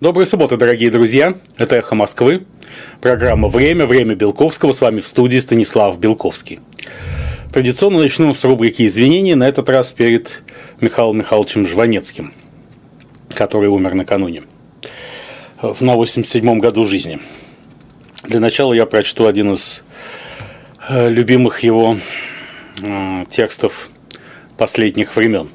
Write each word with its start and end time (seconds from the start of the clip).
Доброй 0.00 0.26
субботы, 0.26 0.56
дорогие 0.56 0.90
друзья. 0.90 1.34
Это 1.56 1.76
«Эхо 1.76 1.94
Москвы». 1.94 2.44
Программа 3.00 3.46
«Время», 3.46 3.86
«Время 3.86 4.16
Белковского». 4.16 4.72
С 4.72 4.80
вами 4.80 4.98
в 4.98 5.06
студии 5.06 5.38
Станислав 5.38 6.00
Белковский. 6.00 6.58
Традиционно 7.52 8.00
начну 8.00 8.34
с 8.34 8.44
рубрики 8.44 8.84
извинений, 8.86 9.36
на 9.36 9.46
этот 9.46 9.70
раз 9.70 9.92
перед 9.92 10.42
Михаилом 10.80 11.18
Михайловичем 11.18 11.64
Жванецким, 11.64 12.34
который 13.34 13.68
умер 13.68 13.94
накануне, 13.94 14.42
на 15.62 15.94
87-м 15.94 16.58
году 16.58 16.84
жизни. 16.84 17.20
Для 18.24 18.40
начала 18.40 18.72
я 18.72 18.86
прочту 18.86 19.26
один 19.26 19.52
из 19.52 19.84
э, 20.88 21.08
любимых 21.08 21.60
его 21.60 21.96
э, 22.82 23.26
текстов 23.30 23.90
последних 24.58 25.14
времен. 25.14 25.48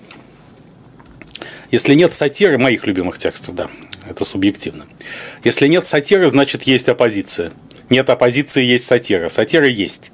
Если 1.71 1.94
нет 1.94 2.14
сатиры, 2.14 2.58
моих 2.58 2.88
любимых 2.88 3.18
текстов, 3.18 3.54
да, 3.54 3.70
это 4.07 4.25
субъективно. 4.25 4.86
Если 5.43 5.68
нет 5.68 5.86
сатиры, 5.86 6.29
значит 6.29 6.64
есть 6.64 6.89
оппозиция. 6.89 7.51
Нет 7.89 8.10
оппозиции, 8.10 8.64
есть 8.64 8.86
сатира. 8.86 9.29
Сатира 9.29 9.68
есть. 9.68 10.11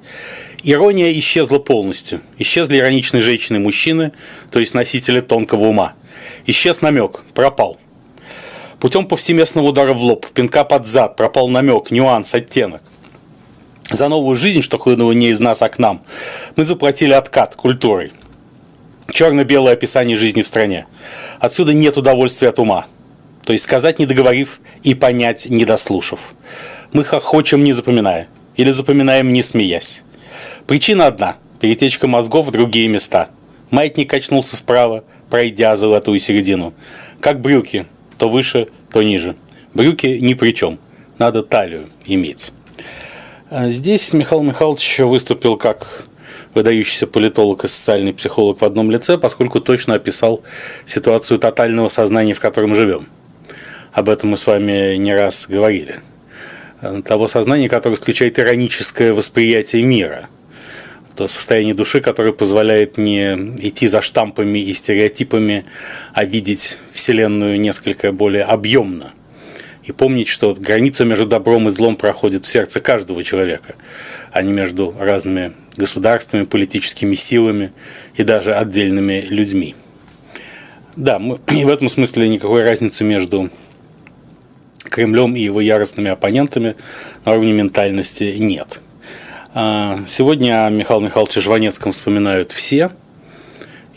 Ирония 0.62 1.12
исчезла 1.18 1.58
полностью. 1.58 2.20
Исчезли 2.38 2.78
ироничные 2.78 3.22
женщины 3.22 3.56
и 3.56 3.60
мужчины, 3.60 4.12
то 4.50 4.58
есть 4.58 4.74
носители 4.74 5.20
тонкого 5.20 5.66
ума. 5.66 5.94
Исчез 6.46 6.80
намек, 6.80 7.22
пропал. 7.34 7.78
Путем 8.80 9.06
повсеместного 9.06 9.66
удара 9.66 9.92
в 9.92 10.02
лоб, 10.02 10.26
пинка 10.26 10.64
под 10.64 10.86
зад, 10.86 11.16
пропал 11.16 11.48
намек, 11.48 11.90
нюанс, 11.90 12.34
оттенок. 12.34 12.82
За 13.90 14.08
новую 14.08 14.36
жизнь, 14.36 14.62
что 14.62 14.78
хлынуло 14.78 15.12
не 15.12 15.28
из 15.28 15.40
нас, 15.40 15.62
а 15.62 15.68
к 15.68 15.78
нам, 15.78 16.02
мы 16.56 16.64
заплатили 16.64 17.12
откат 17.12 17.54
культурой. 17.54 18.12
Черно-белое 19.10 19.74
описание 19.74 20.16
жизни 20.16 20.42
в 20.42 20.46
стране. 20.46 20.86
Отсюда 21.38 21.72
нет 21.72 21.96
удовольствия 21.96 22.48
от 22.48 22.58
ума. 22.58 22.86
То 23.46 23.52
есть 23.52 23.64
сказать 23.64 24.00
не 24.00 24.06
договорив 24.06 24.60
и 24.82 24.94
понять 24.94 25.46
не 25.48 25.64
дослушав. 25.64 26.34
Мы 26.92 27.04
хохочем 27.04 27.62
не 27.62 27.72
запоминая. 27.72 28.26
Или 28.56 28.72
запоминаем 28.72 29.32
не 29.32 29.40
смеясь. 29.40 30.02
Причина 30.66 31.06
одна– 31.06 31.36
перетечка 31.60 32.08
мозгов 32.08 32.48
в 32.48 32.50
другие 32.50 32.88
места. 32.88 33.28
Маятник 33.70 34.10
качнулся 34.10 34.56
вправо, 34.56 35.04
пройдя 35.30 35.76
золотую 35.76 36.18
середину. 36.18 36.74
Как 37.20 37.40
брюки, 37.40 37.86
то 38.18 38.28
выше, 38.28 38.66
то 38.92 39.02
ниже. 39.02 39.36
Брюки 39.74 40.18
ни 40.20 40.34
при 40.34 40.50
чем. 40.50 40.80
Надо 41.18 41.42
талию 41.42 41.86
иметь. 42.04 42.52
А 43.48 43.70
здесь 43.70 44.12
Михаил 44.12 44.42
Михайлович 44.42 44.98
выступил 44.98 45.56
как 45.56 46.06
выдающийся 46.54 47.06
политолог 47.06 47.64
и 47.64 47.68
социальный 47.68 48.12
психолог 48.12 48.60
в 48.60 48.64
одном 48.64 48.90
лице, 48.90 49.18
поскольку 49.18 49.60
точно 49.60 49.94
описал 49.94 50.42
ситуацию 50.84 51.38
тотального 51.38 51.86
сознания, 51.86 52.34
в 52.34 52.40
котором 52.40 52.74
живем. 52.74 53.06
Об 53.96 54.10
этом 54.10 54.28
мы 54.28 54.36
с 54.36 54.46
вами 54.46 54.96
не 54.96 55.14
раз 55.14 55.46
говорили. 55.48 56.00
Того 57.06 57.28
сознания, 57.28 57.70
которое 57.70 57.94
исключает 57.94 58.38
ироническое 58.38 59.14
восприятие 59.14 59.84
мира. 59.84 60.28
То 61.16 61.26
состояние 61.26 61.72
души, 61.72 62.02
которое 62.02 62.34
позволяет 62.34 62.98
не 62.98 63.32
идти 63.58 63.86
за 63.86 64.02
штампами 64.02 64.58
и 64.58 64.70
стереотипами, 64.74 65.64
а 66.12 66.26
видеть 66.26 66.78
Вселенную 66.92 67.58
несколько 67.58 68.12
более 68.12 68.42
объемно. 68.42 69.14
И 69.82 69.92
помнить, 69.92 70.28
что 70.28 70.54
граница 70.54 71.06
между 71.06 71.24
добром 71.24 71.68
и 71.68 71.70
злом 71.70 71.96
проходит 71.96 72.44
в 72.44 72.48
сердце 72.48 72.80
каждого 72.80 73.22
человека, 73.22 73.76
а 74.30 74.42
не 74.42 74.52
между 74.52 74.94
разными 74.98 75.54
государствами, 75.78 76.44
политическими 76.44 77.14
силами 77.14 77.72
и 78.14 78.24
даже 78.24 78.54
отдельными 78.54 79.24
людьми. 79.30 79.74
Да, 80.96 81.18
мы, 81.18 81.38
и 81.50 81.64
в 81.64 81.70
этом 81.70 81.88
смысле 81.88 82.28
никакой 82.28 82.62
разницы 82.62 83.02
между 83.04 83.50
Кремлем 84.90 85.36
и 85.36 85.40
его 85.40 85.60
яростными 85.60 86.10
оппонентами 86.10 86.76
на 87.24 87.32
уровне 87.32 87.52
ментальности 87.52 88.36
нет. 88.38 88.80
А, 89.54 90.00
сегодня 90.06 90.66
о 90.66 90.70
Михаиле 90.70 91.06
Михайловиче 91.06 91.40
Жванецком 91.40 91.92
вспоминают 91.92 92.52
все. 92.52 92.90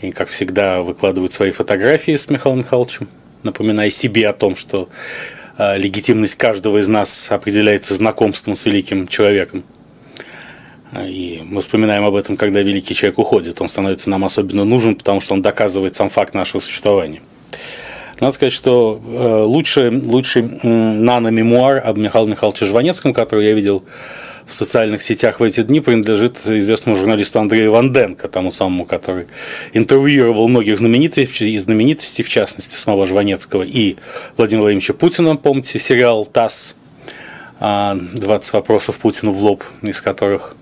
И, 0.00 0.10
как 0.10 0.28
всегда, 0.28 0.80
выкладывают 0.80 1.32
свои 1.32 1.50
фотографии 1.50 2.16
с 2.16 2.30
Михаилом 2.30 2.60
Михайловичем, 2.60 3.08
напоминая 3.42 3.90
себе 3.90 4.28
о 4.28 4.32
том, 4.32 4.56
что 4.56 4.88
а, 5.58 5.76
легитимность 5.76 6.36
каждого 6.36 6.78
из 6.78 6.88
нас 6.88 7.30
определяется 7.30 7.94
знакомством 7.94 8.56
с 8.56 8.64
великим 8.64 9.06
человеком. 9.06 9.64
И 10.92 11.42
мы 11.44 11.60
вспоминаем 11.60 12.04
об 12.04 12.14
этом, 12.14 12.36
когда 12.36 12.62
великий 12.62 12.94
человек 12.94 13.18
уходит. 13.18 13.60
Он 13.60 13.68
становится 13.68 14.10
нам 14.10 14.24
особенно 14.24 14.64
нужен, 14.64 14.96
потому 14.96 15.20
что 15.20 15.34
он 15.34 15.42
доказывает 15.42 15.94
сам 15.94 16.08
факт 16.08 16.34
нашего 16.34 16.60
существования. 16.60 17.20
Надо 18.20 18.34
сказать, 18.34 18.52
что 18.52 19.00
э, 19.02 19.42
лучший, 19.44 19.90
лучший 19.90 20.42
нано-мемуар 20.42 21.82
об 21.84 21.96
Михаиле 21.96 22.30
Михайловиче 22.30 22.66
Жванецком, 22.66 23.14
который 23.14 23.46
я 23.46 23.54
видел 23.54 23.82
в 24.44 24.52
социальных 24.52 25.00
сетях 25.00 25.40
в 25.40 25.42
эти 25.42 25.62
дни, 25.62 25.80
принадлежит 25.80 26.36
известному 26.36 26.96
журналисту 26.96 27.40
Андрею 27.40 27.72
Ванденко, 27.72 28.28
тому 28.28 28.50
самому, 28.50 28.84
который 28.84 29.26
интервьюировал 29.72 30.48
многих 30.48 30.76
знаменитостей, 30.76 31.56
знаменитостей, 31.58 32.22
в 32.22 32.28
частности, 32.28 32.76
самого 32.76 33.06
Жванецкого 33.06 33.62
и 33.62 33.96
Владимира 34.36 34.62
Владимировича 34.62 34.92
Путина, 34.92 35.36
помните, 35.36 35.78
сериал 35.78 36.26
«ТАСС», 36.26 36.76
20 37.60 37.60
а, 37.60 38.56
вопросов 38.56 38.98
Путину 38.98 39.32
в 39.32 39.42
лоб, 39.44 39.62
из 39.82 40.00
которых 40.00 40.56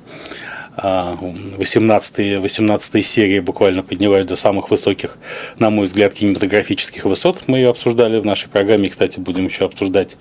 18, 0.81 2.41
18 2.41 3.07
серии 3.07 3.41
буквально 3.41 3.83
поднялась 3.83 4.27
до 4.27 4.37
самых 4.37 4.71
высоких, 4.71 5.19
на 5.59 5.71
мой 5.71 5.87
взгляд, 5.87 6.15
кинематографических 6.15 7.05
высот. 7.05 7.45
Мы 7.49 7.59
ее 7.59 7.71
обсуждали 7.71 8.19
в 8.19 8.27
нашей 8.27 8.49
программе, 8.49 8.89
кстати, 8.89 9.19
будем 9.19 9.47
еще 9.47 9.65
обсуждать 9.65 10.17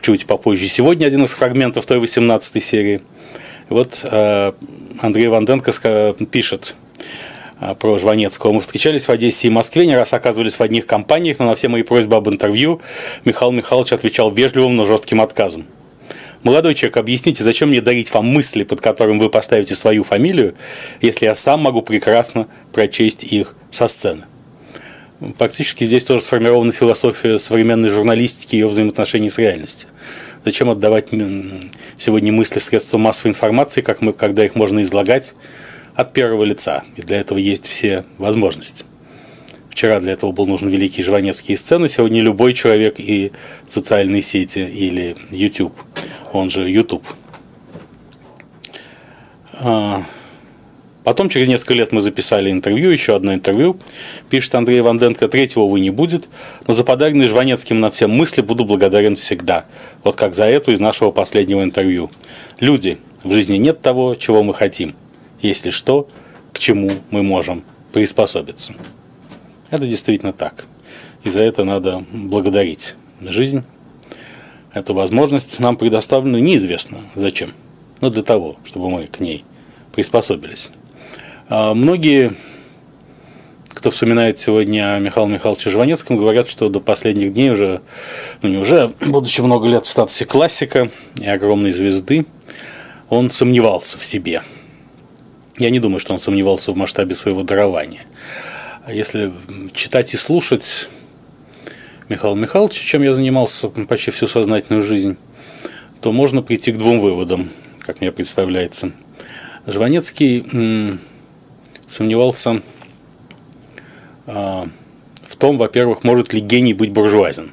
чуть 0.00 0.26
попозже. 0.26 0.68
Сегодня 0.68 1.06
один 1.06 1.24
из 1.24 1.32
фрагментов 1.32 1.86
той 1.86 1.98
18 1.98 2.62
серии. 2.62 3.02
вот 3.68 4.04
э, 4.04 4.52
Андрей 5.00 5.26
Ванденко 5.26 6.14
пишет 6.30 6.76
э, 7.60 7.74
про 7.74 7.98
Жванецкого. 7.98 8.52
Мы 8.52 8.60
встречались 8.60 9.06
в 9.06 9.10
Одессе 9.10 9.48
и 9.48 9.50
Москве, 9.50 9.86
не 9.86 9.96
раз 9.96 10.12
оказывались 10.14 10.54
в 10.54 10.60
одних 10.60 10.86
компаниях, 10.86 11.40
но 11.40 11.46
на 11.46 11.56
все 11.56 11.68
мои 11.68 11.82
просьбы 11.82 12.14
об 12.14 12.28
интервью 12.28 12.80
Михаил 13.24 13.50
Михайлович 13.50 13.92
отвечал 13.92 14.30
вежливым, 14.30 14.76
но 14.76 14.84
жестким 14.84 15.20
отказом. 15.20 15.66
Молодой 16.46 16.76
человек, 16.76 16.98
объясните, 16.98 17.42
зачем 17.42 17.70
мне 17.70 17.80
дарить 17.80 18.14
вам 18.14 18.26
мысли, 18.26 18.62
под 18.62 18.80
которым 18.80 19.18
вы 19.18 19.30
поставите 19.30 19.74
свою 19.74 20.04
фамилию, 20.04 20.54
если 21.00 21.24
я 21.24 21.34
сам 21.34 21.58
могу 21.58 21.82
прекрасно 21.82 22.46
прочесть 22.72 23.24
их 23.24 23.56
со 23.72 23.88
сцены? 23.88 24.26
Практически 25.38 25.82
здесь 25.82 26.04
тоже 26.04 26.22
сформирована 26.22 26.70
философия 26.70 27.40
современной 27.40 27.88
журналистики 27.88 28.54
и 28.54 28.60
ее 28.60 28.68
взаимоотношений 28.68 29.28
с 29.28 29.38
реальностью. 29.38 29.88
Зачем 30.44 30.70
отдавать 30.70 31.08
сегодня 31.98 32.32
мысли 32.32 32.60
средствам 32.60 33.00
массовой 33.00 33.32
информации, 33.32 33.80
как 33.80 34.00
мы, 34.00 34.12
когда 34.12 34.44
их 34.44 34.54
можно 34.54 34.82
излагать 34.82 35.34
от 35.96 36.12
первого 36.12 36.44
лица? 36.44 36.84
И 36.94 37.02
для 37.02 37.18
этого 37.18 37.38
есть 37.38 37.66
все 37.66 38.04
возможности. 38.18 38.84
Вчера 39.76 40.00
для 40.00 40.14
этого 40.14 40.32
был 40.32 40.46
нужен 40.46 40.70
великие 40.70 41.04
жванецкие 41.04 41.54
сцены, 41.58 41.90
сегодня 41.90 42.22
любой 42.22 42.54
человек 42.54 42.94
и 42.96 43.32
социальные 43.66 44.22
сети 44.22 44.60
или 44.60 45.16
YouTube, 45.30 45.74
он 46.32 46.48
же 46.48 46.66
YouTube. 46.66 47.04
А, 49.52 50.02
потом, 51.04 51.28
через 51.28 51.48
несколько 51.48 51.74
лет, 51.74 51.92
мы 51.92 52.00
записали 52.00 52.50
интервью, 52.50 52.88
еще 52.88 53.14
одно 53.14 53.34
интервью. 53.34 53.78
Пишет 54.30 54.54
Андрей 54.54 54.80
Ванденко, 54.80 55.28
третьего, 55.28 55.64
увы, 55.64 55.80
не 55.80 55.90
будет, 55.90 56.26
но 56.66 56.72
за 56.72 56.82
подаренные 56.82 57.28
Жванецким 57.28 57.78
на 57.78 57.90
все 57.90 58.06
мысли 58.06 58.40
буду 58.40 58.64
благодарен 58.64 59.14
всегда. 59.14 59.66
Вот 60.04 60.16
как 60.16 60.32
за 60.32 60.46
эту 60.46 60.72
из 60.72 60.80
нашего 60.80 61.10
последнего 61.10 61.62
интервью. 61.62 62.10
Люди, 62.60 62.96
в 63.22 63.34
жизни 63.34 63.58
нет 63.58 63.82
того, 63.82 64.14
чего 64.14 64.42
мы 64.42 64.54
хотим. 64.54 64.96
Если 65.42 65.68
что, 65.68 66.08
к 66.54 66.58
чему 66.58 66.92
мы 67.10 67.22
можем 67.22 67.62
приспособиться. 67.92 68.72
Это 69.70 69.86
действительно 69.86 70.32
так. 70.32 70.66
И 71.24 71.30
за 71.30 71.42
это 71.42 71.64
надо 71.64 72.04
благодарить 72.12 72.94
жизнь. 73.20 73.64
Эту 74.72 74.94
возможность 74.94 75.58
нам 75.58 75.76
предоставлена 75.76 76.38
неизвестно 76.38 76.98
зачем, 77.14 77.52
но 78.00 78.10
для 78.10 78.22
того, 78.22 78.56
чтобы 78.64 78.90
мы 78.90 79.06
к 79.06 79.20
ней 79.20 79.44
приспособились. 79.92 80.70
А 81.48 81.72
многие, 81.72 82.34
кто 83.68 83.90
вспоминает 83.90 84.38
сегодня 84.38 84.96
о 84.96 84.98
Михаиле 84.98 85.32
Михайловиче 85.32 85.70
Жванецком, 85.70 86.18
говорят, 86.18 86.48
что 86.48 86.68
до 86.68 86.80
последних 86.80 87.32
дней 87.32 87.50
уже, 87.50 87.80
ну 88.42 88.50
не 88.50 88.58
уже, 88.58 88.92
будучи 89.00 89.40
много 89.40 89.66
лет 89.66 89.86
в 89.86 89.90
статусе 89.90 90.26
классика 90.26 90.90
и 91.20 91.26
огромной 91.26 91.72
звезды, 91.72 92.26
он 93.08 93.30
сомневался 93.30 93.98
в 93.98 94.04
себе. 94.04 94.42
Я 95.58 95.70
не 95.70 95.80
думаю, 95.80 96.00
что 96.00 96.12
он 96.12 96.18
сомневался 96.18 96.72
в 96.72 96.76
масштабе 96.76 97.14
своего 97.14 97.42
дарования. 97.42 98.02
А 98.86 98.92
если 98.92 99.32
читать 99.72 100.14
и 100.14 100.16
слушать 100.16 100.88
Михаила 102.08 102.36
Михайловича, 102.36 102.78
чем 102.84 103.02
я 103.02 103.14
занимался 103.14 103.68
почти 103.68 104.12
всю 104.12 104.28
сознательную 104.28 104.80
жизнь, 104.80 105.16
то 106.00 106.12
можно 106.12 106.40
прийти 106.40 106.70
к 106.70 106.78
двум 106.78 107.00
выводам, 107.00 107.50
как 107.80 108.00
мне 108.00 108.12
представляется. 108.12 108.92
Жванецкий 109.66 111.00
сомневался 111.88 112.62
а, 114.28 114.68
в 115.20 115.34
том, 115.34 115.58
во-первых, 115.58 116.04
может 116.04 116.32
ли 116.32 116.38
гений 116.38 116.72
быть 116.72 116.92
буржуазен. 116.92 117.50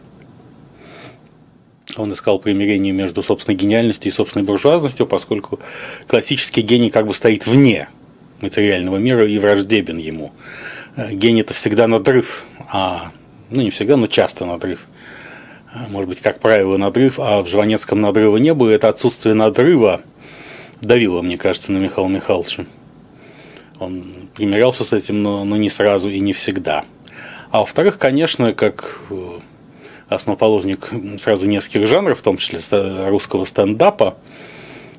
Он 1.95 2.11
искал 2.11 2.37
примирение 2.37 2.93
между 2.93 3.23
собственной 3.23 3.57
гениальностью 3.57 4.11
и 4.11 4.15
собственной 4.15 4.45
буржуазностью, 4.45 5.07
поскольку 5.07 5.59
классический 6.05 6.61
гений 6.61 6.91
как 6.91 7.07
бы 7.07 7.13
стоит 7.15 7.47
вне 7.47 7.89
материального 8.39 8.97
мира 8.97 9.27
и 9.27 9.39
враждебен 9.39 9.97
ему. 9.97 10.31
Э, 10.95 11.11
гений– 11.11 11.41
это 11.41 11.53
всегда 11.53 11.87
надрыв, 11.87 12.45
а, 12.71 13.11
ну 13.49 13.61
не 13.61 13.69
всегда, 13.71 13.97
но 13.97 14.07
часто 14.07 14.45
надрыв. 14.45 14.85
Э, 15.73 15.87
может 15.89 16.07
быть, 16.07 16.21
как 16.21 16.39
правило, 16.39 16.77
надрыв, 16.77 17.19
а 17.19 17.41
в 17.41 17.47
Жванецком 17.47 18.01
надрыва 18.01 18.37
не 18.37 18.53
было. 18.53 18.69
Это 18.69 18.89
отсутствие 18.89 19.33
надрыва 19.33 20.01
давило, 20.81 21.21
мне 21.21 21.37
кажется, 21.37 21.71
на 21.71 21.79
Михаила 21.79 22.09
Михайловича. 22.09 22.65
Он 23.79 24.03
примирялся 24.35 24.83
с 24.83 24.93
этим, 24.93 25.23
но, 25.23 25.43
но 25.43 25.57
не 25.57 25.69
сразу 25.69 26.09
и 26.09 26.19
не 26.19 26.31
всегда. 26.31 26.85
А 27.49 27.59
во-вторых, 27.59 27.97
конечно, 27.97 28.53
как 28.53 29.01
э, 29.09 29.39
основоположник 30.09 30.91
сразу 31.17 31.47
нескольких 31.47 31.87
жанров, 31.87 32.19
в 32.19 32.23
том 32.23 32.37
числе 32.37 32.59
русского 33.09 33.45
стендапа, 33.45 34.15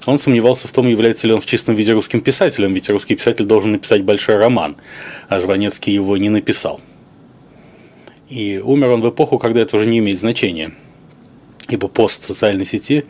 он 0.06 0.18
сомневался 0.18 0.68
в 0.68 0.72
том, 0.72 0.86
является 0.86 1.26
ли 1.26 1.32
он 1.32 1.40
в 1.40 1.46
чистом 1.46 1.74
виде 1.74 1.92
русским 1.92 2.20
писателем, 2.20 2.74
ведь 2.74 2.90
русский 2.90 3.16
писатель 3.16 3.44
должен 3.44 3.72
написать 3.72 4.02
большой 4.02 4.36
роман, 4.36 4.76
а 5.28 5.40
Жванецкий 5.40 5.92
его 5.92 6.16
не 6.16 6.30
написал. 6.30 6.80
И 8.28 8.58
умер 8.58 8.90
он 8.90 9.00
в 9.02 9.10
эпоху, 9.10 9.38
когда 9.38 9.60
это 9.60 9.76
уже 9.76 9.86
не 9.86 9.98
имеет 9.98 10.18
значения, 10.18 10.72
ибо 11.68 11.88
пост 11.88 12.22
социальной 12.22 12.64
сети 12.64 13.04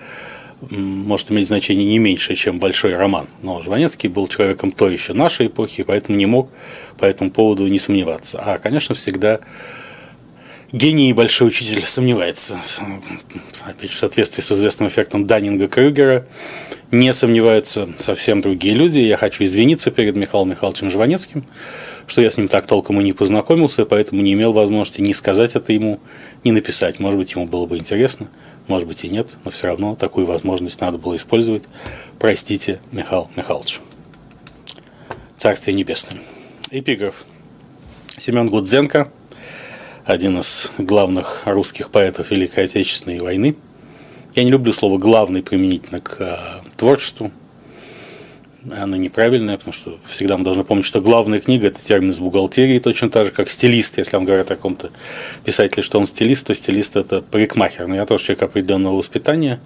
может 0.71 1.31
иметь 1.31 1.49
значение 1.49 1.87
не 1.87 1.99
меньше, 1.99 2.35
чем 2.35 2.59
большой 2.59 2.95
роман. 2.95 3.27
Но 3.43 3.63
Жванецкий 3.63 4.09
был 4.09 4.27
человеком 4.29 4.73
той 4.73 4.93
еще 4.93 5.13
нашей 5.13 5.49
эпохи, 5.49 5.83
поэтому 5.83 6.17
не 6.17 6.27
мог 6.27 6.51
по 6.99 7.05
этому 7.05 7.31
поводу 7.31 7.67
не 7.67 7.79
сомневаться. 7.79 8.41
А, 8.45 8.59
конечно, 8.59 8.95
всегда 8.95 9.41
гений 10.73 11.11
и 11.11 11.13
большой 11.13 11.49
учитель 11.49 11.83
сомневается. 11.83 12.59
Опять 13.65 13.91
в 13.91 13.97
соответствии 13.97 14.43
с 14.43 14.53
известным 14.53 14.89
эффектом 14.89 15.25
Даннинга-Крюгера 15.25 16.27
не 16.95 17.13
сомневаются 17.13 17.89
совсем 17.99 18.41
другие 18.41 18.75
люди. 18.75 18.99
Я 19.01 19.17
хочу 19.17 19.45
извиниться 19.45 19.91
перед 19.91 20.17
Михаилом 20.17 20.51
Михайловичем 20.51 20.91
Жванецким, 20.91 21.45
что 22.07 22.21
я 22.21 22.31
с 22.31 22.37
ним 22.37 22.49
так 22.49 22.67
толком 22.67 23.01
и 23.01 23.05
не 23.05 23.13
познакомился, 23.13 23.85
поэтому 23.85 24.23
не 24.23 24.33
имел 24.33 24.53
возможности 24.53 25.03
ни 25.03 25.13
сказать 25.13 25.57
это 25.57 25.73
ему, 25.73 26.01
ни 26.45 26.51
написать. 26.51 27.01
Может 27.01 27.19
быть, 27.19 27.33
ему 27.33 27.47
было 27.47 27.67
бы 27.67 27.77
интересно, 27.77 28.29
может 28.69 28.89
быть 28.89 29.05
и 29.05 29.09
нет, 29.09 29.35
но 29.45 29.51
все 29.51 29.67
равно 29.67 29.95
такую 29.95 30.27
возможность 30.27 30.81
надо 30.81 30.99
было 30.99 31.17
использовать. 31.17 31.65
Простите, 32.19 32.81
Михаил 32.93 33.29
Михайлович. 33.37 33.81
Царствие 35.37 35.77
небесное. 35.77 36.21
Эпиграф. 36.71 37.25
Семен 38.17 38.47
Гудзенко– 38.47 39.11
один 40.05 40.39
из 40.39 40.71
главных 40.77 41.43
русских 41.47 41.91
поэтов 41.91 42.31
Великой 42.31 42.65
Отечественной 42.65 43.19
войны. 43.19 43.57
Я 44.35 44.45
не 44.45 44.51
люблю 44.51 44.73
слово 44.73 44.99
«главный» 44.99 45.43
применительно 45.43 46.01
к 46.01 46.17
э, 46.21 46.37
творчеству. 46.85 47.33
Оно 48.71 48.97
неправильное, 48.97 49.59
потому 49.59 49.75
что 49.75 49.99
всегда 50.07 50.39
мы 50.39 50.45
должны 50.45 50.65
помнить, 50.65 50.87
что 50.87 51.01
главная 51.01 51.39
книга– 51.39 51.67
это 51.69 51.83
термин 51.83 52.11
из 52.11 52.19
бухгалтерии, 52.19 52.79
точно 52.79 53.11
так 53.11 53.27
же, 53.27 53.33
как 53.33 53.51
стилист. 53.51 53.99
Если 53.99 54.17
вам 54.17 54.25
говорят 54.25 54.51
о 54.51 54.57
каком-то 54.57 54.91
писателе, 55.45 55.83
что 55.83 55.99
он 55.99 56.07
стилист, 56.07 56.47
то 56.47 56.55
стилист– 56.55 56.97
это 56.97 57.21
парикмахер. 57.21 57.87
Но 57.87 57.95
я 57.95 58.07
тоже 58.07 58.25
человек 58.25 58.43
определенного 58.45 58.97
воспитания. 58.97 59.61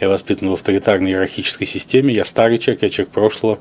Я 0.00 0.08
воспитан 0.10 0.50
в 0.50 0.52
авторитарной 0.52 1.12
иерархической 1.12 1.66
системе. 1.66 2.12
Я 2.12 2.24
старый 2.24 2.58
человек, 2.58 2.82
я 2.82 2.90
человек 2.90 3.12
прошлого. 3.12 3.58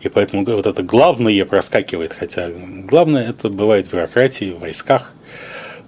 И 0.00 0.08
поэтому 0.08 0.44
вот 0.44 0.66
это 0.66 0.82
главное 0.82 1.44
проскакивает. 1.44 2.14
Хотя 2.14 2.48
главное– 2.50 3.28
это 3.30 3.50
бывает 3.50 3.88
в 3.88 3.92
бюрократии, 3.92 4.52
в 4.52 4.60
войсках– 4.60 5.12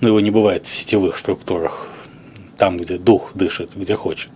но 0.01 0.09
его 0.09 0.21
не 0.21 0.31
бывает 0.31 0.67
в 0.67 0.75
сетевых 0.75 1.17
структурах, 1.17 1.89
там, 2.57 2.77
где 2.77 2.99
дух 2.99 3.33
дышит, 3.35 3.71
где 3.75 3.95
хочет. 3.95 4.31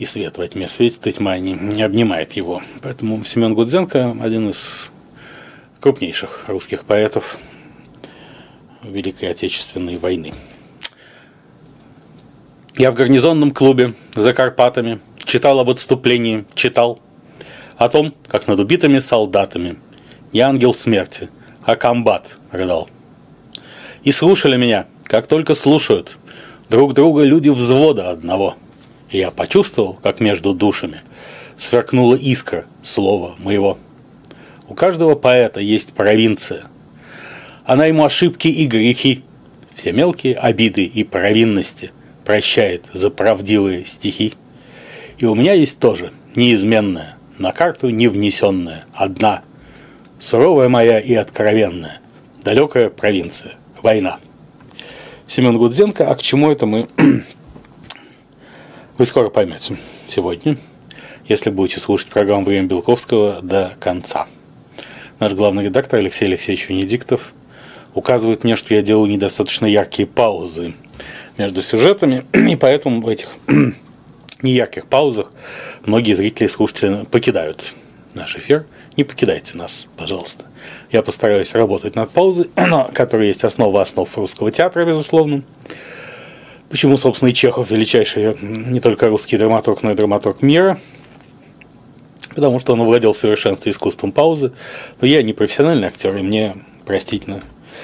И 0.00 0.06
свет 0.06 0.38
во 0.38 0.48
тьме 0.48 0.66
светит, 0.66 1.06
и 1.06 1.12
тьма 1.12 1.38
не, 1.38 1.52
не 1.52 1.82
обнимает 1.82 2.32
его. 2.32 2.62
Поэтому 2.80 3.22
Семен 3.26 3.54
Гудзенко 3.54 4.16
один 4.22 4.48
из 4.48 4.92
крупнейших 5.78 6.46
русских 6.48 6.86
поэтов 6.86 7.38
Великой 8.82 9.30
Отечественной 9.30 9.98
войны. 9.98 10.32
Я 12.78 12.92
в 12.92 12.94
гарнизонном 12.94 13.50
клубе 13.50 13.92
за 14.14 14.32
Карпатами 14.32 15.00
читал 15.18 15.60
об 15.60 15.68
отступлении, 15.68 16.46
читал 16.54 16.98
о 17.76 17.90
том, 17.90 18.14
как 18.26 18.46
над 18.48 18.58
убитыми 18.58 19.00
солдатами 19.00 19.76
не 20.32 20.40
ангел 20.40 20.72
смерти, 20.72 21.28
а 21.62 21.76
комбат 21.76 22.38
рыдал 22.50 22.88
и 24.02 24.12
слушали 24.12 24.56
меня, 24.56 24.86
как 25.04 25.26
только 25.26 25.52
слушают 25.52 26.16
друг 26.70 26.94
друга 26.94 27.22
люди 27.22 27.50
взвода 27.50 28.08
одного. 28.08 28.56
Я 29.10 29.30
почувствовал, 29.32 29.94
как 29.94 30.20
между 30.20 30.54
душами 30.54 31.02
сверкнула 31.56 32.14
искра 32.14 32.64
слова 32.82 33.34
моего. 33.38 33.76
У 34.68 34.74
каждого 34.74 35.16
поэта 35.16 35.60
есть 35.60 35.94
провинция. 35.94 36.64
Она 37.64 37.86
ему 37.86 38.04
ошибки 38.04 38.48
и 38.48 38.66
грехи, 38.66 39.24
все 39.74 39.92
мелкие 39.92 40.36
обиды 40.36 40.84
и 40.84 41.02
провинности 41.02 41.90
прощает 42.24 42.88
за 42.92 43.10
правдивые 43.10 43.84
стихи. 43.84 44.34
И 45.18 45.26
у 45.26 45.34
меня 45.34 45.54
есть 45.54 45.80
тоже 45.80 46.12
неизменная, 46.36 47.16
на 47.38 47.52
карту 47.52 47.90
не 47.90 48.08
внесенная, 48.08 48.84
одна, 48.92 49.42
суровая 50.20 50.68
моя 50.68 51.00
и 51.00 51.14
откровенная, 51.14 52.00
далекая 52.44 52.90
провинция 52.90 53.54
война. 53.82 54.18
Семен 55.26 55.58
Гудзенко, 55.58 56.08
а 56.08 56.14
к 56.14 56.22
чему 56.22 56.50
это 56.50 56.66
мы 56.66 56.88
вы 59.00 59.06
скоро 59.06 59.30
поймете 59.30 59.78
сегодня, 60.06 60.58
если 61.24 61.48
будете 61.48 61.80
слушать 61.80 62.10
программу 62.10 62.44
«Время 62.44 62.66
Белковского» 62.66 63.40
до 63.40 63.72
конца. 63.80 64.26
Наш 65.18 65.32
главный 65.32 65.64
редактор 65.64 66.00
Алексей 66.00 66.26
Алексеевич 66.26 66.68
Венедиктов 66.68 67.32
указывает 67.94 68.44
мне, 68.44 68.56
что 68.56 68.74
я 68.74 68.82
делаю 68.82 69.10
недостаточно 69.10 69.64
яркие 69.64 70.06
паузы 70.06 70.74
между 71.38 71.62
сюжетами, 71.62 72.26
и 72.34 72.56
поэтому 72.56 73.00
в 73.00 73.08
этих 73.08 73.30
неярких 74.42 74.84
паузах 74.84 75.32
многие 75.86 76.12
зрители 76.12 76.44
и 76.44 76.50
слушатели 76.50 77.06
покидают 77.10 77.72
наш 78.12 78.36
эфир. 78.36 78.66
Не 78.98 79.04
покидайте 79.04 79.56
нас, 79.56 79.88
пожалуйста. 79.96 80.44
Я 80.92 81.00
постараюсь 81.00 81.54
работать 81.54 81.96
над 81.96 82.10
паузой, 82.10 82.50
которая 82.92 83.28
есть 83.28 83.44
основа 83.44 83.80
основ 83.80 84.14
русского 84.18 84.52
театра, 84.52 84.84
безусловно. 84.84 85.42
Почему, 86.70 86.96
собственно, 86.96 87.30
и 87.30 87.34
Чехов 87.34 87.70
величайший 87.70 88.36
не 88.40 88.80
только 88.80 89.08
русский 89.08 89.36
драматург, 89.36 89.82
но 89.82 89.90
и 89.90 89.94
драматург 89.94 90.40
мира. 90.40 90.78
Потому 92.34 92.60
что 92.60 92.74
он 92.74 92.84
владел 92.84 93.12
в 93.12 93.18
совершенстве 93.18 93.72
искусством 93.72 94.12
паузы. 94.12 94.52
Но 95.00 95.08
я 95.08 95.22
не 95.24 95.32
профессиональный 95.32 95.88
актер, 95.88 96.16
и 96.16 96.22
мне 96.22 96.54
простительно, 96.86 97.40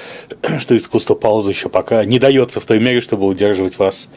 что 0.57 0.75
искусство 0.77 1.15
паузы 1.15 1.51
еще 1.51 1.67
пока 1.67 2.05
не 2.05 2.17
дается 2.17 2.61
в 2.61 2.65
той 2.65 2.79
мере, 2.79 3.01
чтобы 3.01 3.25
удерживать 3.25 3.77
вас 3.77 4.07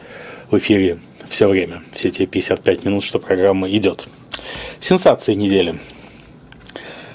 в 0.49 0.57
эфире 0.57 0.99
все 1.27 1.49
время, 1.49 1.83
все 1.91 2.09
те 2.09 2.25
55 2.25 2.85
минут, 2.85 3.03
что 3.03 3.19
программа 3.19 3.69
идет. 3.69 4.07
Сенсации 4.79 5.33
недели. 5.33 5.77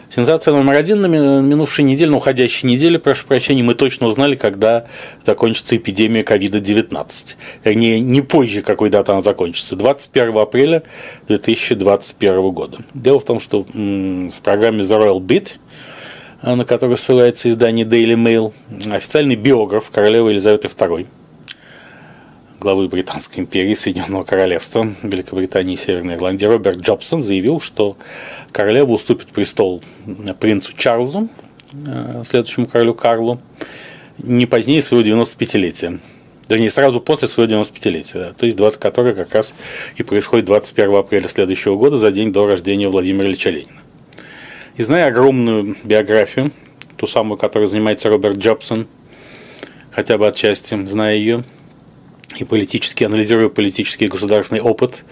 Сенсация 0.08 0.54
номер 0.54 0.74
один 0.74 1.00
на 1.00 1.06
минувшей 1.06 1.84
неделе, 1.84 2.12
на 2.12 2.16
уходящей 2.18 2.68
неделе, 2.68 2.98
прошу 2.98 3.26
прощения, 3.26 3.62
мы 3.62 3.74
точно 3.74 4.06
узнали, 4.06 4.36
когда 4.36 4.86
закончится 5.24 5.76
эпидемия 5.76 6.22
ковида-19. 6.22 7.36
Вернее, 7.64 8.00
не 8.00 8.22
позже, 8.22 8.62
какой 8.62 8.88
даты 8.88 9.12
она 9.12 9.20
закончится. 9.20 9.76
21 9.76 10.38
апреля 10.38 10.82
2021 11.28 12.50
года. 12.50 12.78
Дело 12.94 13.18
в 13.18 13.24
том, 13.24 13.40
что 13.40 13.62
в 13.62 14.40
программе 14.42 14.80
The 14.80 15.04
Royal 15.04 15.20
Beat, 15.20 15.54
на 16.42 16.64
которую 16.64 16.96
ссылается 16.96 17.48
издание 17.48 17.84
Daily 17.84 18.14
Mail, 18.14 18.52
официальный 18.94 19.36
биограф 19.36 19.90
королевы 19.90 20.30
Елизаветы 20.30 20.68
II 20.68 21.06
главы 22.60 22.88
Британской 22.88 23.42
империи 23.42 23.74
Соединенного 23.74 24.24
Королевства 24.24 24.92
Великобритании 25.02 25.74
и 25.74 25.76
Северной 25.76 26.14
Ирландии 26.14 26.46
Роберт 26.46 26.78
Джобсон 26.78 27.22
заявил, 27.22 27.60
что 27.60 27.96
королева 28.52 28.92
уступит 28.92 29.28
престол 29.28 29.82
принцу 30.40 30.72
Чарльзу, 30.76 31.28
э, 31.72 32.22
следующему 32.24 32.66
королю 32.66 32.94
Карлу, 32.94 33.40
не 34.18 34.46
позднее 34.46 34.82
своего 34.82 35.06
95-летия. 35.06 36.00
Вернее, 36.48 36.70
сразу 36.70 37.00
после 37.00 37.26
своего 37.26 37.60
95-летия, 37.60 38.18
да, 38.18 38.32
то 38.32 38.46
есть 38.46 38.58
которое 38.78 39.14
как 39.14 39.34
раз 39.34 39.54
и 39.96 40.02
происходит 40.02 40.46
21 40.46 40.94
апреля 40.94 41.28
следующего 41.28 41.76
года, 41.76 41.96
за 41.96 42.12
день 42.12 42.32
до 42.32 42.46
рождения 42.46 42.88
Владимира 42.88 43.26
Ильича 43.26 43.50
Ленина. 43.50 43.80
И 44.76 44.82
зная 44.82 45.08
огромную 45.08 45.76
биографию, 45.84 46.52
ту 46.96 47.06
самую, 47.06 47.36
которой 47.36 47.66
занимается 47.66 48.08
Роберт 48.10 48.38
Джобсон, 48.38 48.86
хотя 49.90 50.18
бы 50.18 50.26
отчасти 50.26 50.86
зная 50.86 51.16
ее, 51.16 51.42
и 52.40 52.44
политически, 52.44 53.04
анализируя 53.04 53.48
политический 53.48 54.06
и 54.06 54.08
государственный 54.08 54.60
опыт 54.60 55.04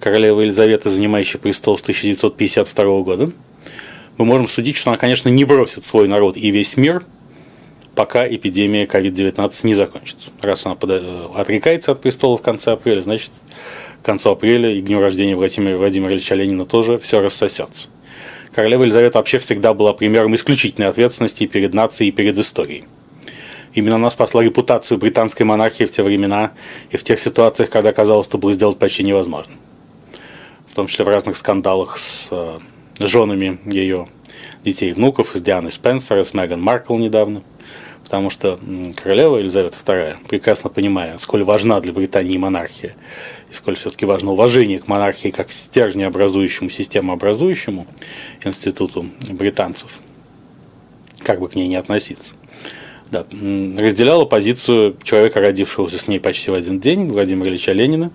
королевы 0.00 0.42
Елизаветы, 0.42 0.90
занимающей 0.90 1.38
престол 1.38 1.78
с 1.78 1.82
1952 1.82 3.00
года, 3.02 3.30
мы 4.18 4.24
можем 4.24 4.48
судить, 4.48 4.76
что 4.76 4.90
она, 4.90 4.98
конечно, 4.98 5.28
не 5.28 5.44
бросит 5.44 5.84
свой 5.84 6.08
народ 6.08 6.36
и 6.36 6.50
весь 6.50 6.76
мир 6.76 7.04
пока 7.94 8.26
эпидемия 8.26 8.84
COVID-19 8.84 9.66
не 9.66 9.74
закончится. 9.74 10.30
Раз 10.40 10.66
она 10.66 10.76
э, 10.80 11.28
отрекается 11.36 11.92
от 11.92 12.00
престола 12.00 12.36
в 12.36 12.42
конце 12.42 12.72
апреля, 12.72 13.02
значит, 13.02 13.30
к 14.00 14.04
концу 14.04 14.30
апреля 14.30 14.72
и 14.72 14.80
к 14.80 14.84
дню 14.84 15.00
рождения 15.00 15.36
Владимира, 15.36 15.76
Владимира 15.76 16.12
Ильича 16.12 16.34
Ленина 16.34 16.64
тоже 16.64 16.98
все 16.98 17.20
рассосется. 17.20 17.88
Королева 18.54 18.82
Елизавета 18.82 19.18
вообще 19.18 19.38
всегда 19.38 19.72
была 19.72 19.92
примером 19.92 20.34
исключительной 20.34 20.88
ответственности 20.88 21.46
перед 21.46 21.74
нацией 21.74 22.10
и 22.10 22.12
перед 22.12 22.36
историей. 22.38 22.84
Именно 23.74 23.96
она 23.96 24.10
спасла 24.10 24.42
репутацию 24.42 24.98
британской 24.98 25.46
монархии 25.46 25.84
в 25.84 25.90
те 25.90 26.02
времена 26.02 26.52
и 26.90 26.96
в 26.96 27.04
тех 27.04 27.18
ситуациях, 27.18 27.70
когда 27.70 27.92
казалось, 27.92 28.26
что 28.26 28.38
было 28.38 28.52
сделать 28.52 28.78
почти 28.78 29.02
невозможно. 29.02 29.54
В 30.66 30.74
том 30.74 30.86
числе 30.86 31.04
в 31.04 31.08
разных 31.08 31.36
скандалах 31.36 31.96
с 31.98 32.28
э, 32.30 32.58
женами 32.98 33.58
ее 33.64 34.08
детей 34.64 34.90
и 34.90 34.92
внуков, 34.92 35.32
с 35.34 35.40
Дианой 35.40 35.70
Спенсер, 35.70 36.24
с 36.24 36.34
Меган 36.34 36.60
Маркл 36.60 36.96
недавно. 36.96 37.42
Потому 38.04 38.30
что 38.30 38.58
королева 38.96 39.38
Елизавета 39.38 39.78
II, 39.78 40.16
прекрасно 40.28 40.68
понимая, 40.68 41.16
сколь 41.18 41.44
важна 41.44 41.80
для 41.80 41.92
Британии 41.92 42.36
монархия, 42.36 42.94
и 43.48 43.54
сколь 43.54 43.76
все-таки 43.76 44.04
важно 44.04 44.32
уважение 44.32 44.80
к 44.80 44.88
монархии 44.88 45.28
как 45.28 45.50
стержнеобразующему, 45.50 46.68
системообразующему 46.68 47.86
институту 48.44 49.06
британцев, 49.30 50.00
как 51.20 51.40
бы 51.40 51.48
к 51.48 51.54
ней 51.54 51.68
не 51.68 51.76
относиться, 51.76 52.34
да, 53.12 53.26
разделяла 53.30 54.24
позицию 54.24 54.96
человека, 55.02 55.40
родившегося 55.40 55.98
с 55.98 56.08
ней 56.08 56.18
почти 56.18 56.50
в 56.50 56.54
один 56.54 56.80
день, 56.80 57.08
Владимира 57.08 57.50
Ильича 57.50 57.72
Ленина, 57.72 58.10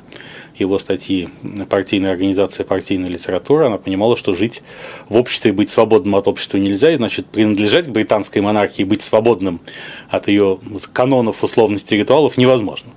его 0.58 0.80
статьи 0.80 1.30
«Партийная 1.70 2.12
организация, 2.12 2.64
партийная 2.64 3.10
литература», 3.10 3.68
она 3.68 3.78
понимала, 3.78 4.16
что 4.16 4.34
жить 4.34 4.64
в 5.08 5.16
обществе 5.16 5.52
и 5.52 5.54
быть 5.54 5.70
свободным 5.70 6.16
от 6.16 6.28
общества 6.28 6.58
нельзя, 6.58 6.92
и 6.92 6.96
значит 6.96 7.28
принадлежать 7.28 7.86
к 7.86 7.90
британской 7.90 8.42
монархии 8.42 8.82
и 8.82 8.86
быть 8.86 9.04
свободным 9.04 9.62
от 10.10 10.28
ее 10.30 10.60
канонов, 10.94 11.44
условностей, 11.44 11.96
ритуалов 11.96 12.36
невозможно. 12.38 12.90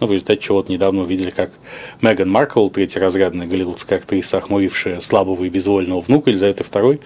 Ну, 0.00 0.08
в 0.08 0.10
результате 0.10 0.40
чего 0.40 0.60
то 0.64 0.72
недавно 0.72 1.02
увидели, 1.02 1.30
как 1.30 1.52
Меган 2.00 2.28
Маркл, 2.28 2.68
третьеразрядная 2.68 3.46
голливудская 3.46 4.00
актриса, 4.00 4.38
охмурившая 4.38 4.98
слабого 4.98 5.44
и 5.44 5.48
безвольного 5.48 6.00
внука 6.00 6.30
Елизаветы 6.30 6.64
II, 6.64 6.98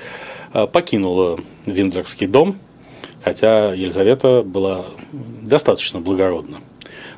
а, 0.55 0.67
покинула 0.67 1.39
Виндзорский 1.67 2.27
дом, 2.27 2.57
хотя 3.27 3.75
Елизавета 3.75 4.43
была 4.43 4.85
достаточно 5.43 5.99
благородна 6.01 6.59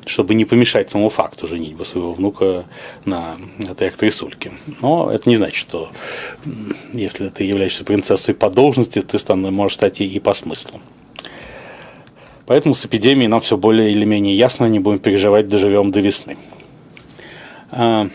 чтобы 0.05 0.33
не 0.33 0.45
помешать 0.45 0.89
самому 0.89 1.09
факту 1.09 1.45
женитьбы 1.45 1.85
своего 1.85 2.13
внука 2.13 2.65
на 3.05 3.37
этой 3.59 3.89
актрисульке. 3.89 4.53
Но 4.81 5.11
это 5.11 5.29
не 5.29 5.35
значит, 5.35 5.57
что 5.57 5.91
если 6.93 7.29
ты 7.29 7.43
являешься 7.43 7.83
принцессой 7.83 8.33
по 8.33 8.49
должности, 8.49 9.01
ты 9.01 9.35
можешь 9.35 9.75
стать 9.75 10.01
и 10.01 10.19
по 10.19 10.33
смыслу. 10.33 10.79
Поэтому 12.47 12.73
с 12.73 12.83
эпидемией 12.85 13.27
нам 13.27 13.39
все 13.39 13.55
более 13.55 13.91
или 13.91 14.03
менее 14.03 14.33
ясно, 14.33 14.65
не 14.65 14.79
будем 14.79 14.97
переживать, 14.97 15.47
доживем 15.47 15.91
до 15.91 15.99
весны. 15.99 16.37
А, 17.69 18.07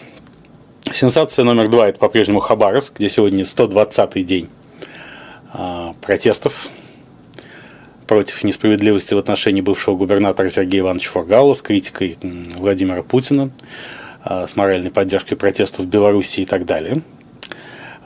сенсация 0.91 1.45
номер 1.45 1.69
два– 1.69 1.89
это 1.91 2.01
по-прежнему 2.01 2.41
Хабаровск, 2.41 2.95
где 2.97 3.09
сегодня 3.09 3.45
120-й 3.45 4.25
день 4.25 4.49
а, 5.53 5.95
протестов 6.01 6.71
против 8.15 8.45
несправедливости 8.45 9.13
в 9.13 9.19
отношении 9.19 9.61
бывшего 9.61 9.97
губернатора 9.97 10.49
Сергея 10.49 10.83
Ивановича 10.83 11.11
Фургала 11.11 11.53
с 11.53 11.63
критикой 11.63 12.17
Владимира 12.55 13.03
Путина, 13.03 13.51
а, 14.23 14.47
с 14.47 14.55
моральной 14.55 14.91
поддержкой 14.91 15.35
протестов 15.35 15.87
в 15.87 15.89
Беларуси 15.89 16.43
и 16.43 16.45
так 16.45 16.65
далее– 16.65 17.03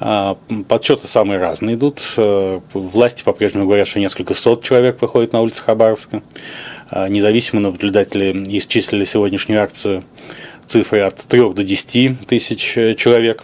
а, 0.01 0.39
подсчеты 0.69 1.09
самые 1.09 1.41
разные 1.41 1.75
идут. 1.75 2.01
Э, 2.17 2.61
власти 2.73 3.25
по-прежнему 3.25 3.67
говорят, 3.67 3.89
что 3.89 3.99
несколько 3.99 4.35
сот 4.35 4.63
человек 4.63 5.01
выходит 5.03 5.33
на 5.33 5.41
улицы 5.41 5.63
Хабаровска. 5.63 6.23
А, 6.91 7.09
независимые 7.09 7.65
наблюдатели 7.65 8.33
исчислили 8.59 9.05
сегодняшнюю 9.05 9.63
акцию 9.63 10.05
цифры 10.67 11.01
от 11.01 11.17
3 11.17 11.53
до 11.53 11.65
10 11.65 12.27
тысяч 12.27 12.79
э, 12.79 12.95
человек. 12.95 13.43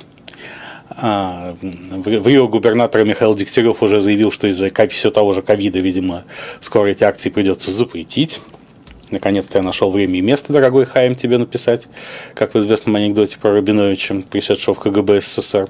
А, 0.90 1.56
в 1.60 2.26
Рио 2.26 2.46
губернатор 2.46 3.04
Михаил 3.04 3.34
Дегтярев 3.34 3.82
уже 3.82 4.00
заявил, 4.00 4.30
что 4.30 4.46
из-за 4.46 4.70
все 4.88 5.10
того 5.10 5.32
же 5.32 5.42
ковида, 5.42 5.78
видимо, 5.78 6.24
скоро 6.60 6.88
эти 6.88 7.04
акции 7.04 7.30
придется 7.30 7.70
запретить. 7.70 8.40
Наконец-то 9.10 9.58
я 9.58 9.64
нашел 9.64 9.90
время 9.90 10.18
и 10.18 10.22
место, 10.22 10.52
дорогой 10.52 10.84
Хайм, 10.84 11.14
тебе 11.14 11.38
написать, 11.38 11.88
как 12.34 12.54
в 12.54 12.58
известном 12.58 12.96
анекдоте 12.96 13.38
про 13.38 13.52
Рабиновича, 13.52 14.22
пришедшего 14.30 14.74
в 14.74 14.80
КГБ 14.80 15.20
СССР. 15.20 15.68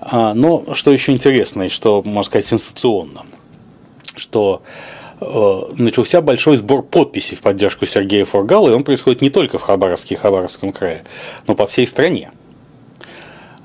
А, 0.00 0.34
но 0.34 0.64
что 0.74 0.90
еще 0.92 1.12
интересно 1.12 1.64
и 1.64 1.68
что, 1.68 2.02
можно 2.02 2.22
сказать, 2.22 2.46
сенсационно, 2.46 3.22
что 4.16 4.62
э, 5.20 5.60
начался 5.76 6.20
большой 6.20 6.56
сбор 6.56 6.82
подписей 6.82 7.36
в 7.36 7.40
поддержку 7.40 7.86
Сергея 7.86 8.24
Фургала, 8.24 8.70
и 8.70 8.74
он 8.74 8.84
происходит 8.84 9.22
не 9.22 9.30
только 9.30 9.58
в 9.58 9.62
Хабаровске 9.62 10.14
и 10.14 10.18
Хабаровском 10.18 10.72
крае, 10.72 11.04
но 11.46 11.54
по 11.54 11.66
всей 11.66 11.86
стране. 11.86 12.30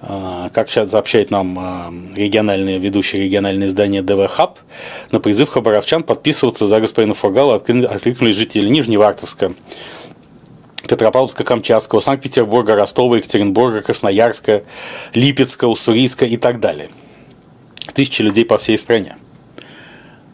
А, 0.01 0.49
как 0.49 0.69
сейчас 0.69 0.91
сообщает 0.91 1.29
нам 1.29 2.13
региональные, 2.15 2.79
ведущие 2.79 3.23
региональные 3.23 3.67
издания 3.67 4.01
ДВ 4.01 4.27
Хаб, 4.27 4.59
на 5.11 5.19
призыв 5.19 5.49
хабаровчан 5.49 6.03
подписываться 6.03 6.65
за 6.65 6.79
господина 6.79 7.13
Фургала 7.13 7.55
откликнулись 7.55 8.35
жители 8.35 8.69
Нижневартовска, 8.69 9.53
Петропавловска-Камчатского, 10.83 11.99
Санкт-Петербурга, 11.99 12.75
Ростова, 12.75 13.17
Екатеринбурга, 13.17 13.81
Красноярска, 13.81 14.63
Липецка, 15.13 15.67
Уссурийска 15.67 16.25
и 16.25 16.37
так 16.37 16.59
далее. 16.59 16.89
Тысячи 17.93 18.21
людей 18.21 18.45
по 18.45 18.57
всей 18.57 18.77
стране. 18.77 19.17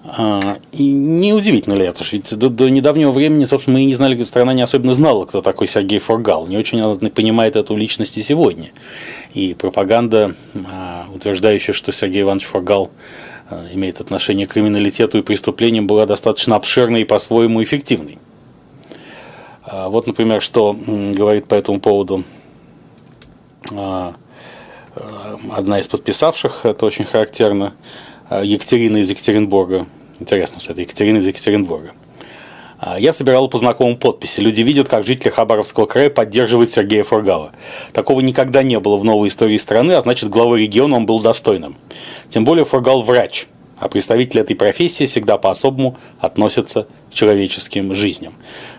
А, 0.08 0.60
и 0.72 0.92
неудивительно 0.92 1.74
ли 1.74 1.86
это? 1.86 2.04
Ведь 2.12 2.38
до, 2.38 2.50
до 2.50 2.70
недавнего 2.70 3.12
времени, 3.12 3.46
собственно, 3.46 3.80
мы 3.80 3.86
не 3.86 3.96
знали, 3.96 4.22
страна 4.24 4.54
не 4.54 4.62
особенно 4.62 4.94
знала, 4.94 5.26
кто 5.26 5.42
такой 5.42 5.68
Сергей 5.68 6.00
Фургал. 6.00 6.48
Не 6.48 6.58
очень 6.58 6.80
она 6.80 6.96
понимает 7.10 7.56
эту 7.56 7.76
личность 7.76 8.18
и 8.18 8.22
сегодня. 8.22 8.72
И 9.34 9.56
пропаганда, 9.56 10.36
а, 10.72 11.08
утверждающая, 11.14 11.74
что 11.74 11.92
Сергей 11.92 12.22
Иванович 12.22 12.46
Фургал 12.46 12.92
а, 13.50 13.66
имеет 13.74 14.00
отношение 14.00 14.46
к 14.46 14.54
криминалитету 14.54 15.18
и 15.18 15.24
преступлениям, 15.24 15.88
была 15.88 16.06
достаточно 16.06 16.56
обширной 16.56 17.02
и 17.02 17.06
по-своему 17.06 17.64
эффективной. 17.64 18.20
Вот, 19.72 20.06
например, 20.06 20.44
что 20.44 20.78
говорит 20.86 21.48
по 21.48 21.56
этому 21.56 21.80
поводу 21.80 22.24
одна 23.72 25.80
из 25.80 25.88
подписавших, 25.88 26.66
это 26.66 26.86
очень 26.86 27.04
характерно, 27.04 27.74
Екатерина 28.30 28.98
из 28.98 29.10
Екатеринбурга. 29.10 29.86
Интересно, 30.20 30.60
что 30.60 30.72
это 30.72 30.82
Екатерина 30.82 31.18
из 31.18 31.28
Екатеринбурга. 31.28 31.92
Я 32.98 33.14
собирал 33.14 33.48
по 33.48 33.58
знакомым 33.58 33.98
подписи. 33.98 34.42
Люди 34.42 34.62
видят, 34.62 34.90
как 34.90 35.06
жители 35.06 35.30
Хабаровского 35.30 35.86
края 35.86 36.10
поддерживают 36.10 36.70
Сергея 36.70 37.04
Фургала. 37.04 37.52
Такого 37.94 38.20
никогда 38.22 38.64
не 38.64 38.80
было 38.80 38.98
в 38.98 39.04
новой 39.04 39.30
истории 39.30 39.58
страны, 39.58 39.94
а 39.94 40.02
значит, 40.02 40.30
главой 40.30 40.62
региона 40.62 40.98
он 40.98 41.06
был 41.06 41.22
достойным. 41.22 41.78
Тем 42.30 42.44
более 42.44 42.66
Фургал 42.66 43.02
врач, 43.02 43.48
а 43.80 43.88
представители 43.88 44.42
этой 44.42 44.56
профессии 44.56 45.06
всегда 45.06 45.38
по-особому 45.38 45.98
относятся 46.20 46.88
человеческим 47.12 47.94
жизням. 47.94 48.34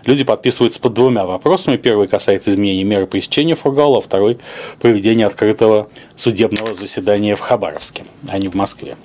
Люди 0.05 0.23
подписываются 0.23 0.79
под 0.79 0.93
двумя 0.93 1.25
вопросами. 1.25 1.77
Первый 1.77 2.07
касается 2.07 2.51
изменения 2.51 2.83
меры 2.83 3.07
пресечения 3.07 3.55
фургала, 3.55 3.97
а 3.97 4.01
второй– 4.01 4.37
проведения 4.79 5.25
открытого 5.25 5.89
судебного 6.15 6.73
заседания 6.73 7.35
в 7.35 7.39
Хабаровске, 7.39 8.03
а 8.29 8.37
не 8.37 8.47
в 8.47 8.53
Москве. 8.53 8.95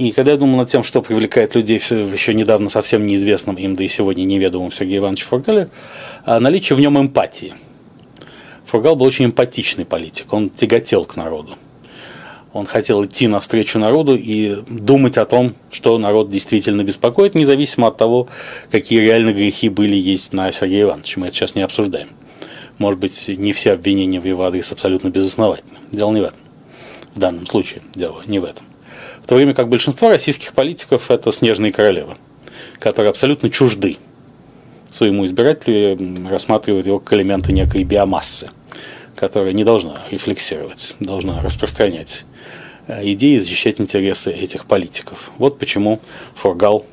И 0.00 0.12
когда 0.12 0.30
я 0.30 0.38
думал 0.38 0.56
над 0.56 0.68
тем, 0.70 0.82
что 0.82 1.02
привлекает 1.02 1.54
людей 1.54 1.78
в 1.78 1.90
еще 2.10 2.32
недавно 2.32 2.70
совсем 2.70 3.06
неизвестном 3.06 3.56
им, 3.56 3.76
да 3.76 3.84
и 3.84 3.88
сегодня 3.88 4.24
неведомом 4.24 4.72
Сергея 4.72 5.00
Ивановича 5.00 5.26
Фургале, 5.26 5.68
а 6.24 6.40
наличие 6.40 6.74
в 6.74 6.80
нем 6.80 6.98
эмпатии. 6.98 7.52
Фургал 8.64 8.96
был 8.96 9.04
очень 9.04 9.26
эмпатичный 9.26 9.84
политик, 9.84 10.32
он 10.32 10.48
тяготел 10.48 11.04
к 11.04 11.16
народу. 11.16 11.54
Он 12.54 12.64
хотел 12.64 13.04
идти 13.04 13.28
навстречу 13.28 13.78
народу 13.78 14.16
и 14.16 14.62
думать 14.70 15.18
о 15.18 15.26
том, 15.26 15.54
что 15.70 15.98
народ 15.98 16.30
действительно 16.30 16.82
беспокоит, 16.82 17.34
независимо 17.34 17.88
от 17.88 17.98
того, 17.98 18.26
какие 18.70 19.00
реально 19.00 19.34
грехи 19.34 19.68
были 19.68 19.96
есть 19.96 20.32
на 20.32 20.50
Сергея 20.50 20.84
Ивановича. 20.84 21.20
Мы 21.20 21.26
это 21.26 21.36
сейчас 21.36 21.54
не 21.54 21.60
обсуждаем. 21.60 22.08
Может 22.78 22.98
быть, 22.98 23.28
не 23.28 23.52
все 23.52 23.72
обвинения 23.72 24.18
в 24.18 24.24
его 24.24 24.44
адрес 24.44 24.72
абсолютно 24.72 25.08
безосновательны. 25.08 25.76
Дело 25.92 26.10
не 26.10 26.22
в 26.22 26.24
этом. 26.24 26.40
В 27.14 27.18
данном 27.18 27.44
случае 27.44 27.82
дело 27.94 28.22
не 28.26 28.38
в 28.38 28.44
этом. 28.44 28.69
То 29.30 29.36
время 29.36 29.54
как 29.54 29.68
большинство 29.68 30.08
российских 30.08 30.52
политиков– 30.54 31.06
это 31.08 31.30
снежные 31.30 31.70
королевы, 31.70 32.16
которые 32.80 33.10
абсолютно 33.10 33.48
чужды 33.48 33.96
своему 34.90 35.24
избирателю 35.24 36.28
рассматривают 36.28 36.86
его 36.88 36.98
как 36.98 37.12
элементы 37.12 37.52
некой 37.52 37.84
биомассы, 37.84 38.50
которая 39.14 39.52
не 39.52 39.62
должна 39.62 39.94
рефлексировать, 40.10 40.96
должна 40.98 41.40
распространять 41.42 42.24
Э, 42.90 43.00
идеи 43.12 43.38
защищать 43.38 43.80
интересы 43.80 44.32
этих 44.32 44.66
политиков. 44.66 45.30
Вот 45.38 45.58
почему 45.58 46.00
Фургал 46.34 46.84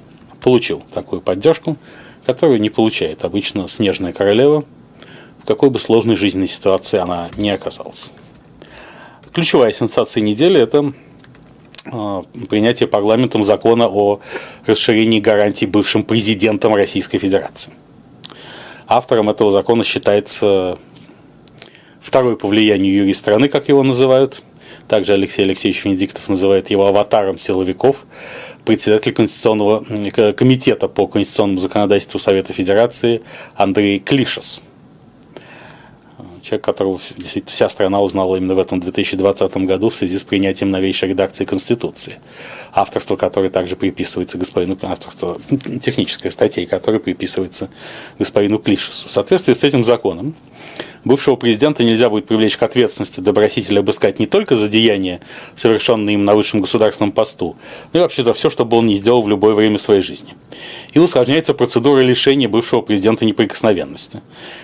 получил 0.42 0.84
такую 0.94 1.22
поддержку, 1.22 1.76
которую 2.24 2.62
не 2.62 2.70
получает 2.70 3.24
обычно 3.24 3.68
снежная 3.68 4.12
королева, 4.12 4.64
в 5.40 5.46
какой 5.46 5.72
бы 5.72 5.80
сложной 5.80 6.16
жизненной 6.16 6.48
ситуации 6.48 7.00
она 7.00 7.32
не 7.36 7.50
оказалась. 7.50 8.12
Ключевая 9.34 9.72
сенсация 9.72 10.22
недели– 10.22 10.62
это 10.62 10.94
э, 11.92 12.22
принятия 12.50 12.88
парламентом 12.88 13.44
закона 13.44 13.88
о 13.88 14.20
расширении 14.66 15.20
гарантий 15.20 15.66
бывшим 15.66 16.04
президентом 16.04 16.76
Российской 16.76 17.18
Федерации. 17.18 17.74
Автором 18.88 19.30
этого 19.30 19.52
закона 19.52 19.84
считается 19.84 20.78
второй 22.00 22.38
по 22.38 22.48
влиянию 22.48 22.94
юрист 22.94 23.20
страны, 23.20 23.50
как 23.50 23.68
его 23.68 23.84
называют. 23.84 24.42
Также 24.88 25.14
Алексей 25.14 25.44
Алексеевич 25.44 25.84
Венедиктов 25.84 26.30
называет 26.30 26.70
его 26.70 26.88
аватаром 26.88 27.38
силовиков, 27.38 28.06
председатель 28.64 29.12
Конституционного 29.12 29.84
комитета 30.32 30.88
по 30.88 31.08
конституционному 31.08 31.60
законодательству 31.60 32.20
Совета 32.20 32.54
Федерации 32.54 33.22
Андрей 33.56 34.00
Клишес– 34.00 34.62
человек, 36.42 36.66
которого 36.66 37.00
вся 37.46 37.70
страна 37.70 38.02
узнала 38.02 38.36
именно 38.36 38.56
в 38.56 38.60
этом 38.60 38.80
2020 38.80 39.58
году 39.58 39.90
в 39.90 39.96
связи 39.96 40.18
с 40.18 40.24
принятием 40.24 40.72
новейшей 40.72 41.10
редакции 41.10 41.46
Конституции, 41.46 42.20
авторство 42.72 43.16
которой 43.16 43.50
также 43.50 43.76
приписывается 43.76 44.38
господину, 44.38 44.78
авторство 44.82 45.40
технической 45.82 46.32
статьи, 46.32 46.66
которая 46.66 47.00
приписывается 47.00 47.70
господину 48.20 48.60
Клишесу. 48.60 49.08
В 49.08 49.12
соответствии 49.12 49.54
с 49.54 49.64
этим 49.64 49.84
законом 49.84 50.36
бывшего 51.08 51.36
президента 51.36 51.84
нельзя 51.84 52.10
будет 52.10 52.28
привлечь 52.28 52.58
к 52.58 52.64
ответственности 52.64 53.22
добросителя 53.22 53.80
обыскать 53.80 54.20
не 54.20 54.28
только 54.28 54.56
за 54.56 54.68
деяния, 54.68 55.22
совершенные 55.56 56.16
им 56.16 56.26
на 56.26 56.36
высшем 56.36 56.62
государственном 56.62 57.12
посту, 57.12 57.56
но 57.94 58.00
и 58.00 58.02
вообще 58.02 58.24
за 58.24 58.34
все, 58.34 58.50
что 58.50 58.66
бы 58.66 58.78
он 58.78 58.86
не 58.86 58.96
сделал 58.96 59.22
в 59.22 59.30
любое 59.30 59.54
время 59.54 59.78
своей 59.78 60.02
жизни. 60.02 60.36
И 60.94 61.00
усложняется 61.00 61.54
процедура 61.54 62.02
лишения 62.02 62.50
бывшего 62.50 62.82
президента 62.82 63.26
неприкосновенности. 63.26 64.22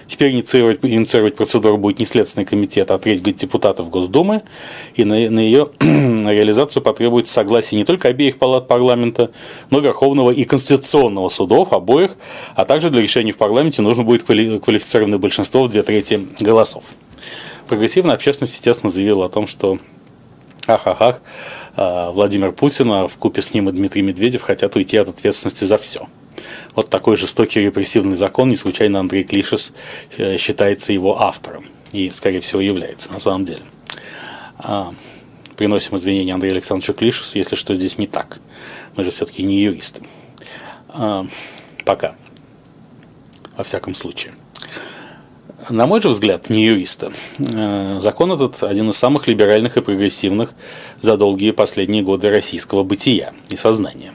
Теперь 0.08 0.32
инициировать, 0.32 0.80
инициировать 0.84 1.36
процедуру 1.36 1.78
будет 1.78 2.00
не 2.00 2.06
Следственный 2.06 2.46
комитет, 2.46 2.92
а 2.92 3.00
треть 3.00 3.24
депутатов 3.24 3.90
Госдумы, 3.90 4.44
и 4.96 5.04
на, 5.04 5.30
на 5.30 5.40
ее 5.40 5.70
реализацию 5.80 6.84
потребуется 6.84 7.34
согласие 7.34 7.78
не 7.78 7.86
только 7.86 8.10
обеих 8.10 8.38
палат 8.38 8.68
парламента, 8.68 9.32
но 9.70 9.80
Верховного 9.80 10.32
и 10.32 10.44
Конституционного 10.44 11.30
судов 11.30 11.74
обоих, 11.74 12.12
а 12.56 12.66
также 12.66 12.90
для 12.90 13.02
решения 13.02 13.32
в 13.32 13.38
парламенте 13.38 13.82
нужно 13.82 14.04
будет 14.04 14.24
квалифицированное 14.24 15.18
большинство 15.18 15.64
в 15.64 15.70
две 15.70 15.84
трети 15.84 16.20
голосов. 16.42 16.84
Прогрессивная 17.68 18.16
общественность, 18.16 18.54
естественно, 18.54 18.90
заявила 18.90 19.26
о 19.26 19.30
том, 19.30 19.48
что 19.48 19.80
ах-ах-ах, 20.68 21.22
а, 21.76 22.12
Владимир 22.12 22.52
Путин, 22.52 22.92
а 22.92 23.08
в 23.08 23.18
купе 23.18 23.42
с 23.42 23.54
ним 23.54 23.70
и 23.70 23.72
Дмитрий 23.72 24.02
Медведев 24.02 24.42
хотят 24.42 24.76
уйти 24.76 24.98
от 24.98 25.10
ответственности 25.10 25.66
за 25.66 25.78
все. 25.78 26.08
Вот 26.76 26.90
такой 26.90 27.16
жестокий 27.16 27.62
репрессивный 27.62 28.16
закон, 28.16 28.50
не 28.50 28.56
случайно 28.56 29.00
Андрей 29.00 29.24
Клишес 29.24 29.74
э, 30.18 30.38
считается 30.38 30.92
его 30.92 31.22
автором 31.22 31.66
и, 31.92 32.10
скорее 32.12 32.42
всего, 32.42 32.62
является 32.62 33.12
на 33.12 33.20
самом 33.20 33.46
деле. 33.46 33.62
А, 34.58 34.94
приносим 35.56 35.98
извинения 35.98 36.34
Андрею 36.34 36.54
Александровичу 36.54 36.94
Клишесу, 36.94 37.38
если 37.38 37.56
что 37.56 37.76
здесь 37.76 37.98
не 37.98 38.08
так. 38.08 38.40
Мы 38.96 39.04
же 39.04 39.12
все-таки 39.12 39.44
не 39.44 39.62
юристы. 39.62 40.02
Пока. 41.86 42.16
Во 43.58 43.64
всяком 43.64 43.94
случае 43.94 44.34
на 45.70 45.88
мой 45.88 46.02
же 46.02 46.10
взгляд, 46.10 46.50
не 46.50 46.66
юриста, 46.66 47.12
э, 47.40 48.00
закон 48.00 48.32
этот 48.32 48.64
один 48.64 48.90
из 48.90 48.98
самых 48.98 49.28
либеральных 49.28 49.78
и 49.78 49.82
прогрессивных 49.82 50.54
за 51.00 51.18
долгие 51.18 51.52
последние 51.52 52.04
годы 52.04 52.30
российского 52.30 52.84
бытия 52.84 53.34
и 53.50 53.56
сознания. 53.56 54.14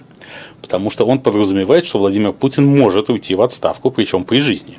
Потому 0.62 0.90
что 0.90 1.06
он 1.06 1.20
подразумевает, 1.20 1.86
что 1.86 1.98
Владимир 1.98 2.32
Путин 2.32 2.66
может 2.66 3.08
уйти 3.08 3.34
в 3.34 3.42
отставку, 3.42 3.90
причем 3.90 4.24
при 4.24 4.40
жизни. 4.40 4.78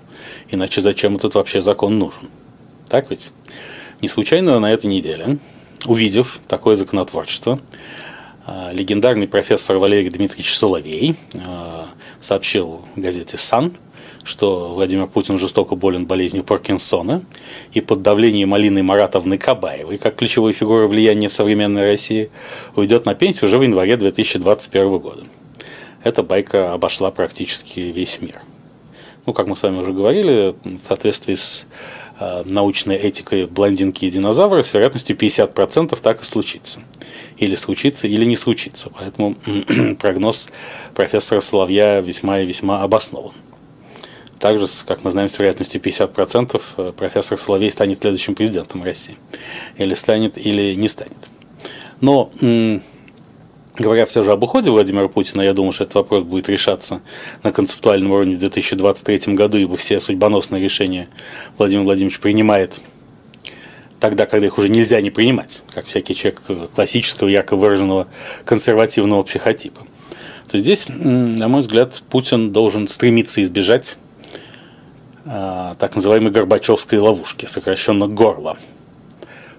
Иначе 0.50 0.82
зачем 0.82 1.16
этот 1.16 1.36
вообще 1.36 1.62
закон 1.62 1.98
нужен? 1.98 2.30
Так 2.90 3.10
ведь? 3.10 3.32
Не 4.02 4.08
случайно 4.08 4.60
на 4.60 4.72
этой 4.72 4.88
неделе, 4.88 5.38
увидев 5.86 6.40
такое 6.48 6.76
законотворчество, 6.76 7.60
э, 8.48 8.70
легендарный 8.74 9.28
профессор 9.28 9.78
Валерий 9.78 10.10
Дмитриевич 10.10 10.58
Соловей 10.58 11.16
э, 11.34 11.86
сообщил 12.22 12.82
газете 12.96 13.38
«Сан», 13.38 13.74
что 14.30 14.74
Владимир 14.76 15.08
Путин 15.08 15.38
жестоко 15.38 15.76
болен 15.76 16.06
болезнью 16.06 16.44
Паркинсона, 16.44 17.24
и 17.74 17.82
под 17.82 18.02
давлением 18.02 18.54
Алины 18.54 18.84
Маратовны 18.84 19.38
Кабаевой, 19.38 19.98
как 19.98 20.16
ключевой 20.16 20.54
фигуры 20.54 20.88
влияния 20.88 21.28
в 21.28 21.34
современной 21.34 21.84
России, 21.84 22.30
уйдет 22.76 23.06
на 23.06 23.16
пенсию 23.16 23.48
уже 23.48 23.58
в 23.58 23.64
январе 23.64 23.98
2021 23.98 25.00
года. 25.00 25.24
Эта 26.04 26.24
байка 26.24 26.72
обошла 26.74 27.12
практически 27.12 27.80
весь 27.80 28.22
мир. 28.22 28.40
Ну, 29.26 29.34
как 29.34 29.48
мы 29.48 29.56
с 29.56 29.64
вами 29.64 29.80
уже 29.80 29.92
говорили, 29.92 30.56
в 30.64 30.80
соответствии 30.80 31.34
с 31.34 31.68
э, 32.20 32.44
научной 32.46 32.96
этикой 32.96 33.48
блондинки 33.48 34.06
и 34.06 34.10
динозавра 34.10 34.62
с 34.62 34.74
вероятностью 34.74 35.18
50% 35.18 36.00
так 36.02 36.22
и 36.22 36.26
случится. 36.26 36.80
Или 37.38 37.56
случится, 37.56 38.08
или 38.08 38.26
не 38.26 38.38
случится. 38.38 38.90
Поэтому 38.98 39.36
прогноз 40.00 40.50
профессора 40.96 41.42
Соловья 41.42 42.00
весьма 42.00 42.40
и 42.40 42.46
весьма 42.46 42.82
обоснован. 42.82 43.34
Также, 44.40 44.68
как 44.86 45.04
мы 45.04 45.12
знаем, 45.12 45.28
с 45.28 45.38
вероятностью 45.38 45.82
50% 45.82 46.62
э, 46.78 46.94
профессор 46.96 47.38
Соловей 47.38 47.70
станет 47.70 48.00
следующим 48.00 48.36
президентом 48.36 48.84
России. 48.84 49.18
Или 49.78 49.94
станет, 49.94 50.38
или 50.38 50.76
не 50.76 50.88
станет. 50.88 51.30
Но, 52.00 52.32
говоря 53.78 54.06
все 54.06 54.24
же 54.24 54.32
об 54.32 54.42
уходе 54.42 54.72
Владимира 54.72 55.10
Путина, 55.10 55.42
я 55.42 55.52
думаю, 55.52 55.74
что 55.74 55.84
этот 55.84 55.96
вопрос 55.96 56.24
будет 56.24 56.48
решаться 56.48 57.02
на 57.44 57.52
концептуальном 57.52 58.12
уровне 58.12 58.38
в 58.38 58.40
2023 58.40 59.36
году, 59.36 59.58
ибо 59.58 59.76
все 59.76 60.00
судьбоносные 60.00 60.64
решения 60.64 61.10
Владимир 61.58 61.84
Владимирович 61.84 62.22
принимает 62.22 62.80
тогда, 64.00 64.26
когда 64.26 64.48
их 64.48 64.58
уже 64.58 64.70
нельзя 64.70 65.02
не 65.02 65.12
принимать, 65.12 65.62
как 65.74 65.86
всякий 65.86 66.16
человек 66.16 66.42
классического, 66.74 67.28
ярко 67.28 67.58
выраженного 67.58 68.08
консервативного 68.46 69.24
психотипа. 69.24 69.82
То 70.50 70.58
здесь, 70.58 70.86
на 70.88 71.50
мой 71.50 71.60
взгляд, 71.60 72.02
Путин 72.10 72.54
должен 72.54 72.88
стремиться 72.88 73.44
избежать 73.44 73.98
Э, 74.00 74.09
так 75.26 75.96
называемой 75.96 76.32
Горбачевской 76.32 77.00
ловушки, 77.00 77.46
сокращенно 77.46 78.08
горло. 78.08 78.58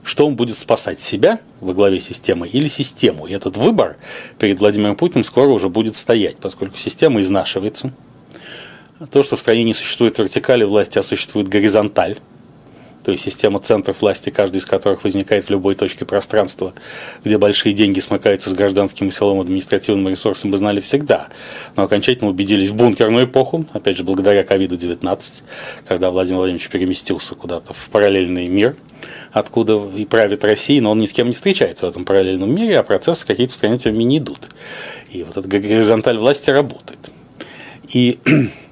Что 0.03 0.27
он 0.27 0.35
будет 0.35 0.57
спасать 0.57 1.01
себя 1.01 1.40
во 1.61 1.75
главе 1.75 2.01
системы 2.01 2.49
или 2.49 2.68
систему? 2.68 3.27
И 3.27 3.33
этот 3.33 3.57
выбор 3.57 3.96
перед 4.38 4.59
Владимиром 4.59 4.96
Путиным 4.96 5.25
скоро 5.25 5.49
уже 5.49 5.68
будет 5.68 5.94
стоять, 5.96 6.37
поскольку 6.37 6.77
система 6.79 7.20
изнашивается. 7.20 7.92
То, 9.11 9.23
что 9.23 9.37
в 9.37 9.40
стране 9.40 9.64
не 9.64 9.75
существует 9.75 10.18
вертикали 10.18 10.64
власти, 10.64 10.99
а 10.99 11.03
существует 11.03 11.49
горизонталь, 11.49 12.16
то 13.11 13.12
есть 13.12 13.25
система 13.25 13.59
центров 13.59 14.03
власти, 14.03 14.31
каждый 14.31 14.59
из 14.59 14.66
которых 14.66 15.03
возникает 15.03 15.44
в 15.44 15.51
любой 15.51 15.75
точке 15.75 16.05
пространства, 16.05 16.75
где 17.25 17.38
большие 17.38 17.73
деньги 17.73 17.99
смыкаются 17.99 18.51
с 18.51 18.53
гражданским 18.53 19.09
и 19.09 19.11
силовым 19.11 19.40
административным 19.40 20.09
ресурсом, 20.09 20.53
мы 20.53 20.59
знали 20.59 20.79
всегда. 20.79 21.27
Но 21.75 21.83
окончательно 21.83 22.31
убедились 22.31 22.68
в 22.68 22.77
бункерную 22.77 23.27
эпоху, 23.27 23.66
опять 23.73 23.96
же, 23.96 24.05
благодаря 24.05 24.44
ковиду-19, 24.44 25.42
когда 25.88 26.12
Владимир 26.12 26.38
Владимирович 26.38 26.68
переместился 26.68 27.35
куда-то 27.35 27.73
в 27.73 27.90
параллельный 27.90 28.46
мир, 28.46 28.77
откуда 29.33 29.81
и 29.96 30.05
правит 30.05 30.44
Россия, 30.44 30.81
но 30.81 30.92
он 30.92 30.99
ни 30.99 31.07
с 31.07 31.12
кем 31.12 31.27
не 31.27 31.35
встречается 31.35 31.87
в 31.87 31.88
этом 31.88 32.05
параллельном 32.05 32.55
мире, 32.55 32.79
а 32.79 32.85
процессы 32.85 33.27
какие-то 33.27 33.53
в 33.53 33.57
стране 33.57 33.77
тем 33.77 33.99
не 33.99 34.18
идут. 34.18 34.51
И 35.11 35.25
вот 35.25 35.37
эта 35.37 35.49
горизонталь 35.49 36.16
власти 36.16 36.51
работает. 36.51 37.11
И 37.92 38.20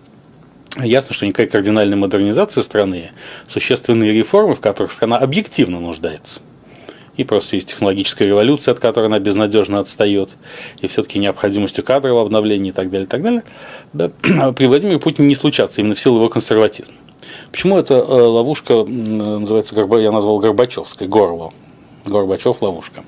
Ясно, 0.83 1.13
что 1.15 1.27
никакая 1.27 1.49
кардинальная 1.49 1.97
модернизация 1.97 2.63
страны, 2.63 3.11
существенные 3.47 4.13
реформы, 4.13 4.55
в 4.55 4.61
которых 4.61 4.93
страна 4.93 5.17
объективно 5.17 5.81
нуждается. 5.81 6.41
И 7.17 7.25
просто 7.25 7.57
есть 7.57 7.71
технологическая 7.71 8.27
революция, 8.27 8.73
от 8.73 8.79
которой 8.79 9.07
она 9.07 9.19
безнадежно 9.19 9.81
отстает, 9.81 10.37
и 10.81 10.87
все-таки 10.87 11.19
необходимостью 11.19 11.83
кадрового 11.83 12.23
обновления 12.23 12.71
и 12.71 12.73
так 12.73 12.91
далее, 12.91 13.07
и 13.07 13.09
так 13.09 13.23
далее, 13.23 13.43
да, 13.93 14.09
при 14.53 14.67
Владимире 14.67 15.01
Путине 15.01 15.27
не 15.27 15.35
случаться 15.35 15.81
именно 15.81 15.97
в 15.97 16.01
силу 16.01 16.19
его 16.19 16.29
консерватизма. 16.29 16.95
Почему 17.51 17.77
эта 17.77 17.95
э, 17.95 17.99
ловушка 17.99 18.85
называется, 18.85 19.75
я 19.75 20.13
назвал 20.13 20.39
Горбачевской, 20.39 21.09
горло, 21.09 21.53
Горбачев 22.07 22.63
ловушка? 22.63 23.03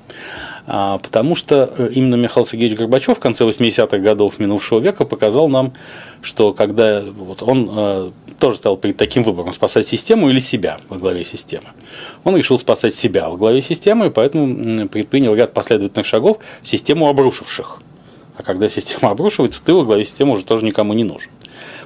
А, 0.73 0.99
потому 0.99 1.35
что 1.35 1.69
э, 1.77 1.89
именно 1.95 2.15
Михаил 2.15 2.45
Сергеевич 2.45 2.77
Горбачев 2.77 3.17
в 3.17 3.19
конце 3.19 3.43
80-х 3.43 3.97
годов 3.97 4.39
минувшего 4.39 4.79
века 4.79 5.03
показал 5.03 5.49
нам, 5.49 5.73
что 6.21 6.53
когда 6.53 7.01
вот 7.01 7.43
он 7.43 7.69
э, 7.69 8.11
тоже 8.39 8.55
стал 8.55 8.77
перед 8.77 8.95
таким 8.95 9.23
выбором, 9.23 9.51
спасать 9.51 9.85
систему 9.85 10.29
или 10.29 10.39
себя 10.39 10.79
во 10.87 10.97
главе 10.97 11.25
системы. 11.25 11.65
Он 12.23 12.37
решил 12.37 12.57
спасать 12.57 12.95
себя 12.95 13.27
во 13.27 13.35
главе 13.35 13.61
системы, 13.61 14.07
и 14.07 14.09
поэтому 14.11 14.87
предпринял 14.87 15.35
ряд 15.35 15.51
последовательных 15.53 16.05
шагов 16.05 16.37
в 16.61 16.67
систему 16.69 17.09
обрушивших. 17.09 17.81
А 18.37 18.43
когда 18.43 18.69
система 18.69 19.09
обрушивается, 19.11 19.61
ты 19.61 19.73
во 19.73 19.83
главе 19.83 20.05
системы 20.05 20.31
уже 20.31 20.45
тоже 20.45 20.63
никому 20.63 20.93
не 20.93 21.03
нужен. 21.03 21.29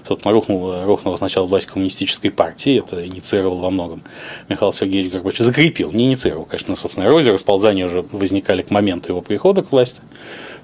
Собственно, 0.07 0.33
рухнула, 0.33 0.85
рухнула 0.85 1.17
сначала 1.17 1.45
власть 1.45 1.67
коммунистической 1.67 2.31
партии, 2.31 2.79
это 2.79 3.05
инициировал 3.05 3.59
во 3.59 3.69
многом 3.69 4.03
Михаил 4.49 4.73
Сергеевич 4.73 5.11
Горбачев, 5.11 5.45
закрепил, 5.45 5.91
не 5.91 6.05
инициировал, 6.05 6.45
конечно, 6.45 6.75
собственно, 6.75 7.05
эрозию, 7.05 7.33
расползания 7.33 7.85
уже 7.85 8.03
возникали 8.11 8.61
к 8.61 8.71
моменту 8.71 9.09
его 9.09 9.21
прихода 9.21 9.63
к 9.63 9.71
власти. 9.71 10.01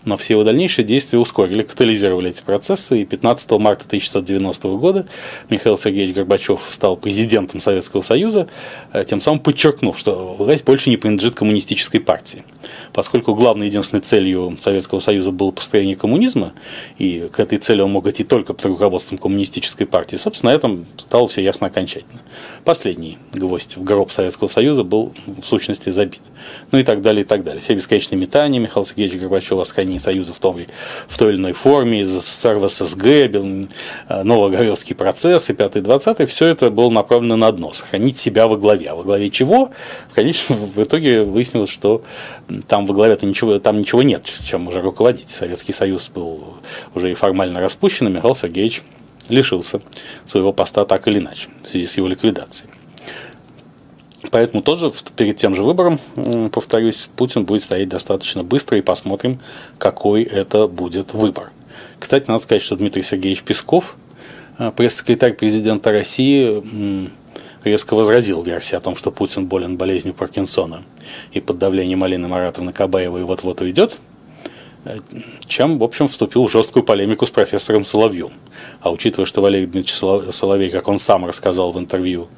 но 0.04 0.18
все 0.18 0.34
его 0.34 0.44
дальнейшие 0.44 0.84
действия 0.84 1.20
ускорили, 1.20 1.62
катализировали 1.62 2.30
эти 2.30 2.42
процессы, 2.42 3.02
и 3.02 3.06
15 3.06 3.52
марта 3.52 3.86
1990 3.86 4.68
года 4.70 5.06
Михаил 5.50 5.78
Сергеевич 5.78 6.16
Горбачев 6.16 6.62
стал 6.70 6.98
президентом 6.98 7.60
Советского 7.60 8.02
Союза, 8.02 8.48
э, 8.94 9.04
тем 9.06 9.22
самым 9.22 9.40
подчеркнув, 9.40 9.98
что 9.98 10.36
власть 10.38 10.66
больше 10.66 10.90
не 10.90 10.98
принадлежит 10.98 11.36
коммунистической 11.36 12.00
партии. 12.00 12.44
Поскольку 12.94 13.36
главной 13.36 13.68
единственной 13.68 14.02
целью 14.02 14.58
Советского 14.60 15.00
Союза 15.00 15.32
было 15.32 15.52
построение 15.52 15.96
коммунизма, 15.96 16.54
и 16.98 17.30
к 17.32 17.40
этой 17.40 17.58
цели 17.58 17.82
он 17.82 17.92
мог 17.92 18.08
идти 18.08 18.24
только 18.24 18.54
под 18.54 18.66
руководством 18.66 19.01
коммунистической 19.10 19.86
партии, 19.88 20.16
собственно, 20.16 20.52
на 20.52 20.56
этом 20.56 20.86
стало 20.98 21.28
все 21.28 21.42
ясно 21.42 21.68
окончательно. 21.68 22.22
Последний 22.64 23.18
гвоздь 23.34 23.78
в 23.78 23.84
гроб 23.84 24.12
Советского 24.12 24.48
Союза 24.48 24.84
был 24.84 25.14
в 25.26 25.44
сущности 25.44 25.90
забит. 25.90 26.22
Ну 26.72 26.80
и 26.80 26.84
так 26.84 27.02
далее, 27.02 27.24
и 27.24 27.26
так 27.26 27.44
далее. 27.44 27.62
Все 27.62 27.76
бесконечные 27.76 28.20
метания 28.20 28.60
Михаила 28.60 28.86
Сергеевича 28.86 29.20
Горбачева 29.20 29.62
о 29.62 29.66
сохранении 29.66 29.98
Союза 29.98 30.34
в, 30.34 30.40
том, 30.40 30.60
в 31.08 31.18
той 31.18 31.34
или 31.34 31.38
иной 31.38 31.54
форме, 31.54 32.02
из 32.02 32.10
СССР 32.10 32.56
в 32.56 32.68
ССГ, 32.68 33.06
э, 33.06 34.24
Новогородский 34.24 34.96
процесс 34.96 35.50
и 35.50 35.54
5-20, 35.54 36.26
все 36.26 36.48
это 36.48 36.70
было 36.70 36.90
направлено 36.90 37.36
на 37.36 37.48
одно– 37.48 37.74
сохранить 37.74 38.18
себя 38.18 38.48
во 38.48 38.58
главе. 38.58 38.88
А 38.88 38.96
во 38.96 39.04
главе 39.04 39.30
чего? 39.30 39.72
В 40.10 40.16
конечном 40.16 40.60
в 40.60 40.82
итоге 40.82 41.24
выяснилось, 41.24 41.70
что 41.70 42.04
там 42.68 42.86
во 42.86 42.94
главе-то 42.94 43.26
ничего, 43.26 43.60
там 43.60 43.80
ничего 43.80 44.04
нет, 44.04 44.26
чем 44.44 44.68
уже 44.68 44.82
руководить. 44.82 45.30
Советский 45.30 45.74
Союз 45.74 46.10
был 46.10 46.56
уже 46.96 47.12
и 47.12 47.14
формально 47.14 47.60
распущен, 47.60 48.08
и 48.08 48.12
Михаил 48.12 48.36
Сергеевич 48.36 48.84
лишился 49.30 49.82
своего 50.26 50.52
поста 50.52 50.86
так 50.86 51.08
или 51.08 51.20
иначе 51.20 51.50
в 51.64 51.68
связи 51.68 51.86
с 51.86 51.98
его 51.98 52.08
ликвидацией. 52.08 52.70
Поэтому 54.30 54.62
тоже 54.62 54.92
перед 55.16 55.38
тем 55.38 55.56
же 55.56 55.64
выбором, 55.64 56.00
повторюсь, 56.52 57.10
Путин 57.16 57.44
будет 57.44 57.64
стоять 57.64 57.90
достаточно 57.90 58.44
быстро 58.44 58.78
и 58.78 58.82
посмотрим, 58.82 59.40
какой 59.78 60.24
это 60.24 60.68
будет 60.68 61.14
выбор. 61.14 61.52
Кстати, 62.00 62.30
надо 62.30 62.42
сказать, 62.42 62.62
что 62.62 62.76
Дмитрий 62.76 63.04
Сергеевич 63.04 63.44
Песков, 63.44 63.96
э, 64.58 64.72
пресс-секретарь 64.76 65.34
президента 65.34 65.92
России, 65.92 67.10
резко 67.64 67.96
возразил 67.96 68.42
версии 68.44 68.76
о 68.76 68.80
том, 68.80 68.96
что 68.96 69.12
Путин 69.12 69.46
болен 69.46 69.78
болезнью 69.78 70.14
Паркинсона 70.14 70.84
и 71.32 71.40
под 71.40 71.58
давлением 71.58 72.04
Алины 72.04 72.28
Маратовны 72.28 72.74
Кабаевой 72.74 73.24
вот-вот 73.24 73.62
уйдет– 73.62 73.98
чем, 75.48 75.78
в 75.78 75.84
общем, 75.84 76.08
вступил 76.08 76.46
в 76.46 76.52
жесткую 76.52 76.84
полемику 76.84 77.26
с 77.26 77.30
профессором 77.30 77.84
Соловьем. 77.84 78.32
А 78.82 78.92
учитывая, 78.92 79.26
что 79.26 79.42
Валерий 79.42 79.68
Дмитриевич 79.68 80.34
Соловей, 80.34 80.70
как 80.70 80.88
он 80.88 80.98
сам 80.98 81.26
рассказал 81.26 81.72
в 81.72 81.80
интервью 81.80 82.30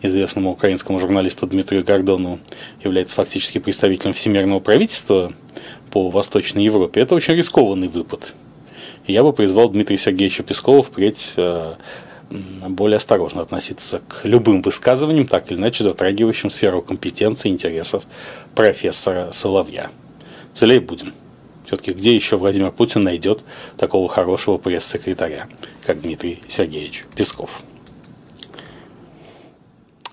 известному 0.00 0.52
украинскому 0.52 1.00
журналисту 1.00 1.46
Дмитрию 1.46 1.84
Гордону, 1.84 2.38
является 2.84 3.16
фактически 3.16 3.58
представителем 3.58 4.12
всемирного 4.12 4.60
правительства 4.60 5.32
по 5.90 6.10
Восточной 6.10 6.64
Европе, 6.64 7.00
это 7.00 7.14
очень 7.14 7.34
рискованный 7.34 7.88
выпад. 7.88 8.34
Я 9.06 9.24
бы 9.24 9.32
призвал 9.32 9.70
Дмитрия 9.70 9.98
Сергеевича 9.98 10.42
Пескова 10.42 10.82
впредь 10.82 11.32
э, 11.36 11.74
более 12.30 12.96
осторожно 12.96 13.40
относиться 13.40 14.02
к 14.06 14.24
любым 14.24 14.62
высказываниям, 14.62 15.26
так 15.26 15.50
или 15.50 15.58
иначе 15.58 15.84
затрагивающим 15.84 16.50
сферу 16.50 16.82
компетенции 16.82 17.48
и 17.48 17.52
интересов 17.52 18.04
профессора 18.54 19.30
Соловья. 19.32 19.90
Целей 20.52 20.78
будем. 20.78 21.14
Все-таки 21.66 21.92
где 21.92 22.14
еще 22.14 22.36
Владимир 22.36 22.70
Путин 22.70 23.02
найдет 23.02 23.44
такого 23.76 24.08
хорошего 24.08 24.56
пресс-секретаря, 24.56 25.48
как 25.84 26.00
Дмитрий 26.00 26.42
Сергеевич 26.48 27.04
Песков? 27.14 27.62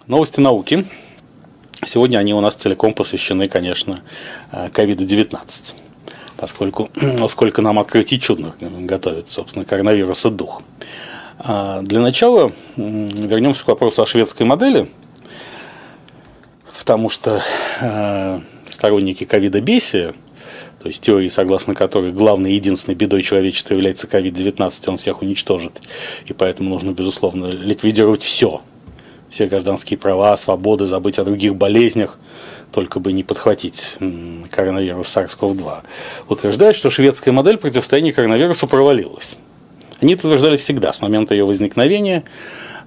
Новости 0.07 0.39
науки. 0.39 0.85
Сегодня 1.83 2.17
они 2.17 2.33
у 2.33 2.41
нас 2.41 2.55
целиком 2.55 2.93
посвящены, 2.93 3.47
конечно, 3.47 4.01
COVID-19, 4.51 5.73
поскольку 6.37 6.89
ну, 6.95 7.27
сколько 7.27 7.61
нам 7.61 7.79
открытий 7.79 8.19
чудных 8.19 8.55
готовит, 8.59 9.29
собственно, 9.29 9.65
коронавируса 9.65 10.29
дух. 10.29 10.61
А, 11.37 11.81
для 11.81 11.99
начала 11.99 12.51
вернемся 12.75 13.65
к 13.65 13.67
вопросу 13.67 14.01
о 14.01 14.05
шведской 14.05 14.45
модели, 14.45 14.89
потому 16.77 17.09
что 17.09 17.41
э, 17.81 18.39
сторонники 18.67 19.23
ковида-бесия– 19.23 20.13
то 20.85 20.89
есть 20.89 21.01
теории, 21.01 21.29
согласно 21.29 21.73
которой 21.73 22.11
главной 22.11 22.51
и 22.51 22.53
единственной 22.53 22.93
бедой 22.93 23.23
человечества 23.23 23.73
является 23.73 24.05
COVID-19, 24.05 24.83
он 24.85 24.97
всех 24.97 25.23
уничтожит. 25.23 25.81
И 26.27 26.33
поэтому 26.33 26.69
нужно, 26.69 26.91
безусловно, 26.91 27.47
ликвидировать 27.47 28.21
все. 28.21 28.61
Все 29.31 29.47
гражданские 29.47 29.97
права, 29.97 30.37
свободы, 30.37 30.85
забыть 30.85 31.17
о 31.17 31.23
других 31.23 31.55
болезнях, 31.55 32.19
только 32.71 32.99
бы 32.99 33.13
не 33.13 33.23
подхватить 33.23 33.95
коронавирус 34.51 35.07
SARS-CoV-2. 35.07 35.77
Утверждает, 36.29 36.75
что 36.75 36.91
шведская 36.91 37.31
модель 37.31 37.57
противостояния 37.57 38.13
коронавирусу 38.13 38.67
провалилась. 38.67 39.37
Они 40.01 40.13
это 40.13 40.27
утверждали 40.27 40.57
всегда, 40.57 40.91
с 40.91 41.01
момента 41.01 41.33
ее 41.33 41.45
возникновения. 41.45 42.23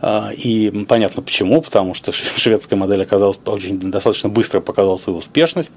А, 0.00 0.30
и 0.30 0.70
понятно 0.86 1.22
почему, 1.22 1.60
потому 1.60 1.92
что 1.94 2.12
шведская 2.12 2.76
модель 2.76 3.02
оказалась 3.02 3.38
очень 3.46 3.78
достаточно 3.78 4.28
быстро 4.28 4.60
показала 4.60 4.96
свою 4.96 5.18
успешность. 5.18 5.72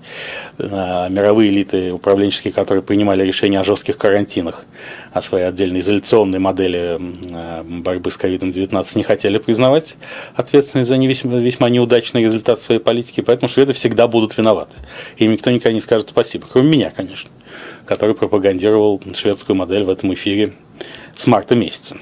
А, 0.60 1.10
мировые 1.10 1.50
элиты 1.50 1.92
управленческие, 1.92 2.54
которые 2.54 2.84
принимали 2.84 3.26
решения 3.26 3.60
о 3.60 3.64
жестких 3.64 3.98
карантинах, 3.98 4.66
о 5.12 5.22
своей 5.22 5.46
отдельной 5.46 5.80
изоляционной 5.80 6.40
модели 6.40 7.00
а, 7.34 7.64
борьбы 7.64 8.12
с 8.12 8.20
COVID-19 8.20 8.98
не 8.98 9.04
хотели 9.04 9.38
признавать 9.40 9.98
ответственность 10.36 10.90
за 10.90 10.98
весьма, 10.98 11.38
весьма 11.38 11.70
неудачный 11.70 12.24
результат 12.24 12.62
своей 12.62 12.80
политики, 12.80 13.22
поэтому 13.22 13.50
шведы 13.50 13.74
всегда 13.74 14.08
будут 14.08 14.38
виноваты. 14.38 14.76
Им 15.18 15.32
никто 15.32 15.50
никогда 15.50 15.74
не 15.74 15.82
скажет 15.82 16.10
спасибо, 16.10 16.46
кроме 16.52 16.70
меня, 16.70 16.92
конечно, 16.92 17.32
который 17.86 18.14
пропагандировал 18.14 19.02
шведскую 19.14 19.56
модель 19.56 19.84
в 19.84 19.90
этом 19.90 20.14
эфире 20.14 20.54
с 21.16 21.28
марта 21.28 21.56
месяца. 21.56 21.98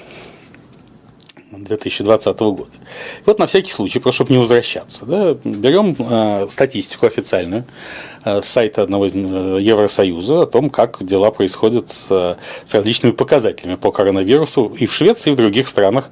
2020 1.52 2.40
года. 2.40 2.72
Вот 3.26 3.40
на 3.40 3.48
всякий 3.48 3.72
случай, 3.72 4.00
просто 4.00 4.18
чтобы 4.18 4.34
не 4.34 4.40
возвращаться, 4.40 5.06
да, 5.06 5.34
берем 5.44 5.96
э, 5.98 6.48
статистику 6.50 7.06
официальную 7.06 7.66
э, 8.24 8.42
с 8.42 8.46
сайта 8.46 8.84
одного 8.84 9.06
из 9.06 9.14
э, 9.14 9.60
Евросоюза 9.62 10.44
о 10.44 10.46
том, 10.46 10.70
как 10.70 11.04
дела 11.04 11.32
происходят 11.32 11.92
э, 12.10 12.36
с 12.66 12.74
различными 12.74 13.14
показателями 13.14 13.76
по 13.76 13.92
коронавирусу 13.92 14.76
и 14.78 14.86
в 14.86 14.94
Швеции, 14.94 15.32
и 15.32 15.34
в 15.34 15.38
других 15.38 15.68
странах, 15.68 16.10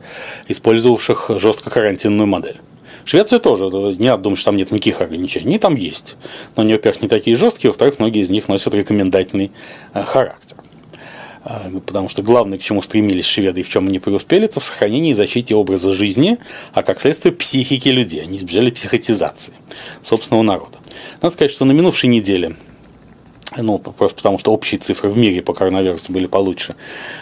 использовавших 0.48 1.32
жестко 1.38 1.70
карантинную 1.70 2.28
модель. 2.28 2.60
Швеция 3.06 3.40
тоже, 3.40 3.66
не 3.98 4.08
надо 4.08 4.24
думать, 4.24 4.38
что 4.38 4.50
там 4.50 4.58
нет 4.58 4.72
никаких 4.72 5.00
ограничений. 5.00 5.46
Они 5.46 5.60
там 5.60 5.76
есть. 5.76 6.18
Но 6.56 6.64
они, 6.64 6.74
во-первых, 6.74 7.02
не 7.02 7.08
такие 7.08 7.38
жесткие, 7.38 7.72
во-вторых, 7.72 8.00
многие 8.00 8.22
из 8.22 8.30
них 8.30 8.50
носят 8.50 8.74
рекомендательный 8.74 9.52
э, 9.94 10.04
характер. 10.04 10.58
А, 11.50 11.72
потому 11.86 12.10
что 12.10 12.22
главное, 12.22 12.58
к 12.58 12.62
чему 12.62 12.82
стремились 12.82 13.26
шведы 13.26 13.62
и 13.62 13.64
в 13.64 13.70
чем 13.70 13.88
они 13.88 14.00
преуспели, 14.00 14.46
это 14.46 14.60
в 14.60 14.64
сохранении 14.66 15.12
и 15.12 15.14
защите 15.14 15.56
образа 15.56 15.94
жизни, 15.94 16.40
а 16.74 16.84
как 16.84 17.00
следствие 17.00 17.34
психики 17.34 17.88
людей. 17.88 18.22
Они 18.22 18.38
избежали 18.38 18.70
психотизации 18.70 19.54
собственного 20.02 20.44
народа. 20.44 20.78
Надо 21.22 21.34
сказать, 21.34 21.52
что 21.52 21.64
на 21.64 21.72
минувшей 21.72 22.10
неделе 22.10 22.58
ну, 23.56 23.80
просто 23.80 24.18
потому 24.18 24.38
что 24.38 24.52
общие 24.52 24.78
цифры 24.78 25.10
в 25.10 25.18
мире 25.18 25.42
по 25.42 25.54
коронавирусу 25.54 26.12
были 26.12 26.28
получше. 26.28 26.76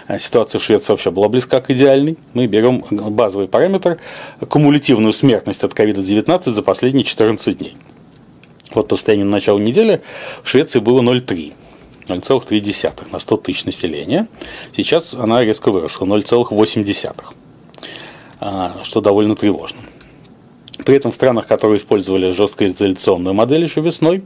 А 0.07 0.17
ситуация 0.17 0.57
в 0.57 0.63
Швеции 0.63 0.91
вообще 0.91 1.11
была 1.11 1.29
близка 1.29 1.61
к 1.61 1.69
идеальной. 1.69 2.17
Мы 2.33 2.47
берем 2.47 2.83
базовый 2.89 3.47
параметр– 3.47 3.99
кумулятивную 4.49 5.13
смертность 5.13 5.63
от 5.63 5.73
COVID-19 5.73 6.43
за 6.45 6.63
последние 6.63 7.05
14 7.05 7.59
дней. 7.59 7.77
Вот 8.73 8.88
по 8.88 8.95
состоянию 8.95 9.27
на 9.27 9.33
начало 9.33 9.59
недели 9.59 10.01
в 10.41 10.49
Швеции 10.49 10.79
было 10.79 11.01
0,3. 11.01 11.53
0,3 12.07 13.11
на 13.11 13.19
100 13.19 13.37
тысяч 13.37 13.65
населения. 13.65 14.27
Сейчас 14.75 15.13
она 15.13 15.43
резко 15.43 15.71
выросла 15.71 16.05
0,8, 16.05 17.15
а, 18.39 18.77
что 18.83 19.01
довольно 19.01 19.35
тревожно. 19.35 19.79
При 20.85 20.95
этом 20.95 21.11
в 21.11 21.15
странах, 21.15 21.47
которые 21.47 21.77
использовали 21.77 22.29
жесткоизоляционную 22.31 23.33
модель 23.33 23.63
еще 23.63 23.81
весной, 23.81 24.23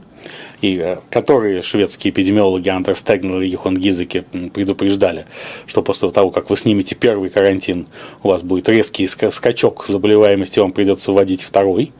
и 0.60 0.76
э, 0.78 0.96
которые 1.08 1.62
шведские 1.62 2.10
эпидемиологи 2.10 2.68
Антер 2.68 2.94
Стегнер 2.96 3.40
и 3.40 3.48
Юхон 3.48 3.76
Гизеки 3.76 4.24
предупреждали, 4.52 5.26
что 5.66 5.82
после 5.82 6.10
того, 6.10 6.30
как 6.30 6.50
вы 6.50 6.56
снимете 6.56 6.96
первый 6.96 7.30
карантин, 7.30 7.86
у 8.22 8.28
вас 8.28 8.42
будет 8.42 8.68
резкий 8.68 9.06
скачок 9.06 9.86
заболеваемости, 9.86 10.58
вам 10.58 10.72
придется 10.72 11.12
вводить 11.12 11.42
второй, 11.42 11.92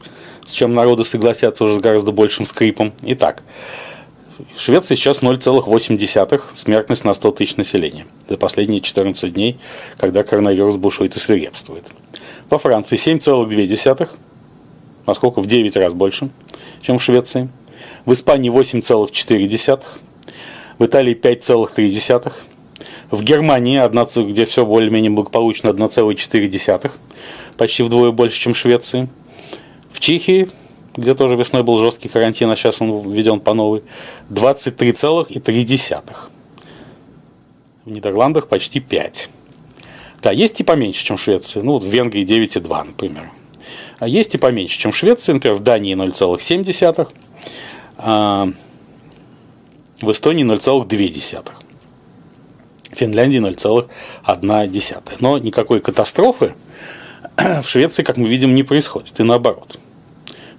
с 0.45 0.51
чем 0.51 0.73
народы 0.73 1.05
согласятся 1.05 1.63
уже 1.63 1.75
с 1.75 1.79
гораздо 1.79 2.11
большим 2.11 2.45
скрипом. 2.45 2.93
Итак, 3.03 3.43
Швеции 4.57 4.95
сейчас 4.95 5.21
0,8 5.21 6.41
смертность 6.53 7.05
на 7.05 7.13
100 7.13 7.31
тысяч 7.31 7.55
населения 7.57 8.05
за 8.27 8.37
последние 8.37 8.81
14 8.81 9.33
дней, 9.33 9.59
когда 9.97 10.23
коронавирус 10.23 10.77
бушует 10.77 11.15
и 11.15 11.19
свирепствует. 11.19 11.91
Во 12.49 12.57
Франции 12.57 12.97
7,2, 12.97 14.09
насколько 15.07 15.41
в 15.41 15.47
9 15.47 15.77
раз 15.77 15.93
больше, 15.93 16.29
чем 16.81 16.99
в 16.99 17.03
Швеции. 17.03 17.49
В 18.05 18.13
Испании 18.13 18.51
8,4, 18.51 19.83
в 20.79 20.85
Италии 20.85 21.15
5,3, 21.15 22.33
в 23.11 23.23
Германии, 23.23 24.27
где 24.27 24.45
все 24.45 24.65
более-менее 24.65 25.11
благополучно, 25.11 25.69
1,4, 25.69 26.91
почти 27.57 27.83
вдвое 27.83 28.11
больше, 28.11 28.39
чем 28.39 28.53
в 28.53 28.57
Швеции. 28.57 29.07
В 29.91 29.99
Чехии 29.99 30.49
где 30.95 31.13
тоже 31.15 31.35
весной 31.35 31.63
был 31.63 31.79
жесткий 31.79 32.09
карантин, 32.09 32.49
а 32.49 32.55
сейчас 32.55 32.81
он 32.81 33.09
введен 33.09 33.39
по 33.39 33.53
новой, 33.53 33.83
23,3. 34.29 36.03
в 37.85 37.89
Нидерландах 37.91 38.47
почти 38.47 38.79
5. 38.79 39.29
Да, 40.21 40.31
есть 40.31 40.59
и 40.59 40.63
поменьше, 40.63 41.03
чем 41.03 41.17
в 41.17 41.21
Швеции. 41.21 41.61
Ну, 41.61 41.73
вот 41.73 41.83
в 41.83 41.87
Венгрии 41.87 42.23
9,2, 42.23 42.83
например. 42.83 43.31
А 43.99 44.07
есть 44.07 44.35
и 44.35 44.37
поменьше, 44.37 44.77
чем 44.77 44.91
в 44.91 44.97
Швеции. 44.97 45.33
Например, 45.33 45.57
в 45.57 45.61
Дании 45.61 45.95
0,7, 45.95 47.07
а 47.97 48.47
в 50.01 50.11
Эстонии 50.11 50.45
0,2. 50.45 51.51
В 52.91 52.95
Финляндии 52.95 53.39
0,1. 53.39 55.13
Но 55.19 55.37
никакой 55.37 55.79
катастрофы 55.79 56.53
в 57.37 57.63
Швеции, 57.63 58.03
как 58.03 58.17
мы 58.17 58.27
видим, 58.27 58.53
не 58.53 58.63
происходит. 58.63 59.19
И 59.19 59.23
наоборот. 59.23 59.79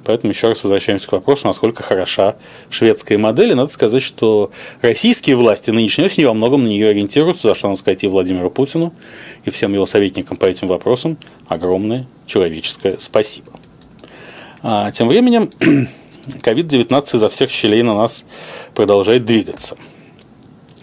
Поэтому 0.04 0.32
еще 0.32 0.48
раз 0.48 0.62
возвращаемся 0.62 1.08
к 1.08 1.12
вопросу, 1.12 1.46
насколько 1.46 1.82
хороша 1.82 2.36
шведская 2.70 3.18
модель. 3.18 3.52
И 3.52 3.54
надо 3.54 3.72
сказать, 3.72 4.02
что 4.02 4.50
российские 4.80 5.36
власти 5.36 5.70
нынешней 5.70 6.04
осенью 6.04 6.28
во 6.28 6.34
многом 6.34 6.64
на 6.64 6.68
нее 6.68 6.88
ориентируются, 6.88 7.48
за 7.48 7.54
что 7.54 7.68
надо 7.68 7.78
сказать 7.78 8.02
и 8.02 8.08
Владимиру 8.08 8.50
Путину, 8.50 8.92
и 9.44 9.50
всем 9.50 9.72
его 9.74 9.86
советникам 9.86 10.36
по 10.36 10.46
этим 10.46 10.68
вопросам 10.68 11.16
огромное 11.48 12.06
человеческое 12.26 12.96
спасибо. 12.98 13.52
А 14.62 14.90
тем 14.90 15.08
временем 15.08 15.50
COVID-19 16.26 17.16
изо 17.16 17.28
всех 17.28 17.50
щелей 17.50 17.82
на 17.82 17.94
нас 17.94 18.24
продолжает 18.74 19.24
двигаться. 19.24 19.76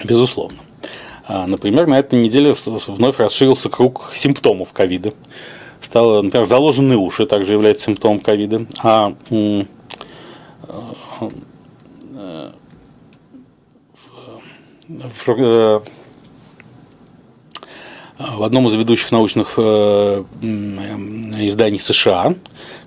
Безусловно. 0.04 0.60
А, 1.28 1.46
например, 1.46 1.88
на 1.88 2.00
этой 2.00 2.20
неделе 2.20 2.54
вновь 2.88 3.20
расширился 3.20 3.70
круг 3.70 4.12
симптомов 4.14 4.74
ковида 4.74 5.14
стало, 5.82 6.22
например, 6.22 6.46
заложенные 6.46 6.98
уши 6.98 7.26
также 7.26 7.54
является 7.54 7.86
симптомом 7.86 8.20
ковида, 8.20 8.66
а 8.84 9.14
э, 9.30 9.64
в, 14.88 15.30
э, 15.30 15.80
в 18.18 18.44
одном 18.44 18.68
из 18.68 18.74
ведущих 18.74 19.12
научных 19.12 19.54
э, 19.58 20.24
изданий 20.42 21.80
США, 21.80 22.36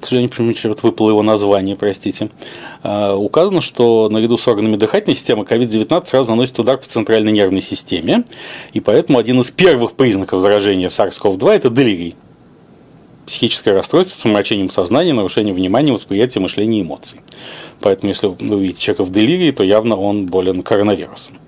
к 0.00 0.07
сожалению, 0.07 0.31
почему-то 0.31 0.87
выпало 0.87 1.11
его 1.11 1.22
название, 1.22 1.76
простите, 1.76 2.28
указано, 2.83 3.61
что 3.61 4.09
наряду 4.11 4.37
с 4.37 4.46
органами 4.46 4.76
дыхательной 4.76 5.14
системы 5.14 5.44
COVID-19 5.44 6.07
сразу 6.07 6.31
наносит 6.31 6.59
удар 6.59 6.76
по 6.76 6.87
центральной 6.87 7.33
нервной 7.33 7.62
системе, 7.62 8.24
и 8.72 8.81
поэтому 8.81 9.18
один 9.18 9.40
из 9.40 9.50
первых 9.50 9.92
признаков 9.92 10.40
заражения 10.40 10.88
SARS-CoV-2– 10.88 11.50
это 11.50 11.70
делирий 11.70 12.16
психическое 13.26 13.72
расстройство 13.72 14.18
с 14.18 14.22
помрачением 14.22 14.68
сознания, 14.68 15.12
нарушением 15.12 15.54
внимания, 15.54 15.92
восприятия, 15.92 16.40
мышления 16.40 16.80
и 16.80 16.82
эмоций. 16.82 17.20
Поэтому, 17.80 18.11
если 18.11 18.26
вы 18.28 18.56
увидите 18.56 18.80
человека 18.80 19.04
в 19.04 19.12
делирии, 19.12 19.50
то 19.50 19.62
явно 19.62 19.96
он 19.96 20.26
болен 20.26 20.62
коронавирусом. 20.62 21.38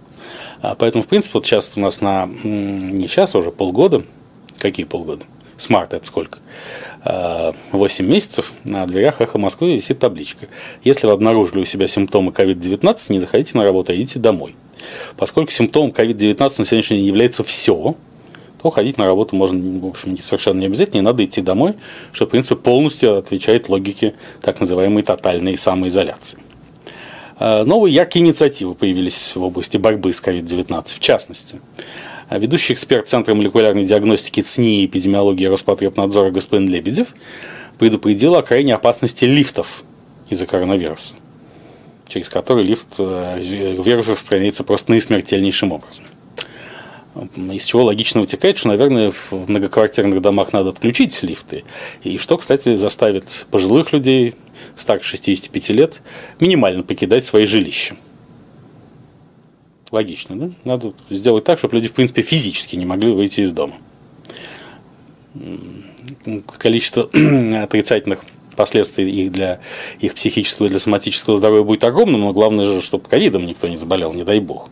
А 0.63 0.75
поэтому, 0.75 1.05
в 1.05 1.07
принципе, 1.07 1.35
вот 1.35 1.47
сейчас 1.47 1.73
у 1.77 1.81
нас 1.81 2.01
на, 2.01 2.27
не 2.27 3.07
сейчас, 3.07 3.35
а 3.35 3.39
уже 3.39 3.51
полгода, 3.51 4.03
какие 4.59 4.87
полгода? 4.87 5.25
С 5.57 5.69
марта 5.69 5.97
это 5.97 6.07
сколько? 6.07 6.39
8 7.05 7.05
а, 7.05 8.09
месяцев 8.09 8.53
на 8.65 8.87
дверях 8.87 9.21
«Эхо 9.21 9.39
Москвы» 9.39 9.75
висит 9.75 9.99
табличка. 9.99 10.49
Если 10.83 11.07
вы 11.07 11.13
обнаружили 11.13 11.61
у 11.61 11.65
себя 11.67 11.87
симптомы 11.87 12.33
COVID-19, 12.33 13.13
не 13.13 13.21
заходите 13.21 13.59
на 13.59 13.65
работу, 13.65 13.93
а 13.93 13.95
идите 13.95 14.19
домой. 14.19 14.55
Поскольку 15.17 15.53
симптомом 15.53 15.91
COVID-19 15.91 16.39
на 16.39 16.65
сегодняшний 16.65 16.97
день 16.99 17.07
является 17.07 17.45
все, 17.45 17.95
то 18.65 18.71
ходить 18.71 18.97
на 18.97 19.05
работу 19.05 19.37
можно, 19.37 19.61
в 19.79 19.87
общем, 19.87 20.17
совершенно 20.17 20.61
не 20.61 20.65
обязательно, 20.65 21.01
не 21.01 21.05
надо 21.05 21.23
идти 21.23 21.43
домой, 21.43 21.75
что, 22.13 22.25
в 22.25 22.31
принципе, 22.31 22.57
полностью 22.57 23.19
отвечает 23.19 23.69
логике 23.69 24.15
так 24.41 24.59
называемой 24.59 25.03
тотальной 25.03 25.59
самоизоляции. 25.59 26.39
А, 27.37 27.63
новые 27.65 27.95
яркие 27.95 28.25
инициативы 28.25 28.75
появились 28.75 29.37
в 29.37 29.43
области 29.43 29.77
борьбы 29.77 30.15
с 30.15 30.23
COVID-19, 30.23 30.95
в 30.95 30.99
частности. 30.99 31.61
А, 32.31 32.39
ведущий 32.39 32.73
эксперт 32.73 33.07
Центра 33.07 33.35
молекулярной 33.35 33.85
диагностики 33.85 34.41
ЦНИ 34.41 34.81
и 34.81 34.87
эпидемиологии 34.87 35.45
Роспотребнадзора 35.45 36.31
господин 36.31 36.71
Лебедев 36.71 37.09
предупредил 37.79 38.35
о 38.35 38.43
крайней 38.43 38.73
опасности 38.73 39.27
лифтов 39.27 39.85
из-за 40.31 40.47
коронавируса, 40.47 41.17
через 42.09 42.31
который 42.31 42.65
лифт 42.65 42.95
э, 42.97 43.41
вирус 43.43 44.09
распространяется 44.09 44.65
просто 44.65 44.93
наисмертельнейшим 44.93 45.71
образом. 45.71 46.07
Из 47.15 47.65
чего 47.65 47.85
логично 47.85 48.21
вытекает, 48.21 48.59
что, 48.59 48.69
наверное, 48.69 49.13
в 49.13 49.33
многоквартирных 49.49 50.21
домах 50.21 50.53
надо 50.53 50.71
отключить 50.71 51.23
лифты. 51.23 51.63
И 52.03 52.19
что, 52.19 52.37
кстати, 52.37 52.75
заставит 52.75 53.47
пожилых 53.51 53.93
людей, 53.93 54.35
старше 54.75 55.11
65 55.11 55.69
лет, 55.71 56.03
минимально 56.41 56.83
покидать 56.83 57.25
свои 57.25 57.47
жилища. 57.47 57.97
Логично, 59.93 60.37
да? 60.37 60.51
Надо 60.65 60.93
сделать 61.09 61.45
так, 61.45 61.59
чтобы 61.59 61.77
люди, 61.77 61.89
в 61.89 61.93
принципе, 61.93 62.23
физически 62.23 62.75
не 62.75 62.85
могли 62.85 63.13
выйти 63.13 63.43
из 63.43 63.53
дома. 63.53 63.75
Количество 66.59 67.05
отрицательных 67.63 68.25
последствий 68.57 69.09
их 69.09 69.31
для 69.31 69.61
их 70.01 70.15
психического 70.15 70.67
и 70.67 70.71
для 70.71 70.81
соматического 70.81 71.37
здоровья 71.37 71.63
будет 71.63 71.85
огромным, 71.85 72.23
но 72.23 72.33
главное 72.33 72.65
же, 72.65 72.81
чтобы 72.81 73.09
ковидом 73.09 73.47
никто 73.47 73.69
не 73.69 73.77
заболел, 73.77 74.13
не 74.13 74.25
дай 74.25 74.41
бог. 74.41 74.69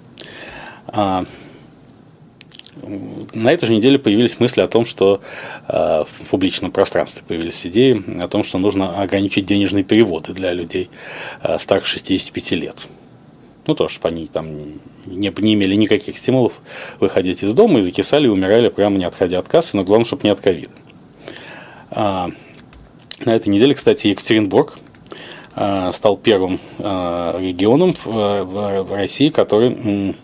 На 3.34 3.52
этой 3.52 3.66
же 3.66 3.74
неделе 3.74 3.98
появились 3.98 4.40
мысли 4.40 4.62
о 4.62 4.66
том, 4.66 4.86
что 4.86 5.20
э, 5.68 6.04
в 6.06 6.30
публичном 6.30 6.70
пространстве 6.70 7.22
появились 7.26 7.66
идеи 7.66 8.02
о 8.22 8.28
том, 8.28 8.42
что 8.42 8.58
нужно 8.58 9.02
ограничить 9.02 9.44
денежные 9.44 9.84
переводы 9.84 10.32
для 10.32 10.52
людей 10.54 10.88
э, 11.42 11.58
старше 11.58 11.92
65 11.92 12.50
лет. 12.52 12.88
Ну, 13.66 13.74
то, 13.74 13.88
чтобы 13.88 14.08
они 14.08 14.26
там 14.26 14.46
не, 15.06 15.32
не 15.36 15.54
имели 15.54 15.74
никаких 15.74 16.16
стимулов 16.16 16.62
выходить 16.98 17.42
из 17.42 17.52
дома 17.52 17.80
и 17.80 17.82
закисали 17.82 18.26
и 18.26 18.30
умирали 18.30 18.70
прямо 18.70 18.96
не 18.96 19.04
отходя 19.04 19.38
от 19.38 19.48
кассы, 19.48 19.76
но 19.76 19.84
главное, 19.84 20.06
чтобы 20.06 20.22
не 20.24 20.30
от 20.30 20.40
ковида. 20.40 20.72
А, 21.90 22.30
на 23.24 23.34
этой 23.36 23.50
неделе, 23.50 23.74
кстати, 23.74 24.08
Екатеринбург 24.08 24.78
а, 25.54 25.92
стал 25.92 26.16
первым 26.16 26.58
а, 26.78 27.38
регионом 27.38 27.92
в, 27.92 28.06
в, 28.06 28.82
в 28.82 28.92
России, 28.94 29.28
который 29.28 30.16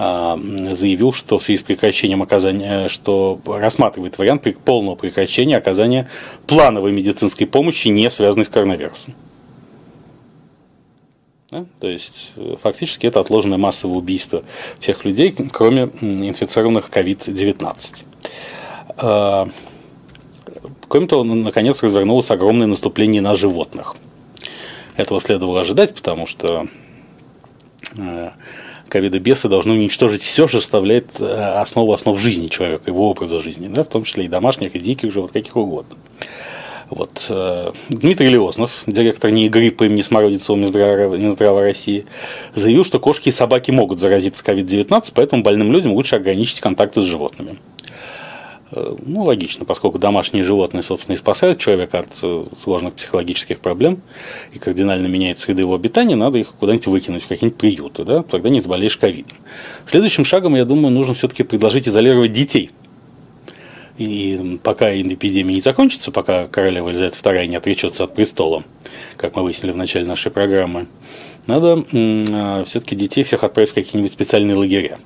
заявил, 0.00 1.12
что 1.12 1.38
в 1.38 1.42
связи 1.42 1.58
с 1.58 1.62
прекращением 1.62 2.22
оказания, 2.22 2.88
что 2.88 3.38
рассматривает 3.44 4.16
вариант 4.16 4.46
полного 4.64 4.94
прекращения 4.94 5.58
оказания 5.58 6.08
плановой 6.46 6.92
медицинской 6.92 7.46
помощи, 7.46 7.88
не 7.88 8.08
связанной 8.08 8.44
с 8.44 8.48
коронавирусом. 8.48 9.14
Да? 11.50 11.66
То 11.80 11.88
есть, 11.88 12.32
фактически 12.62 13.06
это 13.08 13.20
отложенное 13.20 13.58
массовое 13.58 13.96
убийство 13.96 14.42
всех 14.78 15.04
людей, 15.04 15.34
кроме 15.52 15.90
инфицированных 16.00 16.88
COVID-19. 16.88 18.04
А, 18.96 19.48
кроме 20.88 21.06
того, 21.08 21.24
наконец 21.24 21.82
развернулось 21.82 22.30
огромное 22.30 22.68
наступление 22.68 23.20
на 23.20 23.34
животных. 23.34 23.96
Этого 24.96 25.20
следовало 25.20 25.60
ожидать, 25.60 25.94
потому 25.94 26.26
что 26.26 26.68
а, 28.90 29.00
ковидобесы 29.00 29.48
должны 29.48 29.74
уничтожить 29.74 30.22
все, 30.22 30.46
что 30.46 30.60
составляет 30.60 31.20
э, 31.20 31.26
основу 31.60 31.92
основ 31.92 32.18
жизни 32.18 32.48
человека, 32.48 32.84
его 32.86 33.10
образа 33.10 33.40
жизни, 33.40 33.68
да, 33.68 33.84
в 33.84 33.88
том 33.88 34.04
числе 34.04 34.24
и 34.24 34.28
домашних, 34.28 34.74
и 34.74 34.78
диких 34.78 35.12
животных, 35.12 35.44
каких 35.44 35.56
угодно. 35.56 35.96
Вот. 36.90 37.26
Э, 37.30 37.72
Дмитрий 37.88 38.28
Леознов, 38.28 38.82
директор 38.86 39.30
НИИ 39.30 39.48
гриппа 39.48 39.84
имени 39.84 40.02
Смородицева 40.02 40.56
Минздрава, 40.56 41.16
Минздрава 41.16 41.62
России, 41.62 42.06
заявил, 42.54 42.84
что 42.84 42.98
кошки 42.98 43.28
и 43.28 43.32
собаки 43.32 43.70
могут 43.70 44.00
заразиться 44.00 44.44
COVID-19, 44.44 45.12
поэтому 45.14 45.42
больным 45.42 45.72
людям 45.72 45.92
лучше 45.92 46.16
ограничить 46.16 46.60
контакты 46.60 47.00
с 47.02 47.04
животными. 47.04 47.56
Э, 48.72 48.94
ну, 49.04 49.24
логично, 49.24 49.64
поскольку 49.64 49.98
домашние 49.98 50.44
животные, 50.44 50.82
собственно, 50.82 51.14
и 51.14 51.18
спасают 51.18 51.58
человека 51.58 52.00
от 52.00 52.08
э, 52.22 52.44
сложных 52.56 52.94
психологических 52.94 53.58
проблем 53.58 54.00
и 54.52 54.58
кардинально 54.58 55.08
меняют 55.08 55.38
среды 55.38 55.62
его 55.62 55.74
обитания, 55.74 56.14
надо 56.14 56.38
их 56.38 56.48
куда-нибудь 56.52 56.86
выкинуть 56.86 57.22
в 57.24 57.28
какие-нибудь 57.28 57.58
приюты, 57.58 58.04
да, 58.04 58.22
тогда 58.22 58.48
не 58.48 58.60
заболеешь 58.60 58.96
ковидом. 58.96 59.36
Следующим 59.86 60.24
шагом, 60.24 60.54
я 60.54 60.64
думаю, 60.64 60.94
нужно 60.94 61.14
все-таки 61.14 61.42
предложить 61.42 61.88
изолировать 61.88 62.32
детей. 62.32 62.70
И 63.98 64.58
пока 64.62 64.96
эпидемия 64.96 65.54
не 65.54 65.60
закончится, 65.60 66.10
пока 66.10 66.46
королева 66.46 66.88
Елизавета 66.88 67.18
II 67.18 67.46
не 67.48 67.56
отречется 67.56 68.04
от 68.04 68.14
престола, 68.14 68.62
как 69.16 69.36
мы 69.36 69.42
выяснили 69.42 69.72
в 69.72 69.76
начале 69.76 70.06
нашей 70.06 70.30
программы, 70.30 70.86
надо 71.46 71.84
э, 71.90 72.64
все-таки 72.66 72.94
детей 72.94 73.24
всех 73.24 73.42
отправить 73.42 73.70
в 73.70 73.74
какие-нибудь 73.74 74.12
специальные 74.12 74.56
лагеря 74.56 74.98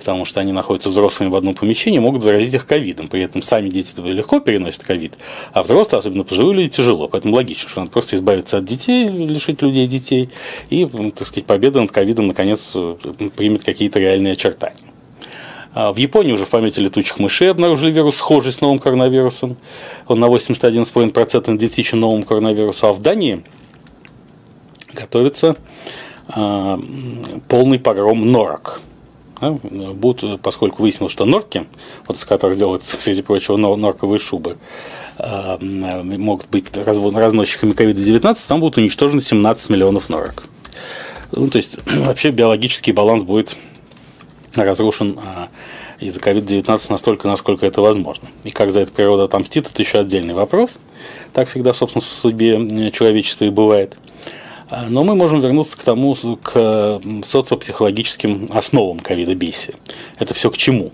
потому 0.00 0.24
что 0.24 0.40
они 0.40 0.52
находятся 0.52 0.88
взрослыми 0.88 1.28
в 1.28 1.36
одном 1.36 1.52
помещении, 1.52 1.98
могут 1.98 2.22
заразить 2.22 2.54
их 2.54 2.66
ковидом. 2.66 3.06
При 3.06 3.20
этом 3.20 3.42
сами 3.42 3.68
дети 3.68 4.00
легко 4.00 4.40
переносят 4.40 4.82
ковид, 4.82 5.12
а 5.52 5.62
взрослые, 5.62 5.98
особенно 5.98 6.24
пожилые 6.24 6.56
люди, 6.56 6.70
тяжело. 6.70 7.06
Поэтому 7.06 7.36
логично, 7.36 7.68
что 7.68 7.80
надо 7.80 7.92
просто 7.92 8.16
избавиться 8.16 8.56
от 8.56 8.64
детей, 8.64 9.08
лишить 9.08 9.60
людей 9.60 9.86
детей, 9.86 10.30
и, 10.70 10.86
так 10.86 11.26
сказать, 11.26 11.44
победа 11.44 11.82
над 11.82 11.90
ковидом, 11.90 12.28
наконец, 12.28 12.74
примет 13.36 13.62
какие-то 13.62 13.98
реальные 13.98 14.32
очертания. 14.32 14.78
А 15.74 15.92
в 15.92 15.98
Японии 15.98 16.32
уже 16.32 16.46
в 16.46 16.48
памяти 16.48 16.80
летучих 16.80 17.18
мышей 17.18 17.50
обнаружили 17.50 17.90
вирус, 17.90 18.16
схожий 18.16 18.52
с 18.52 18.62
новым 18.62 18.78
коронавирусом. 18.78 19.58
Он 20.08 20.18
на 20.18 20.24
81,5% 20.24 21.56
идентичен 21.56 22.00
новому 22.00 22.24
коронавирусу. 22.24 22.86
А 22.86 22.92
в 22.94 23.02
Дании 23.02 23.44
готовится 24.94 25.56
а, 26.28 26.80
полный 27.48 27.78
погром 27.78 28.32
норок 28.32 28.80
Да, 29.40 29.52
будут, 29.52 30.40
поскольку 30.42 30.82
выяснилось, 30.82 31.12
что 31.12 31.24
норки, 31.24 31.66
вот 32.06 32.16
из 32.16 32.24
которых 32.24 32.58
делают, 32.58 32.84
среди 33.00 33.22
прочего, 33.22 33.56
норковые 33.56 34.18
шубы, 34.18 34.58
э, 35.18 35.56
могут 35.60 36.48
быть 36.50 36.76
разносчиками 36.76 37.72
COVID-19, 37.72 38.48
там 38.48 38.60
будут 38.60 38.76
уничтожены 38.76 39.20
17 39.20 39.70
миллионов 39.70 40.08
норок. 40.08 40.44
Ну, 41.32 41.48
то 41.48 41.56
есть, 41.56 41.78
вообще 41.86 42.30
биологический 42.30 42.92
баланс 42.92 43.24
будет 43.24 43.56
разрушен 44.54 45.16
а, 45.24 45.48
из-за 46.00 46.20
COVID-19 46.20 46.86
настолько, 46.90 47.28
насколько 47.28 47.66
это 47.66 47.80
возможно. 47.80 48.28
И 48.44 48.50
как 48.50 48.72
за 48.72 48.80
это 48.80 48.92
природа 48.92 49.24
отомстит, 49.24 49.70
это 49.70 49.82
еще 49.82 50.00
отдельный 50.00 50.34
вопрос. 50.34 50.78
Так 51.32 51.48
всегда, 51.48 51.72
собственно, 51.72 52.02
в 52.02 52.06
судьбе 52.06 52.90
человечества 52.90 53.44
и 53.44 53.50
бывает. 53.50 53.96
А, 54.70 54.86
но 54.88 55.02
мы 55.04 55.14
можем 55.14 55.40
вернуться 55.40 55.76
к 55.76 55.82
тому, 55.82 56.14
к 56.42 57.00
социопсихологическим 57.24 58.48
основам 58.50 59.00
ковида-бесия. 59.00 59.74
Это 60.18 60.32
все 60.34 60.50
к 60.50 60.56
чему? 60.56 60.92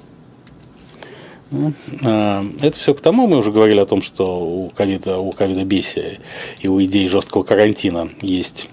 Ну, 1.51 1.73
а, 2.05 2.45
это 2.61 2.79
все 2.79 2.95
к 2.95 3.01
тому, 3.01 3.27
мы 3.27 3.37
уже 3.37 3.53
говорили 3.53 3.79
о 3.79 3.85
том, 3.85 4.03
что 4.03 4.41
у 4.41 4.71
ковида, 4.71 5.19
у 5.19 5.31
ковида-бесия 5.31 6.19
и 6.61 6.69
у 6.69 6.83
идей 6.83 7.07
жесткого 7.07 7.43
карантина 7.43 8.09
есть 8.23 8.69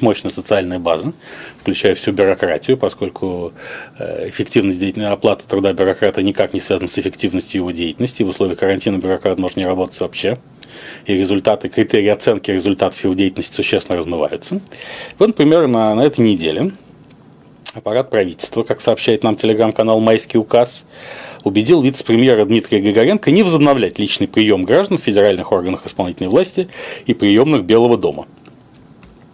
мощная 0.00 0.30
социальная 0.30 0.78
база, 0.78 1.12
включая 1.60 1.94
всю 1.94 2.12
бюрократию, 2.12 2.78
поскольку 2.78 3.52
э, 3.98 4.30
эффективность 4.30 4.80
деятельной 4.80 5.10
оплаты 5.10 5.46
труда 5.46 5.74
бюрократа 5.74 6.22
никак 6.22 6.54
не 6.54 6.60
связана 6.60 6.88
с 6.88 6.98
эффективностью 6.98 7.60
его 7.60 7.70
деятельности. 7.70 8.22
В 8.22 8.28
условиях 8.28 8.58
карантина 8.58 8.96
бюрократ 8.96 9.38
может 9.38 9.58
не 9.58 9.66
работать 9.66 10.00
вообще. 10.00 10.38
И 11.06 11.14
результаты, 11.14 11.68
критерии 11.68 12.08
оценки 12.08 12.50
результатов 12.50 13.02
его 13.04 13.14
деятельности 13.14 13.54
существенно 13.54 13.98
размываются. 13.98 14.60
Вот, 15.18 15.28
например, 15.28 15.66
на, 15.66 15.94
на 15.94 16.02
этой 16.02 16.20
неделе 16.20 16.72
аппарат 17.74 18.10
правительства, 18.10 18.62
как 18.62 18.80
сообщает 18.80 19.22
нам 19.22 19.36
телеграм-канал 19.36 20.00
«Майский 20.00 20.38
указ», 20.38 20.86
убедил 21.44 21.82
вице-премьера 21.82 22.44
Дмитрия 22.44 22.80
Григоренко 22.80 23.30
не 23.30 23.42
возобновлять 23.42 23.98
личный 23.98 24.26
прием 24.26 24.64
граждан 24.64 24.98
в 24.98 25.02
федеральных 25.02 25.52
органах 25.52 25.86
исполнительной 25.86 26.30
власти 26.30 26.68
и 27.06 27.14
приемных 27.14 27.64
Белого 27.64 27.96
дома– 27.96 28.26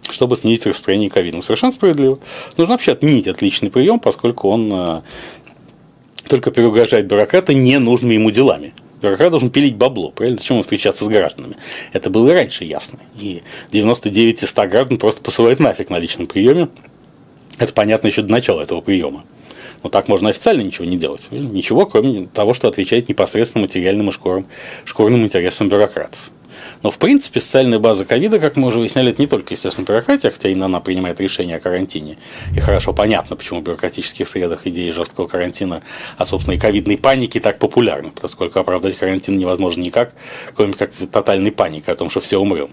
чтобы 0.09 0.35
снизить 0.35 0.65
распространение 0.65 1.09
ковида. 1.09 1.37
Ну, 1.37 1.41
совершенно 1.41 1.71
справедливо. 1.71 2.19
Нужно 2.57 2.73
вообще 2.73 2.93
отменить 2.93 3.27
отличный 3.27 3.69
прием, 3.69 3.99
поскольку 3.99 4.49
он 4.49 4.71
э, 4.73 5.01
только 6.27 6.51
переугрожает 6.51 7.07
бюрократа 7.07 7.53
ненужными 7.53 8.13
ему 8.13 8.31
делами. 8.31 8.73
Бюрократ 9.01 9.29
должен 9.29 9.49
пилить 9.49 9.75
бабло, 9.75 10.11
правильно? 10.11 10.39
Зачем 10.39 10.55
ему 10.55 10.63
встречаться 10.63 11.05
с 11.05 11.07
гражданами? 11.07 11.55
Это 11.93 12.09
было 12.09 12.29
и 12.29 12.33
раньше 12.33 12.63
ясно. 12.63 12.99
И 13.19 13.43
99 13.71 14.43
из 14.43 14.49
100 14.49 14.67
граждан 14.67 14.97
просто 14.97 15.21
посылают 15.21 15.59
нафиг 15.59 15.89
на 15.89 15.99
личном 15.99 16.25
приеме. 16.25 16.69
Это 17.59 17.73
понятно 17.73 18.07
еще 18.07 18.23
до 18.23 18.31
начала 18.31 18.61
этого 18.61 18.81
приема. 18.81 19.23
Но 19.83 19.89
так 19.89 20.07
можно 20.07 20.29
официально 20.29 20.61
ничего 20.61 20.85
не 20.85 20.97
делать. 20.97 21.27
Ничего, 21.29 21.85
кроме 21.85 22.27
того, 22.27 22.53
что 22.53 22.67
отвечает 22.67 23.07
непосредственно 23.09 23.63
материальным 23.63 24.09
и 24.09 24.11
шкурным, 24.11 24.47
шкурным 24.85 25.23
интересам 25.23 25.69
бюрократов. 25.69 26.31
Но, 26.83 26.91
в 26.91 26.97
принципе, 26.97 27.39
социальная 27.39 27.79
база 27.79 28.05
ковида, 28.05 28.39
как 28.39 28.55
мы 28.55 28.67
уже 28.67 28.79
выясняли, 28.79 29.11
это 29.11 29.21
не 29.21 29.27
только, 29.27 29.53
естественно, 29.53 29.85
бюрократия, 29.85 30.29
хотя 30.29 30.49
именно 30.49 30.65
она 30.65 30.79
принимает 30.79 31.19
решение 31.19 31.57
о 31.57 31.59
карантине. 31.59 32.17
И 32.55 32.59
хорошо 32.59 32.93
понятно, 32.93 33.35
почему 33.35 33.59
в 33.59 33.63
бюрократических 33.63 34.27
средах 34.27 34.67
идеи 34.67 34.89
жесткого 34.89 35.27
карантина, 35.27 35.81
а, 36.17 36.25
собственно, 36.25 36.55
и 36.55 36.57
ковидной 36.57 36.97
паники 36.97 37.39
так 37.39 37.59
популярны, 37.59 38.11
поскольку 38.19 38.59
оправдать 38.59 38.97
карантин 38.97 39.37
невозможно 39.37 39.81
никак, 39.81 40.13
кроме 40.55 40.73
как 40.73 40.91
тотальной 40.91 41.51
паники 41.51 41.89
о 41.89 41.95
том, 41.95 42.09
что 42.09 42.19
все 42.19 42.37
умрем. 42.37 42.69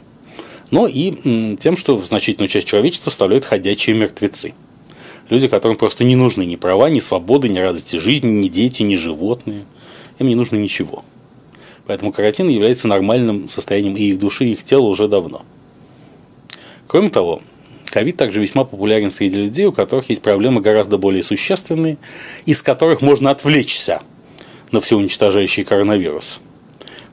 Но 0.71 0.87
и 0.87 1.57
тем, 1.57 1.77
что 1.77 2.01
значительную 2.01 2.49
часть 2.49 2.67
человечества 2.67 3.11
составляют 3.11 3.45
ходячие 3.45 3.95
мертвецы. 3.97 4.55
Люди, 5.31 5.49
которым 5.49 5.77
просто 5.77 6.05
не 6.05 6.17
нужны 6.17 6.45
ни 6.45 6.57
права, 6.57 6.89
ни 6.91 7.01
свободы, 7.01 7.49
ни 7.49 7.59
радости 7.59 7.97
жизни, 7.97 8.29
ни 8.29 8.49
дети, 8.49 8.83
ни 8.83 8.97
животные. 8.97 9.65
Им 10.19 10.29
не 10.29 10.35
нужно 10.35 10.57
ничего. 10.57 11.05
Поэтому 11.87 12.13
карантин 12.13 12.49
является 12.49 12.89
нормальным 12.89 13.49
состоянием 13.49 13.97
и 13.97 14.05
их 14.05 14.19
души, 14.19 14.47
и 14.47 14.53
их 14.53 14.65
тела 14.65 14.87
уже 14.87 15.07
давно. 15.07 15.43
Кроме 16.87 17.11
того, 17.11 17.43
ковид 17.87 18.17
также 18.17 18.41
весьма 18.41 18.65
популярен 18.65 19.11
среди 19.11 19.37
людей, 19.37 19.67
у 19.67 19.73
которых 19.73 20.09
есть 20.09 20.23
проблемы 20.23 20.61
гораздо 20.61 20.97
более 20.97 21.23
существенные, 21.23 21.99
из 22.47 22.63
которых 22.63 23.03
можно 23.03 23.31
отвлечься 23.31 24.01
на 24.71 24.81
всеуничтожающий 24.81 25.65
коронавирус. 25.65 26.41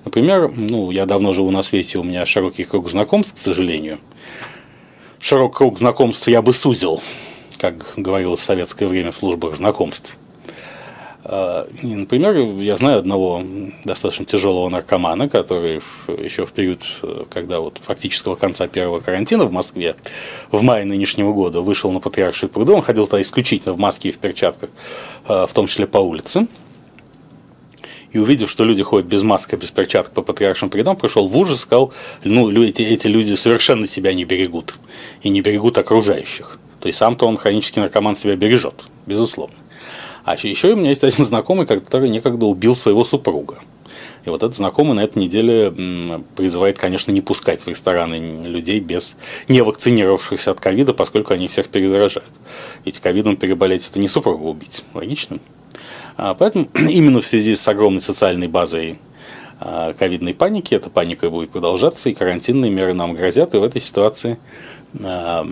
Например, 0.06 0.52
ну, 0.56 0.90
я 0.90 1.06
давно 1.06 1.34
живу 1.34 1.52
на 1.52 1.62
свете, 1.62 2.00
у 2.00 2.04
меня 2.04 2.26
широкий 2.26 2.64
круг 2.64 2.90
знакомств, 2.90 3.36
к 3.36 3.38
сожалению. 3.38 4.00
Широкий 5.20 5.58
круг 5.58 5.78
знакомств 5.78 6.28
я 6.28 6.42
бы 6.42 6.54
сузил, 6.54 7.02
как 7.58 7.94
говорилось 7.98 8.40
в 8.40 8.44
советское 8.44 8.88
время 8.88 9.12
в 9.12 9.18
службах 9.18 9.56
знакомств. 9.56 10.18
А, 11.34 11.65
например, 11.82 12.38
я 12.60 12.76
знаю 12.76 13.00
одного 13.00 13.41
достаточно 13.86 14.26
тяжелого 14.26 14.67
наркомана, 14.67 15.30
который 15.30 15.82
еще 16.10 16.46
в 16.46 16.52
период, 16.52 16.82
э, 17.04 17.24
когда 17.30 17.62
вот 17.62 17.80
фактического 17.82 18.36
конца 18.36 18.67
первого 18.67 19.00
карантина 19.00 19.46
в 19.46 19.52
Москве, 19.54 19.96
в 20.52 20.62
мае 20.62 20.84
нынешнего 20.84 21.32
года 21.32 21.62
вышел 21.62 21.89
на 21.94 22.02
Патриарший 22.02 22.50
пруду, 22.50 22.74
он 22.74 22.82
ходил 22.82 23.06
туда 23.06 23.22
исключительно 23.22 23.72
в 23.72 23.80
маске 23.80 24.10
и 24.10 24.12
в 24.12 24.17
перчатках, 24.17 24.70
э, 25.30 25.46
в 25.48 25.54
том 25.54 25.67
числе 25.67 25.88
по 25.88 26.00
улице, 26.00 26.48
и 28.12 28.20
увидев, 28.20 28.52
что 28.52 28.65
люди 28.65 28.84
ходят 28.84 29.08
без 29.08 29.24
маски, 29.24 29.56
без 29.56 29.72
перчаток 29.72 30.12
по 30.12 30.22
патриаршим 30.24 30.70
придам, 30.70 30.98
пришел 30.98 31.30
в 31.30 31.38
ужас, 31.38 31.62
сказал, 31.62 31.94
ну, 32.26 32.52
эти, 32.62 32.82
эти 32.82 33.08
люди 33.08 33.36
совершенно 33.36 33.88
себя 33.88 34.13
не 34.13 34.26
берегут, 34.26 34.76
и 35.22 35.30
не 35.30 35.39
берегут 35.39 35.78
окружающих. 35.78 36.60
То 36.82 36.88
есть 36.88 36.98
сам-то 36.98 37.26
он, 37.26 37.38
хронический 37.38 37.80
наркоман, 37.80 38.17
себя 38.17 38.36
бережет, 38.36 38.84
безусловно. 39.06 39.56
А 40.24 40.36
еще 40.36 40.74
у 40.74 40.76
меня 40.76 40.90
есть 40.90 41.04
один 41.04 41.26
знакомый, 41.26 41.66
который 41.66 42.10
некогда 42.10 42.46
убил 42.46 42.76
своего 42.76 43.04
супруга. 43.04 43.60
И 44.26 44.30
вот 44.30 44.44
этот 44.44 44.56
знакомый 44.56 44.96
на 44.96 45.04
этой 45.04 45.20
неделе 45.20 45.72
призывает, 46.36 46.78
конечно, 46.78 47.12
не 47.12 47.22
пускать 47.22 47.62
в 47.62 47.68
рестораны 47.68 48.46
людей 48.48 48.80
без 48.80 49.18
не 49.48 49.62
вакцинировавшихся 49.62 50.52
от 50.52 50.60
ковида, 50.60 50.94
поскольку 50.94 51.34
они 51.34 51.48
всех 51.48 51.70
перезаражают. 51.70 52.30
Ведь 52.86 53.00
ковидом 53.00 53.36
переболеть 53.36 53.88
это 53.90 54.00
не 54.00 54.08
супруга 54.08 54.44
убить. 54.44 54.84
Логично. 54.94 55.40
А 56.18 56.36
поэтому 56.36 56.68
именно 56.76 57.22
в 57.22 57.26
связи 57.26 57.56
с 57.56 57.68
огромной 57.68 58.02
социальной 58.02 58.48
базой 58.48 59.00
а, 59.60 59.94
ковидной 59.94 60.34
паники, 60.34 60.76
эта 60.76 60.90
паника 60.90 61.30
будет 61.30 61.50
продолжаться, 61.50 62.10
и 62.10 62.14
карантинные 62.14 62.72
меры 62.72 62.94
нам 62.94 63.14
грозят, 63.14 63.56
и 63.56 63.58
в 63.58 63.64
этой 63.64 63.82
ситуации 63.82 64.38
а, 65.04 65.48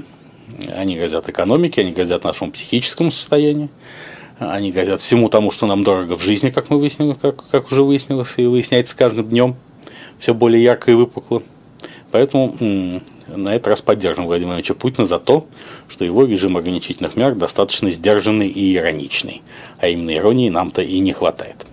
они 0.76 0.98
грозят 0.98 1.30
экономике, 1.30 1.82
они 1.82 1.92
грозят 1.92 2.24
нашему 2.24 2.52
психическому 2.52 3.12
состоянию, 3.12 3.70
они 4.40 4.72
грозят 4.72 5.02
всему 5.02 5.30
тому, 5.30 5.52
что 5.52 5.68
нам 5.68 5.84
дорого 5.84 6.18
в 6.18 6.24
жизни, 6.24 6.50
как 6.50 6.70
мы 6.70 6.80
выяснили, 6.80 7.14
как, 7.14 7.48
как 7.50 7.72
уже 7.72 7.84
выяснилось 7.84 8.34
и 8.38 8.46
выясняется 8.46 8.96
каждым 8.96 9.28
днем, 9.28 9.56
все 10.18 10.34
более 10.34 10.64
ярко 10.64 10.92
и 10.92 10.94
выпукло. 10.94 11.44
Поэтому 12.12 12.56
на 13.28 13.56
этот 13.56 13.68
раз 13.68 13.82
поддерживаем 13.82 14.28
Владимира 14.28 14.56
Владимировича 14.56 14.74
Путина 14.74 15.06
за 15.06 15.20
то, 15.20 15.46
что 15.88 16.06
его 16.06 16.26
режим 16.26 16.58
ограничительных 16.58 17.16
мер 17.16 17.36
достаточно 17.36 17.92
сдержанный 17.92 18.48
и 18.48 18.76
ироничный. 18.76 19.44
А 19.78 19.88
именно 19.88 20.16
иронии 20.16 20.50
нам-то 20.50 20.82
и 20.82 21.00
не 21.00 21.14
хватает. 21.14 21.68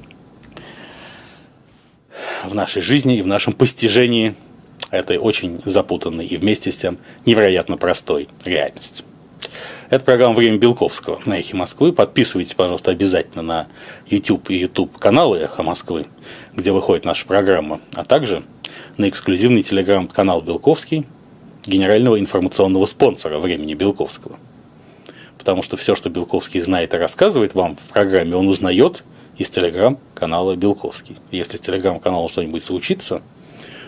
В 2.45 2.55
нашей 2.55 2.83
жизни 2.83 3.19
и 3.19 3.23
в 3.23 3.27
нашем 3.27 3.53
постижении 3.53 4.35
этой 4.91 5.19
очень 5.19 5.61
запутанной 5.65 6.27
и 6.27 6.37
вместе 6.37 6.71
с 6.71 6.77
тем 6.77 6.99
невероятно 7.25 7.77
простой 7.77 8.29
реальности. 8.45 9.05
Это 9.89 10.05
программа 10.05 10.35
«Время 10.35 10.59
Белковского» 10.59 11.21
на 11.27 11.39
«Эхе 11.39 11.55
Москвы». 11.55 11.93
Подписывайтесь, 11.93 12.55
пожалуйста, 12.55 12.91
обязательно 12.91 13.43
на 13.43 13.69
YouTube 14.09 14.51
и 14.51 14.57
YouTube 14.57 14.99
каналы 14.99 15.39
«Эхо 15.39 15.63
Москвы», 15.63 16.07
где 16.55 16.73
выходит 16.73 17.05
наша 17.05 17.25
программа, 17.25 17.81
а 17.95 18.03
также 18.03 18.43
на 18.99 19.09
эксклюзивный 19.09 19.63
телеграм-канал 19.63 20.43
«Белковский», 20.43 21.07
генерального 21.65 22.19
информационного 22.19 22.85
спонсора 22.87 23.39
«Времени 23.39 23.75
Белковского». 23.75 24.41
Потому 25.39 25.63
что 25.63 25.77
все, 25.77 25.95
что 25.95 26.11
Белковский 26.11 26.59
знает 26.59 26.93
и 26.93 26.97
рассказывает 26.97 27.55
вам 27.55 27.77
в 27.77 27.93
программе, 27.93 28.35
он 28.35 28.49
узнает 28.49 29.05
из 29.39 29.51
телеграм-канала 29.51 30.57
Белковский. 30.57 31.17
Если 31.31 31.59
с 31.59 31.61
телеграм-каналом 31.61 32.29
что-нибудь 32.29 32.65
случится, 32.65 33.23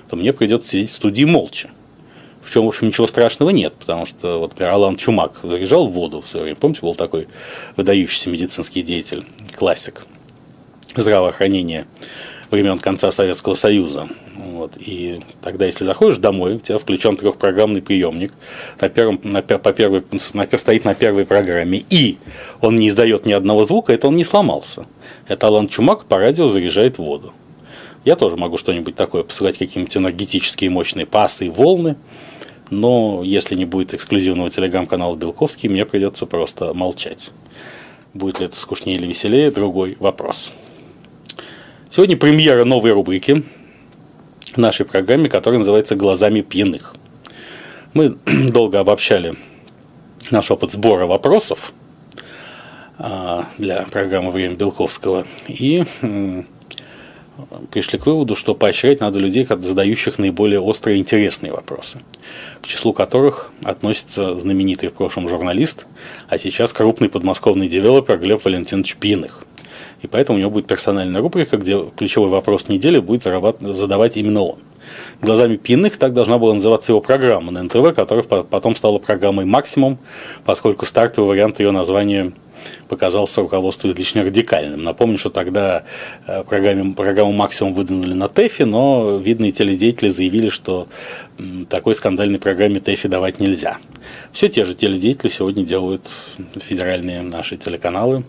то 0.08 0.14
мне 0.14 0.32
придется 0.32 0.70
сидеть 0.70 0.90
в 0.90 0.94
студии 0.94 1.24
молча 1.24 1.70
в 2.48 2.52
чем, 2.52 2.64
в 2.64 2.68
общем, 2.68 2.88
ничего 2.88 3.06
страшного 3.06 3.50
нет, 3.50 3.74
потому 3.78 4.06
что, 4.06 4.38
вот, 4.38 4.52
например, 4.52 4.72
Алан 4.72 4.96
Чумак 4.96 5.40
заряжал 5.42 5.86
воду 5.86 6.22
в 6.22 6.28
свое 6.28 6.44
время. 6.44 6.56
Помните, 6.56 6.80
был 6.82 6.94
такой 6.94 7.28
выдающийся 7.76 8.30
медицинский 8.30 8.82
деятель, 8.82 9.24
классик 9.56 10.06
здравоохранения 10.96 11.86
времен 12.50 12.78
конца 12.78 13.10
Советского 13.10 13.54
Союза. 13.54 14.08
Вот. 14.34 14.72
И 14.78 15.20
тогда, 15.42 15.66
если 15.66 15.84
заходишь 15.84 16.18
домой, 16.18 16.54
у 16.54 16.58
тебя 16.58 16.78
включен 16.78 17.16
трехпрограммный 17.16 17.82
приемник, 17.82 18.32
на 18.80 18.88
первом, 18.88 19.20
на, 19.22 19.42
по 19.42 19.72
первой, 19.72 20.02
на, 20.32 20.58
стоит 20.58 20.84
на 20.84 20.94
первой 20.94 21.26
программе, 21.26 21.84
и 21.90 22.16
он 22.60 22.76
не 22.76 22.88
издает 22.88 23.26
ни 23.26 23.32
одного 23.32 23.64
звука, 23.64 23.92
это 23.92 24.08
он 24.08 24.16
не 24.16 24.24
сломался. 24.24 24.86
Это 25.26 25.48
Алан 25.48 25.68
Чумак 25.68 26.06
по 26.06 26.18
радио 26.18 26.48
заряжает 26.48 26.96
воду. 26.98 27.34
Я 28.04 28.16
тоже 28.16 28.36
могу 28.36 28.56
что-нибудь 28.56 28.94
такое 28.94 29.22
посылать, 29.22 29.58
какие-нибудь 29.58 29.96
энергетические 29.96 30.70
мощные 30.70 31.04
пасы 31.04 31.50
волны, 31.50 31.96
но 32.70 33.22
если 33.24 33.54
не 33.54 33.64
будет 33.64 33.94
эксклюзивного 33.94 34.48
телеграм-канала 34.48 35.16
Белковский, 35.16 35.68
мне 35.68 35.84
придется 35.84 36.26
просто 36.26 36.74
молчать. 36.74 37.30
Будет 38.14 38.40
ли 38.40 38.46
это 38.46 38.58
скучнее 38.58 38.96
или 38.96 39.06
веселее, 39.06 39.50
другой 39.50 39.96
вопрос. 40.00 40.52
Сегодня 41.88 42.16
премьера 42.16 42.64
новой 42.64 42.92
рубрики 42.92 43.42
в 44.52 44.58
нашей 44.58 44.86
программе, 44.86 45.28
которая 45.28 45.58
называется 45.58 45.96
«Глазами 45.96 46.42
пьяных». 46.42 46.94
Мы 47.94 48.16
долго 48.50 48.80
обобщали 48.80 49.34
наш 50.30 50.50
опыт 50.50 50.72
сбора 50.72 51.06
вопросов 51.06 51.72
а, 52.98 53.46
для 53.56 53.82
программы 53.84 54.30
«Время 54.30 54.54
Белковского» 54.54 55.26
и 55.46 55.84
пришли 57.70 57.98
к 57.98 58.06
выводу, 58.06 58.34
что 58.34 58.54
поощрять 58.54 59.00
надо 59.00 59.18
людей, 59.18 59.46
задающих 59.48 60.18
наиболее 60.18 60.60
острые 60.60 60.98
интересные 60.98 61.52
вопросы, 61.52 62.00
к 62.62 62.66
числу 62.66 62.92
которых 62.92 63.50
относится 63.64 64.38
знаменитый 64.38 64.88
в 64.88 64.92
прошлом 64.92 65.28
журналист, 65.28 65.86
а 66.28 66.38
сейчас 66.38 66.72
крупный 66.72 67.08
подмосковный 67.08 67.68
девелопер 67.68 68.18
Глеб 68.18 68.44
Валентинович 68.44 68.96
Пьяных. 68.96 69.44
И 70.02 70.06
поэтому 70.06 70.38
у 70.38 70.40
него 70.40 70.50
будет 70.50 70.66
персональная 70.66 71.20
рубрика, 71.20 71.56
где 71.56 71.84
ключевой 71.96 72.28
вопрос 72.28 72.68
недели 72.68 73.00
будет 73.00 73.22
задавать 73.24 74.16
именно 74.16 74.42
он. 74.42 74.58
Глазами 75.20 75.56
пьяных 75.56 75.96
так 75.98 76.14
должна 76.14 76.38
была 76.38 76.54
называться 76.54 76.92
его 76.92 77.00
программа 77.00 77.50
на 77.50 77.62
НТВ, 77.64 77.94
которая 77.94 78.22
потом 78.22 78.74
стала 78.74 78.98
программой 78.98 79.44
«Максимум», 79.44 79.98
поскольку 80.44 80.86
стартовый 80.86 81.28
вариант 81.30 81.60
ее 81.60 81.72
названия– 81.72 82.32
показался 82.88 83.40
руководству 83.40 83.90
излишне 83.90 84.22
радикальным. 84.22 84.82
Напомню, 84.82 85.18
что 85.18 85.30
тогда 85.30 85.84
э, 86.26 86.44
программу, 86.44 86.94
программу 86.94 87.32
«Максимум» 87.32 87.74
выдвинули 87.74 88.14
на 88.14 88.28
ТЭФе, 88.28 88.64
но 88.64 89.18
видные 89.18 89.50
теледеятели 89.50 90.08
заявили, 90.08 90.48
что 90.48 90.88
такой 91.68 91.94
скандальной 91.94 92.38
программе 92.38 92.80
ТЭФи 92.80 93.08
давать 93.08 93.40
нельзя. 93.40 93.78
Все 94.32 94.48
те 94.48 94.64
же 94.64 94.74
теледеятели 94.74 95.28
сегодня 95.28 95.64
делают 95.64 96.02
федеральные 96.56 97.22
наши 97.22 97.56
телеканалы, 97.56 98.24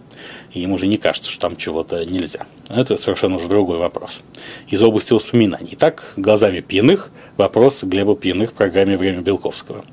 и 0.53 0.61
им 0.61 0.71
уже 0.71 0.87
не 0.87 0.97
кажется, 0.97 1.29
что 1.31 1.41
там 1.41 1.57
чего-то 1.57 2.05
нельзя. 2.05 2.45
Это 2.69 2.97
совершенно 2.97 3.35
уже 3.35 3.47
другой 3.47 3.77
вопрос. 3.77 4.21
Из 4.67 4.81
области 4.81 5.13
воспоминаний. 5.13 5.69
Итак, 5.73 6.13
глазами 6.17 6.59
пьяных 6.59 7.11
вопрос 7.37 7.83
Глеба 7.83 8.15
Пьяных 8.15 8.51
в 8.51 8.53
программе 8.53 8.97
«Время 8.97 9.21
Белковского». 9.21 9.85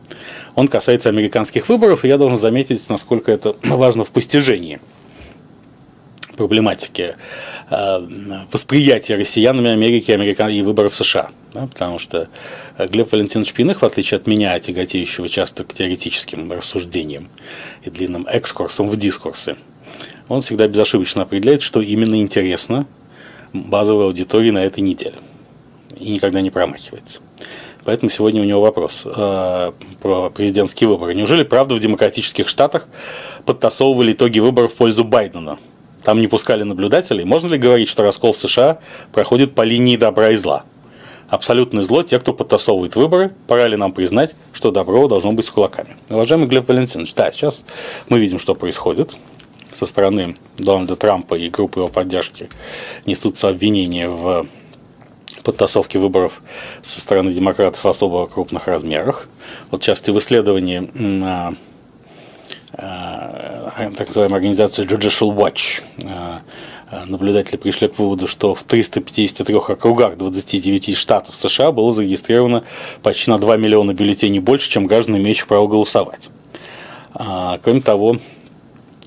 Он 0.55 0.69
касается 0.69 1.09
американских 1.09 1.69
выборов, 1.69 2.05
и 2.05 2.09
я 2.09 2.19
должен 2.19 2.39
заметить, 2.39 2.89
насколько 2.89 3.31
это 3.31 3.55
важно 3.63 4.05
в 4.05 4.11
постижении 4.11 4.81
проблематики 6.37 7.17
э, 7.71 8.47
восприятия 8.53 9.17
россиянами 9.17 9.71
Америки 9.71 10.11
Америка... 10.11 10.47
и 10.49 10.63
выборов 10.63 10.95
США. 10.95 11.31
Да, 11.53 11.67
потому 11.67 11.99
что 11.99 12.29
Глеб 12.79 13.11
Валентинович 13.11 13.55
Пиных, 13.55 13.81
в 13.81 13.85
отличие 13.85 14.19
от 14.19 14.27
меня, 14.27 14.59
тяготеющего 14.59 15.27
часто 15.27 15.65
к 15.65 15.73
теоретическим 15.73 16.53
рассуждениям 16.53 17.31
и 17.83 17.89
длинным 17.89 18.27
экскурсам 18.31 18.91
в 18.91 18.97
дискурсы, 18.99 19.57
он 20.29 20.41
всегда 20.41 20.67
безошибочно 20.67 21.23
определяет, 21.23 21.63
что 21.63 21.81
именно 21.81 22.21
интересно 22.21 22.87
базовой 23.53 24.07
аудитории 24.07 24.51
на 24.51 24.65
этой 24.65 24.81
неделе. 24.81 25.17
И 25.99 26.11
никогда 26.11 26.41
не 26.41 26.51
промахивается. 26.51 27.21
Поэтому 27.85 28.11
сегодня 28.11 28.43
у 28.43 28.45
него 28.45 28.61
вопрос 28.61 29.05
э, 29.07 29.73
про 30.03 30.31
президентские 30.31 30.89
выборы. 30.89 31.15
Неужели 31.15 31.45
правда 31.45 31.77
в 31.77 31.81
демократических 31.81 32.49
штатах 32.49 32.89
подтасовывали 33.45 34.13
итоги 34.13 34.41
выборов 34.41 34.73
в 34.73 34.77
пользу 34.77 35.05
Байдена? 35.05 35.59
Там 36.03 36.21
не 36.21 36.27
пускали 36.27 36.65
наблюдателей. 36.65 37.25
Можно 37.25 37.53
ли 37.53 37.59
говорить, 37.59 37.89
что 37.89 38.03
раскол 38.03 38.33
в 38.33 38.39
США 38.39 38.81
проходит 39.13 39.55
по 39.55 39.63
линии 39.63 39.97
добра 39.97 40.31
и 40.31 40.37
зла? 40.37 40.65
Абсолютное 41.29 41.83
зло 41.83 42.03
те, 42.03 42.19
кто 42.19 42.33
подтасовывает 42.33 42.97
выборы. 42.97 43.33
Пора 43.47 43.69
ли 43.69 43.77
нам 43.77 43.93
признать, 43.93 44.35
что 44.53 44.73
добро 44.73 45.07
должно 45.07 45.33
быть 45.33 45.45
с 45.45 45.51
кулаками? 45.51 45.97
Уважаемый 46.11 46.49
Глеб 46.49 46.69
Валентинович, 46.69 47.15
да, 47.15 47.31
сейчас 47.31 47.65
мы 48.09 48.19
видим, 48.19 48.39
что 48.39 48.57
происходит 48.57 49.17
со 49.77 49.85
стороны 49.85 50.37
Дональда 50.57 50.97
Трампа 50.97 51.35
и 51.35 51.51
группы 51.51 51.81
его 51.81 51.89
поддержки 51.89 52.49
несутся 53.05 53.49
обвинения 53.49 54.09
в 54.09 54.47
подтасовке 55.43 55.99
выборов 55.99 56.43
со 56.81 57.01
стороны 57.01 57.31
демократов 57.31 57.85
в 57.85 57.89
особо 57.89 58.27
крупных 58.27 58.69
размерах. 58.69 59.29
Вот 59.71 59.83
часто 59.83 60.13
в 60.13 60.19
исследовании 60.19 60.91
на 60.95 61.55
э, 62.73 63.91
так 63.97 64.07
называемой 64.07 64.39
организации 64.39 64.87
Judicial 64.87 65.37
Watch 65.37 65.83
э, 65.99 67.05
наблюдатели 67.05 67.57
пришли 67.57 67.89
к 67.89 67.99
выводу, 67.99 68.27
что 68.27 68.55
в 68.55 68.65
353 68.65 69.55
округах 69.57 70.17
29 70.17 70.97
штатов 70.97 71.37
США 71.37 71.71
было 71.71 71.93
зарегистрировано 71.93 72.65
почти 73.03 73.31
на 73.31 73.39
2 73.39 73.59
миллиона 73.59 73.93
бюллетеней 73.93 74.41
больше, 74.41 74.71
чем 74.71 74.87
граждан, 74.87 75.19
имеющих 75.19 75.47
право 75.47 75.69
голосовать. 75.69 76.31
А, 77.13 77.59
кроме 77.63 77.81
того, 77.81 78.19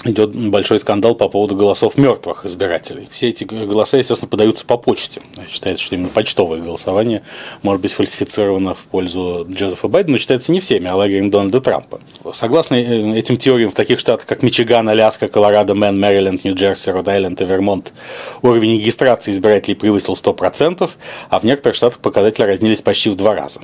идет 0.05 0.35
большой 0.35 0.79
скандал 0.79 1.15
по 1.15 1.27
поводу 1.27 1.55
голосов 1.55 1.97
мертвых 1.97 2.45
избирателей. 2.45 3.07
Все 3.11 3.29
эти 3.29 3.43
голоса, 3.43 3.97
естественно, 3.97 4.29
подаются 4.29 4.65
по 4.65 4.77
почте. 4.77 5.21
Считается, 5.49 5.83
что 5.83 5.95
именно 5.95 6.09
почтовое 6.09 6.59
голосование 6.59 7.23
может 7.63 7.81
быть 7.81 7.91
фальсифицировано 7.91 8.73
в 8.73 8.83
пользу 8.85 9.45
Джозефа 9.49 9.87
Байдена, 9.87 10.13
но 10.13 10.17
считается 10.17 10.51
не 10.51 10.59
всеми, 10.59 10.87
а 10.87 10.95
лагерем 10.95 11.29
Дональда 11.29 11.59
Трампа. 11.59 11.99
Согласно 12.31 12.75
э, 12.75 13.17
этим 13.17 13.37
теориям, 13.37 13.71
в 13.71 13.75
таких 13.75 13.99
штатах, 13.99 14.25
как 14.25 14.41
Мичиган, 14.41 14.87
Аляска, 14.87 15.27
Колорадо, 15.27 15.75
Мэн, 15.75 15.99
Мэриленд, 15.99 16.43
Нью-Джерси, 16.43 16.91
Род-Айленд 16.91 17.41
и 17.41 17.45
Вермонт, 17.45 17.93
уровень 18.41 18.77
регистрации 18.77 19.31
избирателей 19.31 19.75
превысил 19.75 20.13
100%, 20.13 20.89
а 21.29 21.39
в 21.39 21.43
некоторых 21.43 21.75
штатах 21.75 21.99
показатели 21.99 22.45
разнились 22.45 22.81
почти 22.81 23.09
в 23.09 23.15
два 23.15 23.35
раза. 23.35 23.61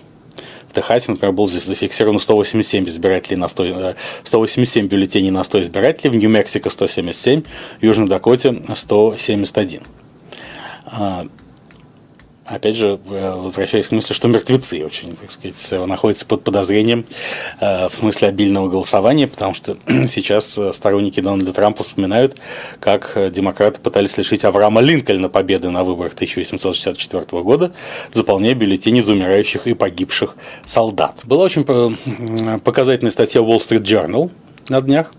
Техасе, 0.76 1.12
например, 1.12 1.34
был 1.34 1.48
зафиксировано 1.48 2.20
187 2.20 2.86
избирателей 2.86 3.38
на 3.38 3.48
100, 3.48 3.96
187 4.24 4.86
э, 4.86 4.88
бюллетеней 4.88 5.32
на 5.32 5.44
100 5.44 5.62
избирателей, 5.62 6.10
в 6.12 6.16
Нью-Мексико 6.16 6.70
177, 6.70 7.44
в 7.80 7.84
Южной 7.84 8.08
Дакоте 8.08 8.62
171 8.74 9.82
опять 12.46 12.76
же, 12.76 13.00
э, 13.10 13.34
возвращаясь 13.36 13.88
к 13.88 13.92
мысли, 13.92 14.14
что 14.14 14.28
мертвецы 14.28 14.86
очень, 14.86 15.16
так 15.16 15.32
сказать, 15.32 15.88
находятся 15.88 16.26
под 16.26 16.44
подозрением 16.44 17.06
э, 17.60 17.90
в 17.90 17.96
смысле 17.96 18.28
обильного 18.30 18.70
голосования, 18.70 19.28
потому 19.28 19.54
что 19.54 19.78
сейчас 20.08 20.60
сторонники 20.72 21.20
Дональда 21.20 21.52
Трампа 21.54 21.84
вспоминают, 21.84 22.38
как 22.80 23.18
демократы 23.32 23.80
пытались 23.82 24.18
лишить 24.18 24.46
Авраама 24.46 24.82
Линкольна 24.82 25.30
победы 25.30 25.70
на 25.70 25.84
выборах 25.84 26.14
1864 26.14 27.42
года, 27.42 27.72
заполняя 28.12 28.56
бюллетени 28.56 29.02
за 29.02 29.14
умирающих 29.14 29.68
и 29.68 29.74
погибших 29.74 30.36
солдат. 30.66 31.22
Была 31.24 31.46
очень 31.46 31.66
э, 31.68 32.60
показательная 32.60 33.12
статья 33.12 33.42
Wall 33.42 33.58
Street 33.58 33.84
Journal 33.84 34.30
на 34.70 34.82
днях, 34.82 35.14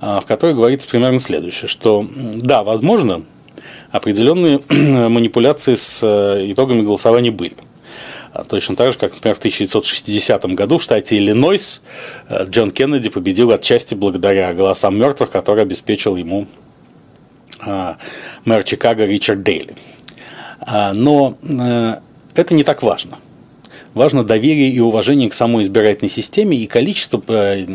в 0.00 0.22
которой 0.26 0.54
говорится 0.54 0.88
примерно 0.88 1.18
следующее, 1.18 1.68
что 1.68 2.06
да, 2.14 2.62
возможно, 2.62 3.24
определенные 3.90 4.60
манипуляции 5.08 5.74
с 5.74 6.00
э, 6.02 6.50
итогами 6.50 6.82
голосования 6.82 7.30
были. 7.30 7.54
А 8.32 8.44
точно 8.44 8.76
так 8.76 8.92
же, 8.92 8.98
как, 8.98 9.14
например, 9.14 9.34
в 9.34 9.38
1960 9.38 10.44
году 10.54 10.78
в 10.78 10.82
штате 10.82 11.16
Иллинойс 11.16 11.82
э, 12.28 12.44
Джон 12.44 12.70
Кеннеди 12.70 13.08
победил 13.08 13.50
отчасти 13.50 13.94
благодаря 13.94 14.52
голосам 14.52 14.98
мертвых, 14.98 15.30
который 15.30 15.62
обеспечил 15.62 16.16
ему 16.16 16.46
а, 17.60 17.96
мэр 18.44 18.62
Чикаго 18.64 19.04
Ричард 19.04 19.42
Дейли. 19.42 19.74
А, 20.60 20.92
но 20.92 21.36
э, 21.42 21.96
это 22.34 22.54
не 22.54 22.64
так 22.64 22.82
важно 22.82 23.18
важно 23.98 24.24
доверие 24.24 24.70
и 24.70 24.80
уважение 24.80 25.28
к 25.28 25.34
самой 25.34 25.64
избирательной 25.64 26.08
системе, 26.08 26.56
и 26.56 26.66
количество, 26.66 27.22
э, 27.28 27.66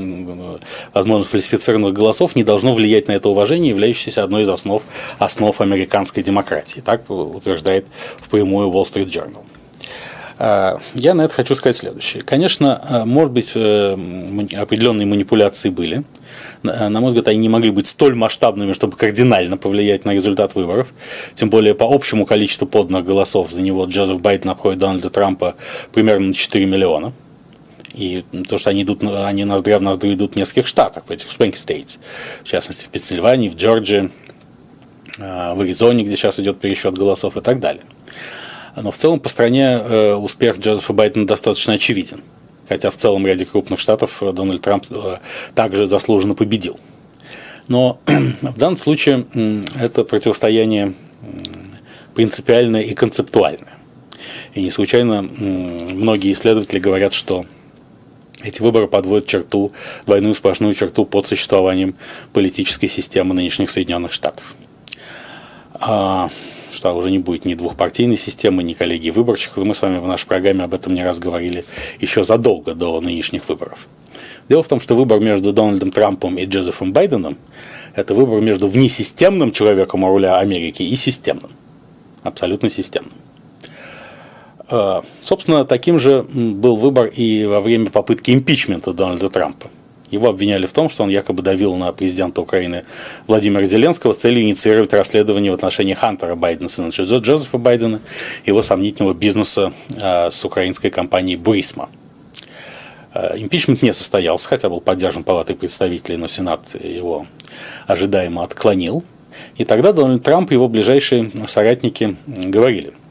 возможно, 0.94 1.28
фальсифицированных 1.28 1.94
голосов 1.94 2.36
не 2.36 2.44
должно 2.44 2.74
влиять 2.74 3.08
на 3.08 3.12
это 3.12 3.30
уважение, 3.30 3.70
являющееся 3.70 4.24
одной 4.24 4.44
из 4.44 4.50
основ, 4.50 4.82
основ 5.20 5.60
американской 5.62 6.24
демократии. 6.24 6.80
Так 6.80 7.10
утверждает 7.10 7.86
впрямую 8.20 8.70
Wall 8.70 8.84
Street 8.84 9.08
Journal. 9.08 9.44
А, 10.40 10.80
я 10.96 11.14
на 11.14 11.24
это 11.24 11.34
хочу 11.34 11.56
сказать 11.56 11.76
следующее. 11.76 12.24
Конечно, 12.24 12.82
а, 12.84 13.06
может 13.06 13.32
быть, 13.32 13.52
э, 13.56 13.94
определенные 14.58 15.06
манипуляции 15.06 15.70
были. 15.70 16.04
На 16.64 16.90
мой 16.90 17.10
взгляд, 17.10 17.28
они 17.28 17.40
не 17.40 17.50
могли 17.50 17.72
быть 17.72 17.88
столь 17.88 18.16
масштабными, 18.16 18.74
чтобы 18.74 18.96
кардинально 18.96 19.58
повлиять 19.58 20.06
на 20.06 20.12
результат 20.12 20.56
выборов. 20.56 20.94
Тем 21.36 21.50
более, 21.50 21.76
по 21.76 21.86
общему 21.86 22.26
количеству 22.26 22.66
поданных 22.66 23.06
голосов 23.06 23.52
за 23.52 23.62
него 23.62 23.86
Джозеф 23.86 24.20
Байден 24.22 24.50
обходит 24.50 24.80
Дональда 24.80 25.10
Трампа 25.10 25.56
примерно 25.92 26.28
на 26.28 26.34
4 26.34 26.66
миллиона. 26.66 27.14
И 27.94 28.24
то, 28.50 28.58
что 28.58 28.72
они 28.72 28.84
идут, 28.84 29.04
они 29.04 29.46
ноздря 29.46 29.78
в 29.78 29.84
ноздрю 29.84 30.14
идут 30.14 30.34
в 30.34 30.36
нескольких 30.36 30.68
штатах, 30.68 31.04
в 31.08 31.12
этих 31.12 31.28
swing 31.28 31.52
states, 31.52 32.00
в 32.44 32.48
частности, 32.48 32.86
в 32.86 32.88
Пенсильвании, 32.88 33.50
в 33.50 33.56
Джорджии, 33.56 34.10
а, 35.20 35.54
в 35.54 35.62
Аризоне, 35.62 36.04
где 36.04 36.16
сейчас 36.16 36.40
идет 36.40 36.60
пересчет 36.60 36.96
голосов 36.98 37.38
и 37.38 37.42
так 37.42 37.60
далее. 37.60 37.84
Но 38.76 38.92
в 38.92 38.98
целом 38.98 39.20
по 39.20 39.30
стране 39.30 39.80
э, 39.84 40.14
успех 40.16 40.58
Джозефа 40.58 40.94
Байдена 40.94 41.28
достаточно 41.28 41.74
очевиден. 41.74 42.22
Хотя 42.68 42.90
в 42.90 42.98
целом 42.98 43.28
ряде 43.28 43.46
крупных 43.46 43.80
штатов 43.80 44.24
э, 44.24 44.32
Дональд 44.32 44.62
Трамп 44.62 44.86
э, 44.90 45.18
также 45.54 45.86
заслуженно 45.86 46.34
победил. 46.34 46.80
Но 47.68 48.00
в 48.06 48.58
данном 48.58 48.78
случае 48.78 49.26
это 49.80 50.04
противостояние 50.04 50.94
принципиальное 52.16 52.82
и 52.82 52.94
концептуальное. 52.94 53.78
И 54.54 54.62
не 54.62 54.72
случайно 54.72 55.22
многие 55.22 56.32
исследователи 56.32 56.80
говорят, 56.80 57.14
что 57.14 57.46
Эти 58.44 58.62
выборы 58.62 58.88
подводят 58.88 59.26
черту, 59.28 59.72
двойную 60.06 60.34
сплошную 60.34 60.74
черту 60.74 61.06
под 61.06 61.28
существованием 61.28 61.96
политической 62.34 62.88
системы 62.88 63.34
нынешних 63.34 63.70
Соединенных 63.70 64.12
Штатов. 64.12 64.54
Что 66.74 66.92
уже 66.94 67.12
не 67.12 67.20
будет 67.20 67.46
ни 67.46 67.54
двухпартийной 67.54 68.18
системы, 68.18 68.64
ни 68.64 68.74
коллегий 68.74 69.12
выборщиков. 69.12 69.60
И 69.60 69.62
мы 69.64 69.76
с 69.76 69.82
вами 69.82 70.00
в 70.00 70.08
нашей 70.08 70.28
программе 70.28 70.64
об 70.64 70.74
этом 70.74 70.96
не 70.96 71.04
раз 71.04 71.20
говорили 71.20 71.64
еще 72.00 72.24
задолго 72.24 72.74
до 72.74 73.00
нынешних 73.00 73.48
выборов. 73.48 73.88
Дело 74.50 74.64
в 74.64 74.68
том, 74.68 74.80
что 74.80 74.96
выбор 74.96 75.20
между 75.20 75.54
Дональдом 75.54 75.92
Трампом 75.92 76.38
и 76.38 76.46
Джозефом 76.46 76.92
Байденом– 76.92 77.38
это 77.96 78.16
выбор 78.16 78.42
между 78.42 78.68
внесистемным 78.68 79.52
человеком 79.52 80.04
у 80.04 80.08
руля 80.08 80.40
Америки 80.40 80.82
и 80.82 80.96
системным. 80.96 81.52
Абсолютно 82.24 82.70
системным. 82.70 83.14
А, 84.68 85.04
собственно, 85.22 85.66
таким 85.66 86.00
же 86.00 86.24
был 86.24 86.76
выбор 86.76 87.06
и 87.06 87.46
во 87.46 87.60
время 87.60 87.92
попытки 87.92 88.32
импичмента 88.32 88.94
Дональда 88.94 89.30
Трампа. 89.30 89.70
Его 90.14 90.30
обвиняли 90.30 90.68
в 90.68 90.74
том, 90.74 90.90
что 90.90 91.04
он 91.04 91.10
якобы 91.10 91.42
давил 91.42 91.76
на 91.76 91.92
президента 91.92 92.40
Украины 92.40 92.86
Владимира 93.26 93.66
Зеленского 93.66 94.14
с 94.14 94.18
целью 94.18 94.44
инициировать 94.44 94.94
расследование 94.94 95.52
в 95.52 95.56
отношении 95.56 95.96
Хантера 95.96 96.36
Байдена, 96.36 96.70
сына 96.70 96.90
Джозефа 96.90 97.58
Байдена, 97.58 98.00
его 98.46 98.62
сомнительного 98.62 99.16
бизнеса 99.16 99.74
а, 100.00 100.30
с 100.30 100.46
украинской 100.46 100.90
компанией 100.90 101.36
Буисма. 101.36 101.90
А, 103.12 103.34
импичмент 103.36 103.82
не 103.82 103.92
состоялся, 103.92 104.48
хотя 104.48 104.70
был 104.70 104.82
поддержан 104.82 105.24
Палатой 105.24 105.56
представителей, 105.56 106.18
но 106.18 106.28
Сенат 106.28 106.76
его 106.80 107.26
ожидаемо 107.88 108.44
отклонил. 108.44 109.04
И 109.58 109.66
тогда 109.66 109.94
Дональд 109.94 110.22
Трамп 110.22 110.52
и 110.52 110.54
его 110.54 110.68
ближайшие 110.68 111.32
соратники 111.48 112.16
говорили– 112.28 112.94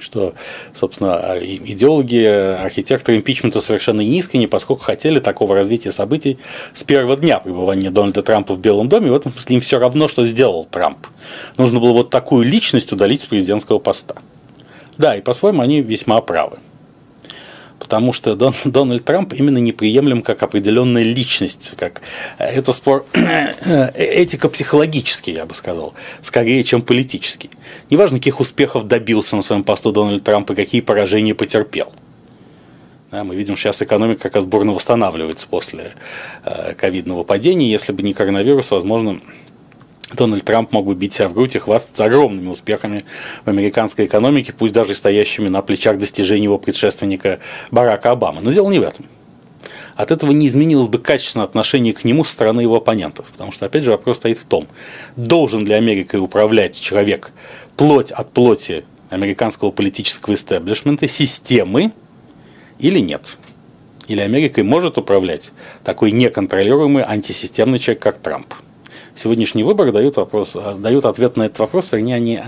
что, 0.00 0.34
собственно, 0.74 1.38
идеологи, 1.40 2.24
архитекторы 2.24 3.18
импичмента 3.18 3.60
совершенно 3.60 4.00
неискренне, 4.00 4.48
поскольку 4.48 4.82
хотели 4.82 5.18
такого 5.20 5.54
развития 5.54 5.92
событий 5.92 6.38
с 6.72 6.84
первого 6.84 7.16
дня 7.16 7.40
пребывания 7.40 7.90
Дональда 7.90 8.22
Трампа 8.22 8.54
в 8.54 8.60
Белом 8.60 8.88
доме. 8.88 9.10
В 9.10 9.14
этом 9.14 9.32
смысле 9.32 9.56
им 9.56 9.60
все 9.60 9.78
равно, 9.78 10.08
что 10.08 10.24
сделал 10.24 10.64
Трамп. 10.64 11.06
Нужно 11.56 11.80
было 11.80 11.92
вот 11.92 12.10
такую 12.10 12.46
личность 12.46 12.92
удалить 12.92 13.20
с 13.20 13.26
президентского 13.26 13.78
поста. 13.78 14.16
Да, 14.96 15.16
и 15.16 15.20
по-своему 15.20 15.62
они 15.62 15.80
весьма 15.80 16.20
правы 16.20 16.58
потому 17.78 18.12
что 18.12 18.34
Дон, 18.34 18.54
Дональд 18.64 19.04
Трамп 19.04 19.32
именно 19.34 19.58
неприемлем 19.58 20.22
как 20.22 20.42
определенная 20.42 21.02
личность, 21.02 21.74
как 21.78 22.02
э, 22.38 22.44
это 22.44 22.72
спор 22.72 23.04
э, 23.12 23.90
этика 23.94 24.48
психологический, 24.48 25.32
я 25.32 25.46
бы 25.46 25.54
сказал, 25.54 25.94
скорее, 26.20 26.64
чем 26.64 26.82
политический. 26.82 27.50
Неважно, 27.90 28.18
каких 28.18 28.40
успехов 28.40 28.86
добился 28.86 29.36
на 29.36 29.42
своем 29.42 29.64
посту 29.64 29.92
Дональд 29.92 30.22
Трамп 30.24 30.50
и 30.50 30.54
какие 30.54 30.80
поражения 30.80 31.34
потерпел. 31.34 31.92
Да, 33.10 33.24
мы 33.24 33.36
видим, 33.36 33.56
сейчас 33.56 33.80
экономика 33.80 34.24
как 34.24 34.34
раз 34.34 34.44
бурно 34.44 34.72
восстанавливается 34.72 35.48
после 35.48 35.92
э, 36.44 36.74
ковидного 36.74 37.24
падения. 37.24 37.70
Если 37.70 37.92
бы 37.92 38.02
не 38.02 38.12
коронавирус, 38.12 38.70
возможно, 38.70 39.20
Дональд 40.14 40.44
Трамп 40.44 40.72
мог 40.72 40.86
бы 40.86 40.94
бить 40.94 41.12
себя 41.12 41.28
в 41.28 41.34
грудь 41.34 41.56
и 41.56 41.58
хвастаться 41.58 42.04
огромными 42.04 42.48
успехами 42.48 43.04
в 43.44 43.48
американской 43.48 44.06
экономике, 44.06 44.54
пусть 44.56 44.72
даже 44.72 44.94
стоящими 44.94 45.48
на 45.48 45.60
плечах 45.62 45.98
достижений 45.98 46.44
его 46.44 46.58
предшественника 46.58 47.40
Барака 47.70 48.12
Обамы. 48.12 48.40
Но 48.40 48.50
дело 48.50 48.70
не 48.70 48.78
в 48.78 48.82
этом. 48.82 49.04
От 49.96 50.10
этого 50.10 50.30
не 50.30 50.46
изменилось 50.46 50.88
бы 50.88 50.98
качественное 50.98 51.44
отношение 51.44 51.92
к 51.92 52.04
нему 52.04 52.24
со 52.24 52.32
стороны 52.32 52.60
его 52.60 52.76
оппонентов. 52.76 53.26
Потому 53.32 53.52
что, 53.52 53.66
опять 53.66 53.82
же, 53.82 53.90
вопрос 53.90 54.18
стоит 54.18 54.38
в 54.38 54.44
том, 54.44 54.66
должен 55.16 55.66
ли 55.66 55.74
Америкой 55.74 56.20
управлять 56.20 56.80
человек 56.80 57.32
плоть 57.76 58.12
от 58.12 58.32
плоти 58.32 58.84
американского 59.10 59.70
политического 59.70 60.34
истеблишмента, 60.34 61.08
системы 61.08 61.92
или 62.78 63.00
нет. 63.00 63.36
Или 64.06 64.20
Америкой 64.20 64.64
может 64.64 64.96
управлять 64.96 65.52
такой 65.84 66.12
неконтролируемый 66.12 67.04
антисистемный 67.04 67.78
человек, 67.78 68.02
как 68.02 68.18
Трамп 68.18 68.54
сегодняшний 69.18 69.64
выбор 69.64 69.92
дают, 69.92 70.16
вопрос, 70.16 70.56
э, 70.56 70.74
дают 70.78 71.04
ответ 71.04 71.36
на 71.36 71.44
этот 71.44 71.58
вопрос, 71.58 71.92
вернее, 71.92 72.16
они 72.16 72.40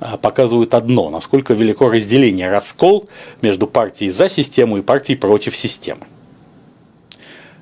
э, 0.00 0.04
показывают 0.20 0.74
одно, 0.74 1.10
насколько 1.10 1.54
велико 1.54 1.88
разделение, 1.88 2.50
раскол 2.50 3.08
между 3.42 3.66
партией 3.66 4.10
за 4.10 4.28
систему 4.28 4.78
и 4.78 4.82
партией 4.82 5.18
против 5.18 5.54
системы. 5.54 6.06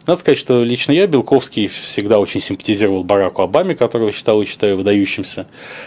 Надо 0.06 0.20
сказать, 0.20 0.38
что 0.38 0.62
лично 0.62 0.92
я, 0.92 1.06
Белковский, 1.06 1.66
всегда 1.68 2.18
очень 2.18 2.40
симпатизировал 2.40 3.04
Бараку 3.04 3.40
Обаме, 3.40 3.74
которого 3.74 4.12
считал 4.12 4.40
и 4.42 4.44
считаю 4.44 4.76
выдающимся 4.76 5.46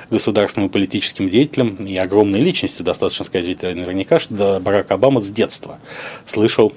государственным 0.09 0.69
и 0.69 0.71
политическим 0.71 1.29
деятелем 1.29 1.75
и 1.75 1.95
огромной 1.97 2.39
личностью, 2.39 2.83
достаточно 2.83 3.25
сказать, 3.25 3.45
ведь 3.45 3.61
наверняка, 3.61 4.19
что 4.19 4.59
Барак 4.59 4.89
Обама 4.89 5.21
с 5.21 5.29
детства 5.29 5.77
слышал, 6.25 6.73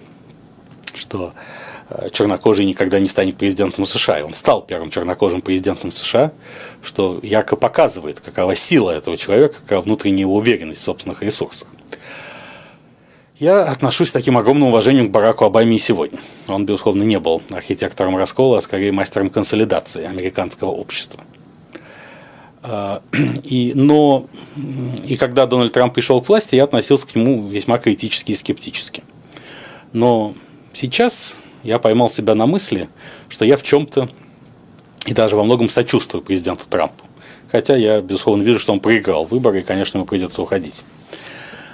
что 0.95 1.33
чернокожий 2.13 2.65
никогда 2.65 3.01
не 3.01 3.09
станет 3.09 3.37
президентом 3.37 3.85
США. 3.85 4.21
И 4.21 4.23
он 4.23 4.35
стал 4.35 4.63
первым 4.63 4.91
чернокожим 4.91 5.41
президентом 5.41 5.91
США, 5.91 6.33
что 6.83 7.21
ярко 7.23 7.57
показывает, 7.57 8.21
какова 8.21 8.55
сила 8.55 8.91
этого 8.91 9.17
человека, 9.17 9.57
какова 9.61 9.83
внутренняя 9.83 10.27
уверенность 10.27 10.81
в 10.81 10.85
собственных 10.85 11.23
ресурсах. 11.23 11.69
Я 13.39 13.65
отношусь 13.65 14.11
с 14.11 14.13
таким 14.13 14.37
огромным 14.37 14.69
уважением 14.69 15.09
к 15.09 15.11
Бараку 15.11 15.47
Обаме 15.47 15.77
и 15.77 15.79
сегодня. 15.79 16.19
Он, 16.49 16.67
безусловно, 16.67 17.05
не 17.05 17.19
был 17.19 17.43
архитектором 17.53 18.17
раскола, 18.19 18.59
а 18.59 18.61
скорее 18.61 18.93
мастером 18.93 19.31
консолидации 19.31 20.05
американского 20.05 20.69
общества. 20.69 21.25
Э, 22.63 23.01
и, 23.45 23.73
но 23.75 24.27
и 25.07 25.17
когда 25.17 25.47
Дональд 25.47 25.73
Трамп 25.73 25.95
пришел 25.95 26.21
к 26.21 26.29
власти, 26.29 26.57
я 26.57 26.65
относился 26.65 27.07
к 27.07 27.15
нему 27.15 27.49
весьма 27.49 27.79
критически 27.79 28.33
и 28.33 28.35
скептически. 28.35 29.03
Но 29.95 30.35
сейчас 30.75 31.39
я 31.63 31.79
поймал 31.79 32.11
себя 32.11 32.35
на 32.35 32.47
мысли, 32.47 32.89
что 33.29 33.45
я 33.45 33.57
в 33.57 33.63
чем-то 33.63 34.09
и 35.07 35.13
даже 35.13 35.37
во 35.37 35.45
многом 35.45 35.69
сочувствую 35.69 36.23
президенту 36.23 36.65
Трампу. 36.69 37.05
Хотя 37.51 37.77
я, 37.77 38.01
безусловно, 38.01 38.43
вижу, 38.43 38.61
что 38.61 38.73
он 38.73 38.81
проиграл 38.81 39.25
выборы, 39.25 39.61
и, 39.61 39.63
конечно, 39.63 39.99
ему 39.99 40.07
придется 40.07 40.41
уходить. 40.43 40.83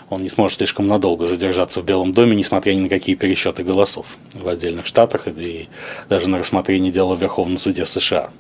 Он 0.09 0.23
не 0.23 0.29
сможет 0.29 0.59
слишком 0.59 0.87
надолго 0.87 1.27
задержаться 1.27 1.81
в 1.81 1.85
Белом 1.85 2.13
доме, 2.13 2.37
несмотря 2.37 2.73
ни 2.75 2.81
на 2.81 2.89
какие 2.89 3.17
пересчеты 3.17 3.65
голосов 3.65 4.17
в 4.35 4.47
отдельных 4.47 4.87
штатах 4.87 5.27
и 5.27 5.69
даже 6.09 6.29
на 6.29 6.39
рассмотрение 6.39 6.93
дела 6.93 7.17
в 7.17 7.21
Верховном 7.21 7.59
суде 7.59 7.85
США. 7.85 8.31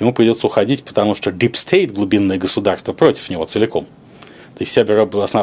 Ему 0.00 0.12
придется 0.12 0.46
уходить, 0.48 0.82
потому 0.82 1.14
что 1.14 1.30
Deep 1.30 1.52
State, 1.52 1.92
глубинное 1.92 2.38
государство, 2.38 2.92
против 2.92 3.30
него 3.30 3.44
целиком. 3.44 3.84
То 4.56 4.64
есть 4.64 4.72
вся 4.72 4.82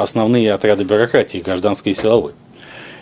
основные 0.01 0.53
отряды 0.53 0.83
бюрократии, 0.83 1.39
гражданской 1.39 1.93
и 1.93 1.95
силовой. 1.95 2.33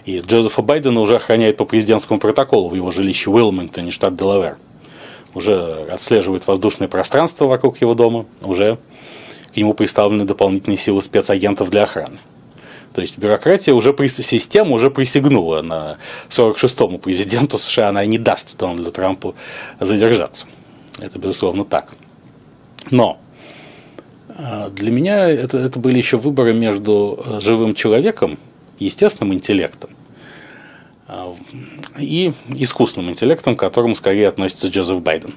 И 0.05 0.19
Джозефа 0.19 0.61
Байдена 0.61 0.99
уже 1.01 1.15
охраняет 1.15 1.57
по 1.57 1.65
президентскому 1.65 2.19
протоколу 2.19 2.69
в 2.69 2.75
его 2.75 2.91
жилище 2.91 3.31
в 3.31 3.33
Уилмингтоне, 3.33 3.91
штат 3.91 4.15
Делавер. 4.15 4.57
Уже 5.33 5.87
отслеживает 5.91 6.47
воздушное 6.47 6.87
пространство 6.87 7.45
вокруг 7.45 7.81
его 7.81 7.95
дома, 7.95 8.25
уже 8.41 8.77
к 9.53 9.57
нему 9.57 9.73
представлены 9.73 10.25
дополнительные 10.25 10.77
силы 10.77 11.01
спецагентов 11.01 11.69
для 11.71 11.83
охраны. 11.83 12.19
То 12.93 13.01
есть 13.01 13.17
бюрократия 13.17 13.73
уже, 13.73 13.93
система 14.07 14.71
уже 14.71 14.89
присягнула 14.89 15.61
на 15.61 15.97
46-му 16.29 16.97
президенту 16.97 17.57
США, 17.57 17.89
она 17.89 18.05
не 18.05 18.17
даст 18.17 18.57
Дональду 18.57 18.91
Трампу 18.91 19.35
задержаться. 19.81 20.47
Это, 20.99 21.19
безусловно, 21.19 21.65
так. 21.65 21.91
Но 22.91 23.17
а, 24.29 24.69
для 24.69 24.91
меня 24.91 25.29
это, 25.29 25.57
это 25.57 25.79
были 25.79 25.97
еще 25.97 26.17
выборы 26.17 26.53
между 26.53 27.21
э, 27.25 27.39
живым 27.41 27.73
человеком, 27.73 28.37
естественным 28.79 29.33
интеллектом 29.33 29.89
а, 31.07 31.35
и 31.99 32.33
искусственным 32.49 33.11
интеллектом, 33.11 33.55
к 33.55 33.59
которому 33.59 33.95
скорее 33.95 34.27
относится 34.27 34.67
Джозеф 34.67 35.01
Байден. 35.01 35.33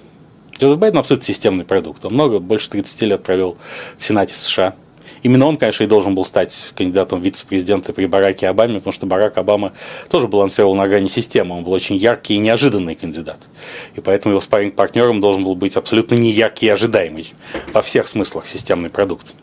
Джозеф 0.58 0.78
Байден 0.78 0.98
абсолютно 0.98 1.26
системный 1.26 1.64
продукт. 1.64 2.04
Он 2.04 2.14
много, 2.14 2.38
больше 2.38 2.70
30 2.70 3.02
лет 3.02 3.22
провел 3.22 3.56
в 3.96 4.04
Сенате 4.04 4.34
США. 4.34 4.74
Именно 5.22 5.46
он, 5.46 5.56
конечно, 5.56 5.84
и 5.84 5.86
должен 5.86 6.14
был 6.14 6.24
стать 6.24 6.72
кандидатом 6.76 7.20
в 7.20 7.24
вице-президента 7.24 7.92
при 7.92 8.06
Бараке 8.06 8.48
Обаме, 8.48 8.74
потому 8.74 8.92
что 8.92 9.06
Барак 9.06 9.36
Обама 9.38 9.72
тоже 10.10 10.28
балансировал 10.28 10.74
на 10.74 10.86
грани 10.86 11.08
системы. 11.08 11.56
Он 11.56 11.64
был 11.64 11.72
очень 11.72 11.96
яркий 11.96 12.34
и 12.34 12.38
неожиданный 12.38 12.94
кандидат. 12.94 13.40
И 13.96 14.00
поэтому 14.00 14.32
его 14.32 14.40
спарринг-партнером 14.40 15.20
должен 15.20 15.42
был 15.42 15.54
быть 15.54 15.76
абсолютно 15.76 16.14
неяркий 16.14 16.68
и 16.68 16.70
ожидаемый 16.70 17.32
во 17.72 17.82
всех 17.82 18.06
смыслах 18.06 18.46
системный 18.46 18.90
продукт. 18.90 19.34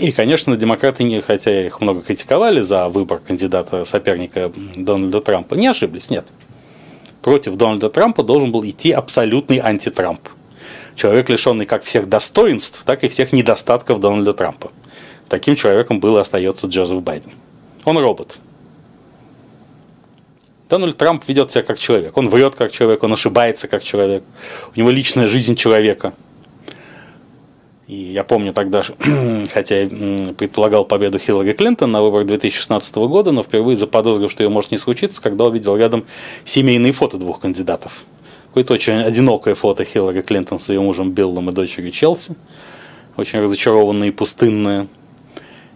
И, 0.00 0.12
конечно, 0.12 0.56
демократы, 0.56 1.20
хотя 1.20 1.66
их 1.66 1.80
много 1.80 2.02
критиковали 2.02 2.60
за 2.60 2.88
выбор 2.88 3.18
кандидата 3.18 3.84
соперника 3.84 4.52
Дональда 4.76 5.20
Трампа, 5.20 5.54
не 5.54 5.66
ошиблись, 5.66 6.10
нет. 6.10 6.26
Против 7.22 7.56
Дональда 7.56 7.88
Трампа 7.88 8.22
должен 8.22 8.52
был 8.52 8.64
идти 8.64 8.92
абсолютный 8.92 9.58
антитрамп. 9.58 10.20
Человек, 10.94 11.28
лишенный 11.28 11.66
как 11.66 11.82
всех 11.82 12.08
достоинств, 12.08 12.84
так 12.84 13.02
и 13.04 13.08
всех 13.08 13.32
недостатков 13.32 14.00
Дональда 14.00 14.32
Трампа. 14.32 14.70
Таким 15.28 15.56
человеком 15.56 16.00
был 16.00 16.16
и 16.16 16.20
остается 16.20 16.66
Джозеф 16.66 17.02
Байден. 17.02 17.32
Он 17.84 17.98
робот. 17.98 18.38
Дональд 20.68 20.96
Трамп 20.96 21.22
ведет 21.26 21.50
себя 21.50 21.62
как 21.62 21.78
человек. 21.78 22.16
Он 22.16 22.28
врет 22.28 22.54
как 22.54 22.72
человек, 22.72 23.02
он 23.02 23.12
ошибается 23.12 23.68
как 23.68 23.82
человек. 23.82 24.22
У 24.74 24.78
него 24.78 24.90
личная 24.90 25.28
жизнь 25.28 25.56
человека– 25.56 26.12
И 27.86 27.94
я 27.94 28.24
помню 28.24 28.52
тогда, 28.52 28.82
хотя 29.52 29.82
я 29.82 29.88
предполагал 30.32 30.86
победу 30.86 31.18
Хиллари 31.18 31.52
Клинтон 31.52 31.92
на 31.92 32.00
выборах 32.02 32.26
2016 32.26 32.96
года, 32.96 33.30
но 33.30 33.42
впервые 33.42 33.76
заподозрил, 33.76 34.30
что 34.30 34.42
ее 34.42 34.48
может 34.48 34.70
не 34.70 34.78
случиться, 34.78 35.20
когда 35.20 35.44
увидел 35.44 35.76
рядом 35.76 36.04
семейные 36.44 36.92
фото 36.92 37.18
двух 37.18 37.40
кандидатов. 37.40 38.04
Какое-то 38.48 38.74
очень 38.74 39.02
одинокое 39.02 39.54
фото 39.54 39.84
Хиллари 39.84 40.22
Клинтон 40.22 40.58
с 40.58 40.70
ее 40.70 40.80
мужем 40.80 41.10
Биллом 41.10 41.50
и 41.50 41.52
дочерью 41.52 41.90
Челси. 41.90 42.36
Очень 43.16 43.40
разочарованное 43.40 44.08
и 44.08 44.12
пустынное. 44.12 44.86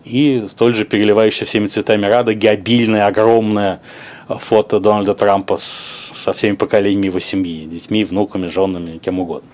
И 0.04 0.44
столь 0.48 0.74
же 0.74 0.84
переливающее 0.86 1.46
всеми 1.46 1.66
цветами 1.66 2.06
радуги, 2.06 2.46
обильное, 2.46 3.06
огромное 3.06 3.80
фото 4.28 4.80
Дональда 4.80 5.12
Трампа 5.12 5.56
со 5.58 6.32
всеми 6.32 6.56
поколениями 6.56 7.06
его 7.06 7.18
семьи, 7.18 7.66
детьми, 7.66 8.04
внуками, 8.04 8.46
женами, 8.46 8.98
кем 8.98 9.18
угодно. 9.20 9.50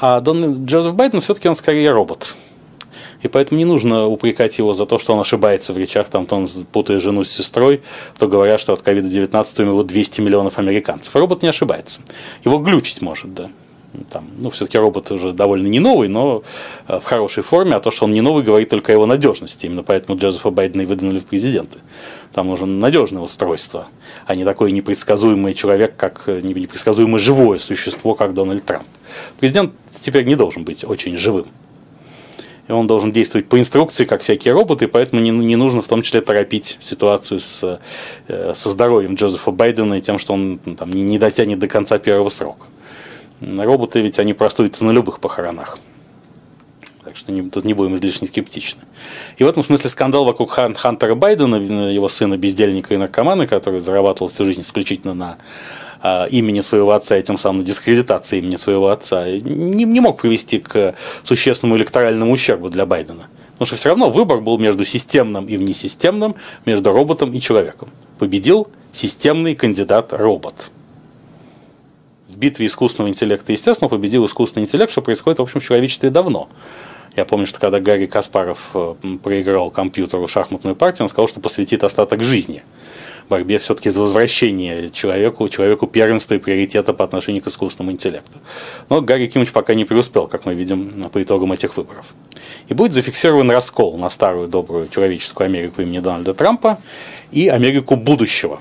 А 0.00 0.20
Дональд 0.20 0.58
Джозеф 0.58 0.94
Байден 0.94 1.20
все-таки 1.20 1.48
он 1.48 1.56
скорее 1.56 1.90
робот. 1.90 2.34
И 3.22 3.26
поэтому 3.26 3.58
не 3.58 3.64
нужно 3.64 4.06
упрекать 4.06 4.56
его 4.58 4.72
за 4.72 4.86
то, 4.86 4.98
что 5.00 5.12
он 5.12 5.20
ошибается 5.20 5.72
в 5.72 5.78
речах, 5.78 6.08
там, 6.08 6.24
то 6.24 6.36
он 6.36 6.46
путает 6.70 7.02
жену 7.02 7.24
с 7.24 7.30
сестрой, 7.30 7.82
то 8.16 8.28
говорят, 8.28 8.60
что 8.60 8.72
от 8.72 8.86
COVID-19 8.86 9.62
умерло 9.62 9.82
200 9.82 10.20
миллионов 10.20 10.58
американцев. 10.58 11.16
Робот 11.16 11.42
не 11.42 11.48
ошибается. 11.48 12.00
Его 12.44 12.58
глючить 12.58 13.02
может, 13.02 13.34
да. 13.34 13.50
Там, 14.10 14.28
ну, 14.36 14.50
все-таки 14.50 14.76
робот 14.78 15.10
уже 15.10 15.32
довольно 15.32 15.66
не 15.66 15.80
новый, 15.80 16.08
но 16.08 16.42
э, 16.86 17.00
в 17.00 17.04
хорошей 17.04 17.42
форме, 17.42 17.74
а 17.74 17.80
то, 17.80 17.90
что 17.90 18.04
он 18.04 18.12
не 18.12 18.20
новый, 18.20 18.44
говорит 18.44 18.68
только 18.68 18.92
о 18.92 18.94
его 18.94 19.06
надежности. 19.06 19.66
Именно 19.66 19.82
поэтому 19.82 20.18
Джозефа 20.18 20.50
Байдена 20.50 20.82
и 20.82 20.86
выдвинули 20.86 21.20
в 21.20 21.26
президенты. 21.26 21.78
Там 22.32 22.48
нужно 22.48 22.66
надежное 22.66 23.22
устройство, 23.22 23.88
а 24.26 24.34
не 24.34 24.44
такой 24.44 24.72
непредсказуемый 24.72 25.54
человек, 25.54 25.96
как 25.96 26.24
э, 26.26 26.40
непредсказуемое 26.42 27.18
живое 27.18 27.58
существо, 27.58 28.14
как 28.14 28.34
Дональд 28.34 28.64
Трамп. 28.64 28.86
Президент 29.40 29.72
теперь 29.98 30.24
не 30.24 30.36
должен 30.36 30.64
быть 30.64 30.84
очень 30.84 31.16
живым. 31.16 31.46
И 32.68 32.72
он 32.72 32.86
должен 32.86 33.10
действовать 33.10 33.48
по 33.48 33.58
инструкции, 33.58 34.04
как 34.04 34.20
всякие 34.20 34.52
роботы, 34.52 34.86
поэтому 34.88 35.22
не, 35.22 35.30
не 35.30 35.56
нужно 35.56 35.80
в 35.80 35.88
том 35.88 36.02
числе 36.02 36.20
торопить 36.20 36.76
ситуацию 36.80 37.40
с, 37.40 37.80
э, 38.28 38.52
со 38.54 38.70
здоровьем 38.70 39.14
Джозефа 39.14 39.50
Байдена 39.50 39.94
и 39.94 40.00
тем, 40.02 40.18
что 40.18 40.34
он 40.34 40.58
там, 40.58 40.90
не 40.90 41.18
дотянет 41.18 41.58
до 41.58 41.66
конца 41.66 41.98
первого 41.98 42.28
срока. 42.28 42.66
Роботы 43.40 44.00
ведь 44.00 44.18
они 44.18 44.34
простуются 44.34 44.84
на 44.84 44.90
любых 44.90 45.20
похоронах. 45.20 45.78
Так 47.04 47.16
что 47.16 47.32
не, 47.32 47.42
тут 47.48 47.64
не 47.64 47.72
будем 47.72 47.94
излишне 47.96 48.28
скептичны. 48.28 48.82
И 49.38 49.44
в 49.44 49.48
этом 49.48 49.62
смысле 49.62 49.88
скандал 49.88 50.24
вокруг 50.24 50.50
Хан, 50.50 50.74
Хантера 50.74 51.14
Байдена, 51.14 51.56
его 51.56 52.08
сына 52.08 52.36
бездельника 52.36 52.92
и 52.92 52.98
наркомана, 52.98 53.46
который 53.46 53.80
зарабатывал 53.80 54.28
всю 54.28 54.44
жизнь 54.44 54.60
исключительно 54.60 55.14
на 55.14 55.38
а, 56.02 56.26
имени 56.26 56.60
своего 56.60 56.92
отца 56.92 57.16
и 57.16 57.22
тем 57.22 57.38
самым 57.38 57.64
дискредитации 57.64 58.38
имени 58.38 58.56
своего 58.56 58.88
отца, 58.88 59.26
не, 59.26 59.84
не 59.84 60.00
мог 60.00 60.20
привести 60.20 60.58
к 60.58 60.94
существенному 61.22 61.78
электоральному 61.78 62.30
ущербу 62.30 62.68
для 62.68 62.84
Байдена. 62.84 63.26
Потому 63.52 63.66
что 63.66 63.76
все 63.76 63.88
равно 63.88 64.10
выбор 64.10 64.40
был 64.40 64.58
между 64.58 64.84
системным 64.84 65.46
и 65.46 65.56
внесистемным, 65.56 66.36
между 66.66 66.92
роботом 66.92 67.32
и 67.32 67.40
человеком. 67.40 67.88
Победил 68.18 68.68
системный 68.92 69.54
кандидат-робот. 69.54 70.70
В 72.38 72.40
битве 72.40 72.66
искусственного 72.66 73.10
интеллекта, 73.10 73.50
естественно, 73.50 73.88
победил 73.88 74.24
искусственный 74.24 74.62
интеллект, 74.62 74.92
что 74.92 75.02
происходит, 75.02 75.40
в 75.40 75.42
общем, 75.42 75.58
в 75.58 75.64
человечестве 75.64 76.08
давно. 76.08 76.48
Я 77.16 77.24
помню, 77.24 77.46
что 77.46 77.58
когда 77.58 77.80
Гарри 77.80 78.06
Каспаров 78.06 78.70
э, 78.74 78.94
проиграл 79.24 79.72
компьютеру 79.72 80.28
шахматную 80.28 80.76
партию, 80.76 81.06
он 81.06 81.08
сказал, 81.08 81.26
что 81.26 81.40
посвятит 81.40 81.82
остаток 81.82 82.22
жизни– 82.22 82.62
борьбе 83.28 83.58
все-таки 83.58 83.90
за 83.90 84.00
возвращение 84.00 84.90
человеку, 84.90 85.48
человеку 85.48 85.86
первенства 85.86 86.34
и 86.34 86.38
приоритета 86.38 86.92
по 86.92 87.04
отношению 87.04 87.42
к 87.42 87.46
искусственному 87.46 87.92
интеллекту. 87.92 88.38
Но 88.88 89.00
Гарри 89.00 89.26
Кимович 89.26 89.52
пока 89.52 89.74
не 89.74 89.84
преуспел, 89.84 90.26
как 90.26 90.46
мы 90.46 90.54
видим 90.54 91.08
по 91.10 91.22
итогам 91.22 91.52
этих 91.52 91.76
выборов. 91.76 92.06
И 92.68 92.74
будет 92.74 92.92
зафиксирован 92.92 93.50
раскол 93.50 93.96
на 93.98 94.08
старую 94.08 94.48
добрую 94.48 94.88
человеческую 94.88 95.46
Америку 95.46 95.82
имени 95.82 96.00
Дональда 96.00 96.34
Трампа 96.34 96.78
и 97.30 97.48
Америку 97.48 97.96
будущего, 97.96 98.60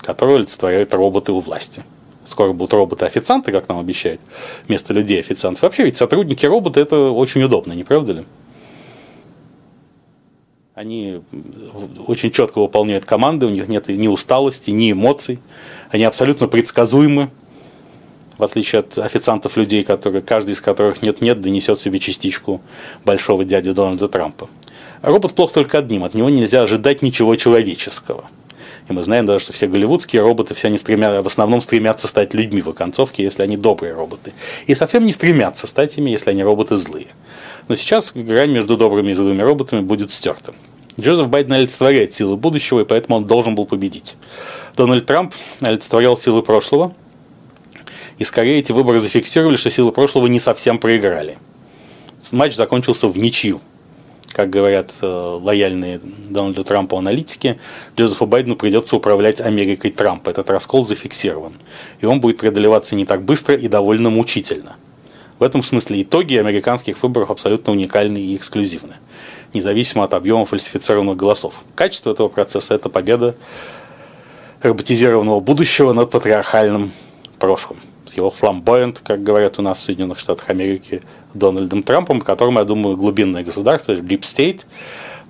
которую 0.00 0.36
олицетворяют 0.36 0.94
роботы 0.94 1.32
у 1.32 1.40
власти. 1.40 1.84
Скоро 2.24 2.52
будут 2.52 2.72
роботы-официанты, 2.72 3.52
как 3.52 3.68
нам 3.68 3.78
обещают, 3.78 4.20
вместо 4.68 4.92
людей-официантов. 4.94 5.62
Вообще 5.62 5.84
ведь 5.84 5.96
сотрудники 5.96 6.46
роботы 6.46 6.80
это 6.80 7.10
очень 7.10 7.42
удобно, 7.42 7.72
не 7.72 7.84
правда 7.84 8.12
ли? 8.12 8.24
Они 10.74 11.20
очень 12.06 12.30
четко 12.30 12.60
выполняют 12.60 13.04
команды, 13.04 13.46
у 13.46 13.50
них 13.50 13.68
нет 13.68 13.88
ни 13.88 14.08
усталости, 14.08 14.70
ни 14.70 14.92
эмоций. 14.92 15.38
Они 15.90 16.04
абсолютно 16.04 16.48
предсказуемы, 16.48 17.30
в 18.38 18.42
отличие 18.42 18.80
от 18.80 18.98
официантов 18.98 19.56
людей, 19.56 19.84
которые, 19.84 20.22
каждый 20.22 20.52
из 20.52 20.60
которых 20.60 21.02
нет-нет, 21.02 21.40
донесет 21.40 21.78
себе 21.78 21.98
частичку 21.98 22.62
большого 23.04 23.44
дяди 23.44 23.72
Дональда 23.72 24.08
Трампа. 24.08 24.48
Робот 25.02 25.34
плох 25.34 25.52
только 25.52 25.78
одним, 25.78 26.04
от 26.04 26.14
него 26.14 26.30
нельзя 26.30 26.62
ожидать 26.62 27.02
ничего 27.02 27.36
человеческого. 27.36 28.24
И 28.88 28.92
мы 28.92 29.02
знаем 29.04 29.26
даже, 29.26 29.44
что 29.44 29.52
все 29.52 29.68
голливудские 29.68 30.22
роботы, 30.22 30.54
все 30.54 30.68
они 30.68 30.78
стремят, 30.78 31.24
в 31.24 31.26
основном 31.26 31.60
стремятся 31.60 32.08
стать 32.08 32.34
людьми 32.34 32.62
в 32.62 32.68
оконцовке, 32.68 33.22
если 33.22 33.42
они 33.42 33.56
добрые 33.56 33.94
роботы. 33.94 34.32
И 34.66 34.74
совсем 34.74 35.04
не 35.04 35.12
стремятся 35.12 35.66
стать 35.66 35.96
ими, 35.98 36.10
если 36.10 36.30
они 36.30 36.42
роботы 36.42 36.76
злые. 36.76 37.08
Но 37.68 37.76
сейчас 37.76 38.12
грань 38.14 38.50
между 38.50 38.76
добрыми 38.76 39.12
и 39.12 39.14
злыми 39.14 39.42
роботами 39.42 39.80
будет 39.80 40.10
стерта. 40.10 40.52
Джозеф 41.00 41.28
Байден 41.28 41.54
олицетворяет 41.54 42.12
силы 42.12 42.36
будущего, 42.36 42.80
и 42.80 42.84
поэтому 42.84 43.16
он 43.16 43.24
должен 43.24 43.54
был 43.54 43.64
победить. 43.64 44.16
Дональд 44.76 45.06
Трамп 45.06 45.32
олицетворял 45.60 46.16
силы 46.16 46.42
прошлого, 46.42 46.94
и 48.18 48.24
скорее 48.24 48.58
эти 48.58 48.72
выборы 48.72 48.98
зафиксировали, 48.98 49.56
что 49.56 49.70
силы 49.70 49.90
прошлого 49.92 50.26
не 50.26 50.38
совсем 50.38 50.78
проиграли. 50.78 51.38
Матч 52.30 52.54
закончился 52.54 53.08
в 53.08 53.16
ничью. 53.16 53.60
Как 54.32 54.48
говорят 54.48 54.92
э, 55.02 55.06
лояльные 55.06 56.00
Дональду 56.28 56.64
Трампу 56.64 56.96
аналитики, 56.96 57.58
Джозефу 57.96 58.26
Байдену 58.26 58.56
придется 58.56 58.96
управлять 58.96 59.40
Америкой 59.40 59.90
Трампа. 59.90 60.30
Этот 60.30 60.48
раскол 60.48 60.84
зафиксирован. 60.84 61.52
И 62.00 62.06
он 62.06 62.20
будет 62.20 62.38
преодолеваться 62.38 62.96
не 62.96 63.04
так 63.04 63.22
быстро 63.22 63.54
и 63.54 63.68
довольно 63.68 64.08
мучительно. 64.08 64.76
В 65.38 65.42
этом 65.42 65.62
смысле 65.62 66.02
итоги 66.02 66.36
американских 66.36 67.02
выборов 67.02 67.30
абсолютно 67.30 67.72
уникальны 67.72 68.18
и 68.18 68.36
эксклюзивны, 68.36 68.94
независимо 69.52 70.04
от 70.04 70.14
объема 70.14 70.44
фальсифицированных 70.44 71.16
голосов. 71.16 71.54
Качество 71.74 72.12
этого 72.12 72.28
процесса– 72.28 72.74
это 72.76 72.88
победа 72.88 73.34
роботизированного 74.62 75.40
будущего 75.40 75.92
над 75.92 76.10
патриархальным 76.10 76.92
прошлым. 77.40 77.78
Его 78.16 78.30
фламбоянт, 78.30 79.00
как 79.00 79.22
говорят 79.22 79.58
у 79.58 79.62
нас 79.62 79.80
в 79.80 79.84
Соединенных 79.84 80.18
Штатах 80.18 80.50
Америки, 80.50 81.02
Дональдом 81.34 81.82
Трампом, 81.82 82.20
которым, 82.20 82.58
я 82.58 82.64
думаю, 82.64 82.96
глубинное 82.96 83.42
государство, 83.42 83.92
Deep 83.92 84.20
State, 84.20 84.66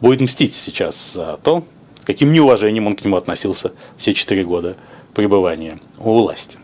будет 0.01 0.21
мстить 0.21 0.55
сейчас 0.55 1.13
за 1.13 1.39
то, 1.43 1.65
с 2.01 2.05
каким 2.05 2.33
неуважением 2.33 2.87
он 2.87 2.97
к 2.97 3.05
нему 3.05 3.17
относился 3.17 3.73
все 3.97 4.13
четыре 4.13 4.45
года 4.45 4.77
пребывания 5.15 5.79
у 5.99 6.15
власти. 6.15 6.59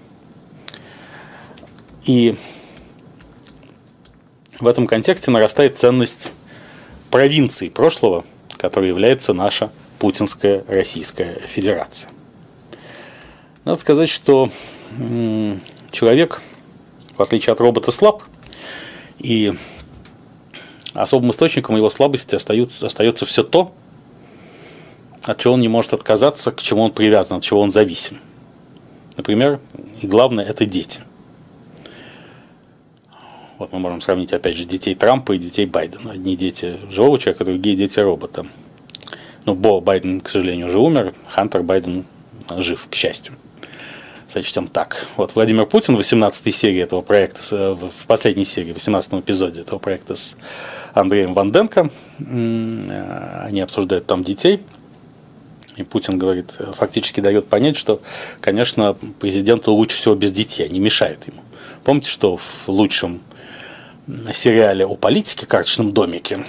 И 2.04 2.36
в 4.58 4.66
этом 4.66 4.86
контексте 4.86 5.30
нарастает 5.30 5.78
ценность 5.78 6.32
провинции 7.10 7.68
прошлого, 7.68 8.24
которой 8.56 8.88
является 8.88 9.32
наша 9.32 9.70
Путинская 9.98 10.64
Российская 10.68 11.40
Федерация. 11.46 12.10
Надо 13.64 13.78
сказать, 13.78 14.08
что 14.08 14.50
человек, 15.90 16.40
в 17.16 17.22
отличие 17.22 17.52
от 17.52 17.60
робота, 17.60 17.90
слаб, 17.90 18.22
и 19.18 19.52
особым 20.94 21.30
источником 21.30 21.76
его 21.76 21.88
слабости 21.88 22.34
остается, 22.34 22.86
остается 22.86 23.26
все 23.26 23.42
то, 23.42 23.72
от 25.24 25.38
чего 25.38 25.54
он 25.54 25.60
не 25.60 25.68
может 25.68 25.92
отказаться, 25.92 26.52
к 26.52 26.62
чему 26.62 26.82
он 26.82 26.90
привязан, 26.90 27.38
от 27.38 27.42
чего 27.42 27.60
он 27.60 27.70
зависим. 27.70 28.18
Например, 29.16 29.60
и 30.00 30.06
главное, 30.06 30.44
это 30.44 30.64
дети. 30.64 31.00
Вот 33.58 33.72
мы 33.72 33.80
можем 33.80 34.00
сравнить, 34.00 34.32
опять 34.32 34.56
же, 34.56 34.64
детей 34.64 34.94
Трампа 34.94 35.32
и 35.32 35.38
детей 35.38 35.66
Байдена. 35.66 36.12
Одни 36.12 36.36
дети 36.36 36.76
живого 36.88 37.18
человека, 37.18 37.44
другие 37.44 37.74
дети 37.74 37.98
робота. 37.98 38.46
Но 39.44 39.54
Бо 39.54 39.80
Байден, 39.80 40.20
к 40.20 40.28
сожалению, 40.28 40.68
уже 40.68 40.78
умер, 40.78 41.12
Хантер 41.26 41.64
Байден 41.64 42.04
жив, 42.56 42.86
к 42.88 42.94
счастью. 42.94 43.34
Сочтем 44.28 44.68
так. 44.68 45.06
Вот 45.16 45.34
Владимир 45.34 45.64
Путин 45.64 45.94
в 45.94 45.96
18 45.96 46.54
серии 46.54 46.82
этого 46.82 47.00
проекта, 47.00 47.74
в 47.74 48.06
последней 48.06 48.44
серии, 48.44 48.72
в 48.72 48.74
18 48.74 49.14
эпизоде 49.14 49.62
этого 49.62 49.78
проекта 49.78 50.14
с 50.14 50.36
Андреем 50.92 51.32
Ванденко, 51.32 51.88
они 52.18 53.60
обсуждают 53.62 54.06
там 54.06 54.22
детей, 54.22 54.62
и 55.76 55.82
Путин 55.82 56.18
говорит, 56.18 56.58
фактически 56.74 57.20
дает 57.20 57.48
понять, 57.48 57.76
что, 57.78 58.02
конечно, 58.42 58.98
президенту 59.18 59.72
лучше 59.72 59.96
всего 59.96 60.14
без 60.14 60.30
детей, 60.30 60.66
они 60.66 60.78
мешают 60.78 61.26
ему. 61.26 61.40
Помните, 61.82 62.10
что 62.10 62.36
в 62.36 62.68
лучшем 62.68 63.22
сериале 64.34 64.84
о 64.84 64.94
политике 64.96 65.46
«Карточном 65.46 65.92
домике» 65.92 66.44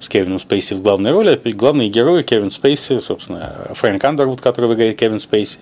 с 0.00 0.08
Кевином 0.08 0.38
Спейси 0.38 0.74
в 0.74 0.82
главной 0.82 1.12
роли. 1.12 1.40
Главные 1.52 1.88
герои 1.88 2.22
Кевин 2.22 2.50
Спейси, 2.50 2.98
собственно, 2.98 3.68
Фрэнк 3.74 4.02
Андервуд, 4.02 4.40
который 4.40 4.74
играет 4.74 4.98
Кевин 4.98 5.20
Спейси, 5.20 5.58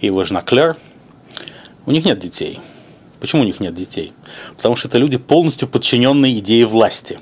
и 0.00 0.06
его 0.06 0.22
жена 0.22 0.42
Клэр. 0.42 0.76
У 1.86 1.90
них 1.90 2.04
нет 2.04 2.18
детей. 2.18 2.60
Почему 3.18 3.42
у 3.42 3.44
них 3.44 3.60
нет 3.60 3.74
детей? 3.74 4.12
Потому 4.56 4.76
что 4.76 4.88
это 4.88 4.98
люди, 4.98 5.16
полностью 5.16 5.66
подчиненные 5.66 6.38
идее 6.38 6.66
власти. 6.66 7.18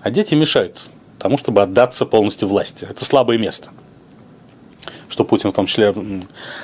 А 0.00 0.10
дети 0.10 0.34
мешают 0.34 0.86
тому, 1.18 1.36
чтобы 1.36 1.60
отдаться 1.62 2.06
полностью 2.06 2.48
власти. 2.48 2.86
Это 2.88 3.04
слабое 3.04 3.36
место. 3.36 3.70
Что 5.08 5.24
Путин 5.24 5.50
в 5.50 5.54
том 5.54 5.66
числе 5.66 5.92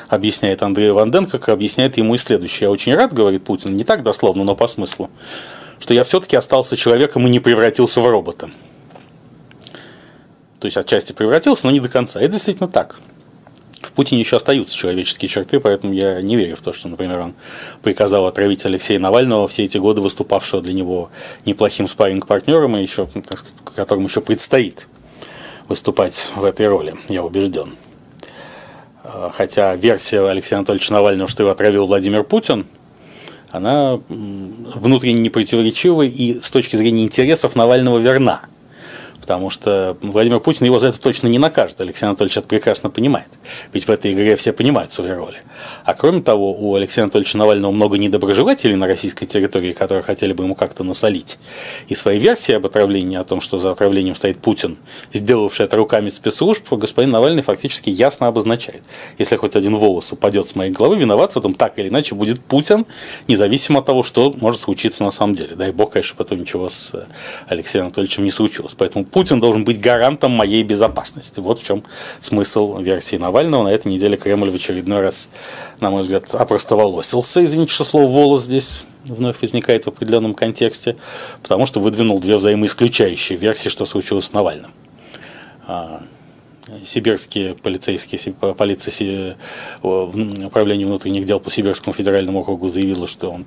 объясняет 0.08 0.62
Андрею 0.62 0.94
Ванденко, 0.94 1.38
как 1.38 1.48
объясняет 1.48 1.96
ему 1.96 2.14
и 2.14 2.18
следующее. 2.18 2.66
Я 2.66 2.70
очень 2.70 2.94
рад, 2.94 3.12
говорит 3.12 3.44
Путин, 3.44 3.74
не 3.74 3.82
так 3.82 4.04
дословно, 4.04 4.44
но 4.44 4.54
по 4.54 4.68
смыслу, 4.68 5.10
что 5.80 5.92
я 5.92 6.04
все-таки 6.04 6.36
остался 6.36 6.76
человеком 6.76 7.26
и 7.26 7.30
не 7.30 7.40
превратился 7.40 8.00
в 8.00 8.08
робота. 8.08 8.50
То 10.64 10.66
есть 10.68 10.78
отчасти 10.78 11.12
превратился, 11.12 11.66
но 11.66 11.72
не 11.72 11.80
до 11.80 11.90
конца. 11.90 12.18
Это 12.22 12.32
действительно 12.32 12.68
так 12.68 12.98
в 13.82 13.92
Путине 13.92 14.22
еще 14.22 14.36
остаются 14.36 14.74
человеческие 14.74 15.28
черты, 15.28 15.60
поэтому 15.60 15.92
я 15.92 16.22
не 16.22 16.36
верю 16.36 16.56
в 16.56 16.62
то, 16.62 16.72
что, 16.72 16.88
например, 16.88 17.20
он 17.20 17.34
приказал 17.82 18.24
отравить 18.24 18.64
Алексея 18.64 18.98
Навального, 18.98 19.46
все 19.46 19.64
эти 19.64 19.76
годы 19.76 20.00
выступавшего 20.00 20.62
для 20.62 20.72
него 20.72 21.10
неплохим 21.44 21.86
спарринг-партнером, 21.86 22.78
и 22.78 22.80
еще, 22.80 23.06
которому 23.76 24.06
еще 24.06 24.22
предстоит 24.22 24.88
выступать 25.68 26.30
в 26.34 26.46
этой 26.46 26.66
роли, 26.66 26.94
я 27.10 27.22
убежден. 27.22 27.74
А, 29.02 29.30
хотя 29.36 29.76
версия 29.76 30.26
Алексея 30.26 30.60
Анатольевича 30.60 30.94
Навального, 30.94 31.28
что 31.28 31.42
его 31.42 31.52
отравил 31.52 31.84
Владимир 31.84 32.24
Путин, 32.24 32.66
она 33.50 34.00
внутренне 34.08 35.20
непротиворечива 35.20 36.06
и 36.06 36.40
с 36.40 36.50
точки 36.50 36.76
зрения 36.76 37.04
интересов 37.04 37.54
Навального 37.54 37.98
верна– 37.98 38.40
потому 39.24 39.48
что 39.48 39.96
Владимир 40.02 40.38
Путин 40.38 40.66
его 40.66 40.78
за 40.78 40.88
это 40.88 41.00
точно 41.00 41.28
не 41.28 41.38
накажет. 41.38 41.80
Алексей 41.80 42.04
Анатольевич 42.04 42.36
это 42.36 42.46
прекрасно 42.46 42.90
понимает. 42.90 43.28
Ведь 43.72 43.88
в 43.88 43.90
этой 43.90 44.12
игре 44.12 44.36
все 44.36 44.52
понимают 44.52 44.92
свои 44.92 45.12
роли. 45.12 45.38
А 45.86 45.94
кроме 45.94 46.20
того, 46.20 46.52
у 46.52 46.74
Алексея 46.74 47.04
Анатольевича 47.04 47.38
Навального 47.38 47.72
много 47.72 47.96
недоброжелателей 47.96 48.76
на 48.76 48.86
российской 48.86 49.24
территории, 49.24 49.72
которые 49.72 50.02
хотели 50.02 50.34
бы 50.34 50.44
ему 50.44 50.54
как-то 50.54 50.84
насолить. 50.84 51.38
И 51.88 51.94
свои 51.94 52.18
версии 52.18 52.52
об 52.52 52.66
отравлении, 52.66 53.16
о 53.16 53.24
том, 53.24 53.40
что 53.40 53.58
за 53.58 53.70
отравлением 53.70 54.14
стоит 54.14 54.40
Путин, 54.40 54.76
сделавший 55.14 55.64
это 55.64 55.78
руками 55.78 56.10
спецслужб, 56.10 56.70
господин 56.70 57.10
Навальный 57.10 57.40
фактически 57.40 57.88
ясно 57.88 58.26
обозначает. 58.26 58.82
Если 59.16 59.36
хоть 59.36 59.56
один 59.56 59.76
волос 59.78 60.12
упадет 60.12 60.50
с 60.50 60.54
моей 60.54 60.70
головы, 60.70 60.96
виноват 60.96 61.32
в 61.32 61.38
этом 61.38 61.54
так 61.54 61.78
или 61.78 61.88
иначе 61.88 62.14
будет 62.14 62.40
Путин, 62.42 62.84
независимо 63.26 63.78
от 63.78 63.86
того, 63.86 64.02
что 64.02 64.34
может 64.38 64.60
случиться 64.60 65.02
на 65.02 65.10
самом 65.10 65.32
деле. 65.32 65.54
Дай 65.54 65.72
бог, 65.72 65.92
конечно, 65.92 66.14
потом 66.18 66.40
ничего 66.40 66.68
с 66.68 66.92
Алексеем 67.48 67.86
Анатольевичем 67.86 68.24
не 68.24 68.30
случилось. 68.30 68.74
Поэтому 68.74 69.06
Путин 69.14 69.38
должен 69.38 69.62
быть 69.62 69.80
гарантом 69.80 70.32
моей 70.32 70.64
безопасности. 70.64 71.38
Вот 71.38 71.60
в 71.60 71.64
чем 71.64 71.84
смысл 72.18 72.78
версии 72.78 73.14
Навального. 73.14 73.62
На 73.62 73.68
этой 73.68 73.86
неделе 73.92 74.16
Кремль 74.16 74.50
в 74.50 74.54
очередной 74.56 75.02
раз, 75.02 75.28
на 75.78 75.90
мой 75.90 76.02
взгляд, 76.02 76.34
опростоволосился. 76.34 77.44
Извините, 77.44 77.72
что 77.72 77.84
слово 77.84 78.12
«волос» 78.12 78.42
здесь 78.42 78.82
вновь 79.04 79.40
возникает 79.40 79.84
в 79.84 79.88
определенном 79.88 80.34
контексте, 80.34 80.96
потому 81.44 81.64
что 81.64 81.78
выдвинул 81.78 82.18
две 82.18 82.36
взаимоисключающие 82.38 83.38
версии, 83.38 83.68
что 83.68 83.84
случилось 83.84 84.24
с 84.24 84.32
Навальным. 84.32 84.72
Сибирские 86.84 87.54
полицейские, 87.54 88.32
полиция 88.32 89.36
управления 89.82 90.86
внутренних 90.86 91.26
дел 91.26 91.38
по 91.38 91.50
Сибирскому 91.50 91.92
федеральному 91.92 92.40
округу 92.40 92.68
заявила, 92.68 93.06
что 93.06 93.30
он 93.30 93.44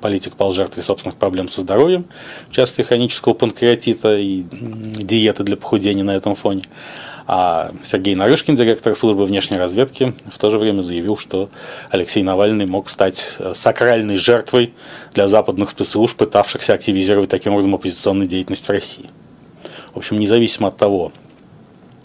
политик 0.00 0.36
пал 0.36 0.52
жертвой 0.52 0.84
собственных 0.84 1.16
проблем 1.16 1.48
со 1.48 1.62
здоровьем, 1.62 2.06
в 2.48 2.52
частности 2.52 2.82
хронического 2.82 3.34
панкреатита 3.34 4.16
и 4.16 4.44
диеты 4.52 5.42
для 5.42 5.56
похудения 5.56 6.04
на 6.04 6.14
этом 6.14 6.36
фоне. 6.36 6.62
А 7.26 7.72
Сергей 7.82 8.14
Нарышкин, 8.14 8.56
директор 8.56 8.94
службы 8.96 9.24
внешней 9.24 9.56
разведки, 9.56 10.14
в 10.32 10.38
то 10.38 10.50
же 10.50 10.58
время 10.58 10.82
заявил, 10.82 11.16
что 11.16 11.48
Алексей 11.90 12.24
Навальный 12.24 12.66
мог 12.66 12.88
стать 12.88 13.36
э, 13.38 13.52
сакральной 13.54 14.16
жертвой 14.16 14.74
для 15.14 15.28
западных 15.28 15.70
спецслужб, 15.70 16.16
пытавшихся 16.16 16.74
активизировать 16.74 17.30
таким 17.30 17.52
образом 17.52 17.76
оппозиционную 17.76 18.26
деятельность 18.26 18.66
в 18.66 18.70
России. 18.70 19.06
В 19.94 19.98
общем, 19.98 20.18
независимо 20.18 20.68
от 20.68 20.76
того, 20.76 21.12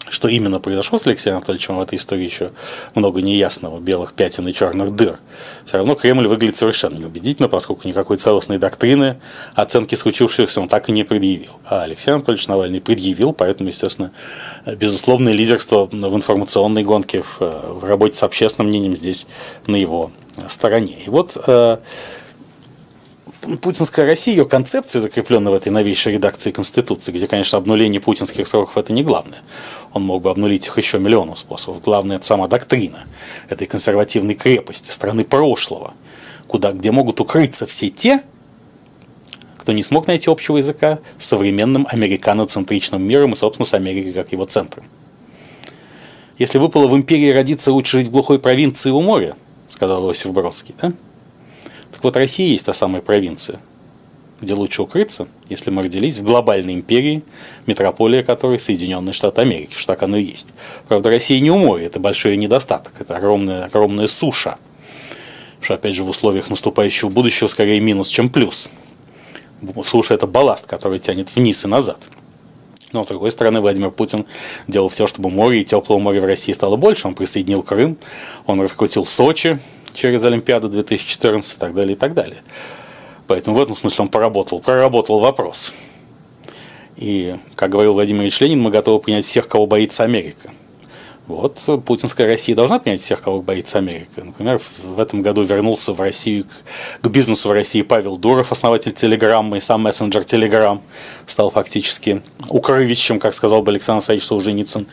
что 0.08 0.28
именно 0.28 0.60
произошло 0.60 0.98
с 0.98 1.06
Алексеем 1.06 1.36
Анатольевичем 1.36 1.76
в 1.76 1.80
этой 1.80 1.96
истории 1.96 2.24
еще 2.24 2.50
много 2.94 3.20
неясного, 3.20 3.80
белых 3.80 4.12
пятен 4.12 4.46
и 4.48 4.52
черных 4.52 4.94
дыр. 4.94 5.18
Все 5.64 5.78
равно 5.78 5.94
Кремль 5.94 6.26
выглядит 6.26 6.56
совершенно 6.56 6.96
неубедительно, 6.96 7.48
поскольку 7.48 7.88
никакой 7.88 8.16
целостной 8.16 8.58
доктрины 8.58 9.18
оценки 9.54 9.94
случившегося 9.94 10.60
он 10.60 10.68
так 10.68 10.88
и 10.88 10.92
не 10.92 11.04
предъявил. 11.04 11.52
А 11.64 11.82
Алексей 11.82 12.12
Анатольевич 12.12 12.46
Навальный 12.46 12.80
предъявил, 12.80 13.32
поэтому, 13.32 13.68
естественно, 13.68 14.12
безусловное 14.64 15.32
лидерство 15.32 15.84
в 15.84 16.16
информационной 16.16 16.84
гонке, 16.84 17.22
в, 17.22 17.40
в 17.40 17.84
работе 17.84 18.14
с 18.14 18.22
общественным 18.22 18.68
мнением 18.68 18.96
здесь 18.96 19.26
на 19.66 19.76
его 19.76 20.10
стороне. 20.48 20.98
И 21.04 21.10
вот 21.10 21.36
э, 21.46 21.78
путинская 23.60 24.06
Россия, 24.06 24.34
ее 24.34 24.46
концепция, 24.46 25.00
закрепленная 25.00 25.52
в 25.52 25.54
этой 25.54 25.70
новейшей 25.70 26.14
редакции 26.14 26.50
Конституции, 26.50 27.12
где, 27.12 27.26
конечно, 27.26 27.58
обнуление 27.58 28.00
путинских 28.00 28.46
сроков– 28.48 28.76
это 28.78 28.92
не 28.92 29.02
главное. 29.02 29.42
Он 29.92 30.02
мог 30.02 30.22
бы 30.22 30.30
обнулить 30.30 30.66
их 30.66 30.76
еще 30.76 30.98
миллионов 30.98 31.38
способов. 31.38 31.82
Главное– 31.82 32.16
это 32.18 32.26
сама 32.26 32.48
доктрина 32.48 33.04
этой 33.48 33.66
консервативной 33.66 34.34
крепости, 34.34 34.90
страны 34.90 35.24
прошлого, 35.24 35.94
куда, 36.46 36.72
где 36.72 36.90
могут 36.90 37.20
укрыться 37.20 37.66
все 37.66 37.88
те, 37.88 38.22
кто 39.58 39.72
не 39.72 39.82
смог 39.82 40.06
найти 40.06 40.30
общего 40.30 40.58
языка 40.58 41.00
с 41.18 41.26
современным 41.26 41.88
американоцентричным 41.90 43.02
миром 43.02 43.32
и, 43.32 43.36
собственно, 43.36 43.66
с 43.66 43.74
Америкой 43.74 44.12
как 44.12 44.32
его 44.32 44.44
центром. 44.44 44.84
Если 46.38 46.58
выпало 46.58 46.86
в 46.86 46.94
империи 46.94 47.30
родиться, 47.30 47.72
лучше 47.72 47.98
жить 47.98 48.08
в 48.08 48.10
глухой 48.10 48.38
провинции 48.38 48.90
у 48.90 49.00
моря, 49.00 49.36
сказал 49.68 50.06
Иосиф 50.06 50.32
Бродский, 50.32 50.74
да? 50.80 50.92
Так 51.96 52.04
вот, 52.04 52.16
Россия 52.18 52.48
есть 52.48 52.66
та 52.66 52.74
самая 52.74 53.00
провинция, 53.00 53.58
где 54.42 54.52
лучше 54.52 54.82
укрыться, 54.82 55.28
если 55.48 55.70
мы 55.70 55.82
родились 55.82 56.18
в 56.18 56.24
глобальной 56.24 56.74
империи, 56.74 57.22
метрополия 57.64 58.22
которой 58.22 58.58
Соединенные 58.58 59.14
Штаты 59.14 59.40
Америки, 59.40 59.72
что 59.72 59.94
так 59.94 60.02
оно 60.02 60.18
и 60.18 60.24
есть. 60.24 60.48
Правда, 60.88 61.08
Россия 61.08 61.40
не 61.40 61.50
у 61.50 61.56
моря, 61.56 61.86
это 61.86 61.98
большой 61.98 62.36
недостаток, 62.36 62.92
это 62.98 63.16
огромная, 63.16 63.64
огромная 63.64 64.08
суша, 64.08 64.58
что, 65.62 65.72
опять 65.72 65.94
же, 65.94 66.02
в 66.02 66.10
условиях 66.10 66.50
наступающего 66.50 67.08
будущего 67.08 67.48
скорее 67.48 67.80
минус, 67.80 68.08
чем 68.08 68.28
плюс. 68.28 68.68
Суша– 69.82 70.12
это 70.16 70.26
балласт, 70.26 70.66
который 70.66 70.98
тянет 70.98 71.34
вниз 71.34 71.64
и 71.64 71.68
назад. 71.68 72.10
Но, 72.92 73.04
с 73.04 73.06
другой 73.06 73.32
стороны, 73.32 73.62
Владимир 73.62 73.90
Путин 73.90 74.26
делал 74.68 74.90
все, 74.90 75.06
чтобы 75.06 75.30
море 75.30 75.62
и 75.62 75.64
теплого 75.64 75.98
моря 75.98 76.20
в 76.20 76.26
России 76.26 76.52
стало 76.52 76.76
больше. 76.76 77.08
Он 77.08 77.14
присоединил 77.14 77.62
Крым, 77.62 77.96
он 78.44 78.60
раскрутил 78.60 79.06
Сочи, 79.06 79.58
через 79.96 80.24
Олимпиаду 80.24 80.68
2014 80.68 81.56
и 81.56 81.60
так 81.60 81.74
далее, 81.74 81.94
и 81.94 81.98
так 81.98 82.14
далее. 82.14 82.42
Поэтому 83.26 83.56
в 83.56 83.60
этом 83.60 83.76
смысле 83.76 84.04
он 84.04 84.08
поработал, 84.08 84.60
проработал 84.60 85.18
вопрос. 85.18 85.72
И, 86.96 87.36
как 87.54 87.70
говорил 87.70 87.92
Владимир 87.92 88.22
Ильич 88.22 88.40
Ленин, 88.40 88.60
мы 88.60 88.70
готовы 88.70 89.00
принять 89.00 89.24
всех, 89.24 89.48
кого 89.48 89.66
боится 89.66 90.04
Америка. 90.04 90.50
Вот 91.26 91.58
путинская 91.84 92.28
Россия 92.28 92.54
должна 92.54 92.78
принять 92.78 93.00
всех, 93.00 93.20
кого 93.20 93.42
боится 93.42 93.78
Америка. 93.78 94.22
Например, 94.22 94.60
в 94.84 95.00
этом 95.00 95.22
году 95.22 95.42
вернулся 95.42 95.92
в 95.92 96.00
Россию 96.00 96.44
к, 96.44 97.02
к 97.02 97.08
бизнесу 97.08 97.48
в 97.48 97.52
России 97.52 97.82
Павел 97.82 98.16
Дуров, 98.16 98.52
основатель 98.52 98.92
Телеграммы 98.92 99.56
и 99.56 99.60
сам 99.60 99.82
мессенджер 99.82 100.24
Телеграм, 100.24 100.80
стал 101.26 101.50
фактически 101.50 102.22
укрывищем, 102.48 103.18
как 103.18 103.34
сказал 103.34 103.62
бы 103.62 103.72
Александр 103.72 104.04
Саевич 104.04 104.24
Солженицын, 104.24 104.86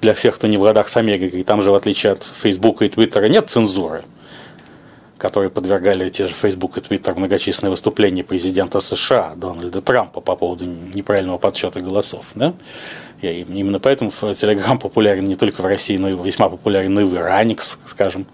для 0.00 0.14
всех, 0.14 0.36
кто 0.36 0.46
не 0.46 0.58
в 0.58 0.62
годах 0.62 0.88
с 0.88 0.96
Америкой. 0.96 1.40
И 1.40 1.42
там 1.42 1.60
же, 1.60 1.72
в 1.72 1.74
отличие 1.74 2.12
от 2.12 2.22
Фейсбука 2.22 2.84
и 2.84 2.88
Твиттера, 2.88 3.26
нет 3.26 3.50
цензуры 3.50 4.04
которые 5.20 5.50
подвергали 5.50 6.08
те 6.08 6.26
же 6.26 6.32
Facebook 6.32 6.78
и 6.78 6.80
Twitter 6.80 7.14
многочисленные 7.14 7.70
выступления 7.70 8.24
президента 8.24 8.80
США 8.80 9.34
Дональда 9.36 9.82
Трампа 9.82 10.20
по 10.20 10.34
поводу 10.34 10.64
неправильного 10.64 11.36
подсчета 11.36 11.80
голосов. 11.80 12.24
Да? 12.34 12.54
И 13.20 13.42
именно 13.42 13.78
поэтому 13.78 14.10
Telegram 14.10 14.78
популярен 14.78 15.24
не 15.24 15.36
только 15.36 15.60
в 15.60 15.66
России, 15.66 15.98
но 15.98 16.08
и 16.08 16.14
весьма 16.14 16.48
популярен 16.48 16.98
и 16.98 17.04
в 17.04 17.14
Иране, 17.14 17.56
скажем, 17.84 18.26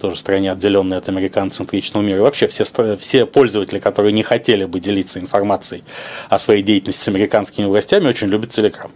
тоже 0.00 0.16
стране, 0.16 0.50
отделенной 0.50 0.96
от 0.96 1.08
американцентричного 1.10 2.02
мира. 2.02 2.18
И 2.18 2.20
вообще 2.22 2.46
все, 2.46 2.64
все 2.96 3.26
пользователи, 3.26 3.78
которые 3.78 4.12
не 4.12 4.22
хотели 4.22 4.64
бы 4.64 4.80
делиться 4.80 5.20
информацией 5.20 5.84
о 6.30 6.38
своей 6.38 6.62
деятельности 6.62 7.02
с 7.02 7.08
американскими 7.08 7.66
властями, 7.66 8.08
очень 8.08 8.28
любят 8.28 8.50
Telegram. 8.50 8.90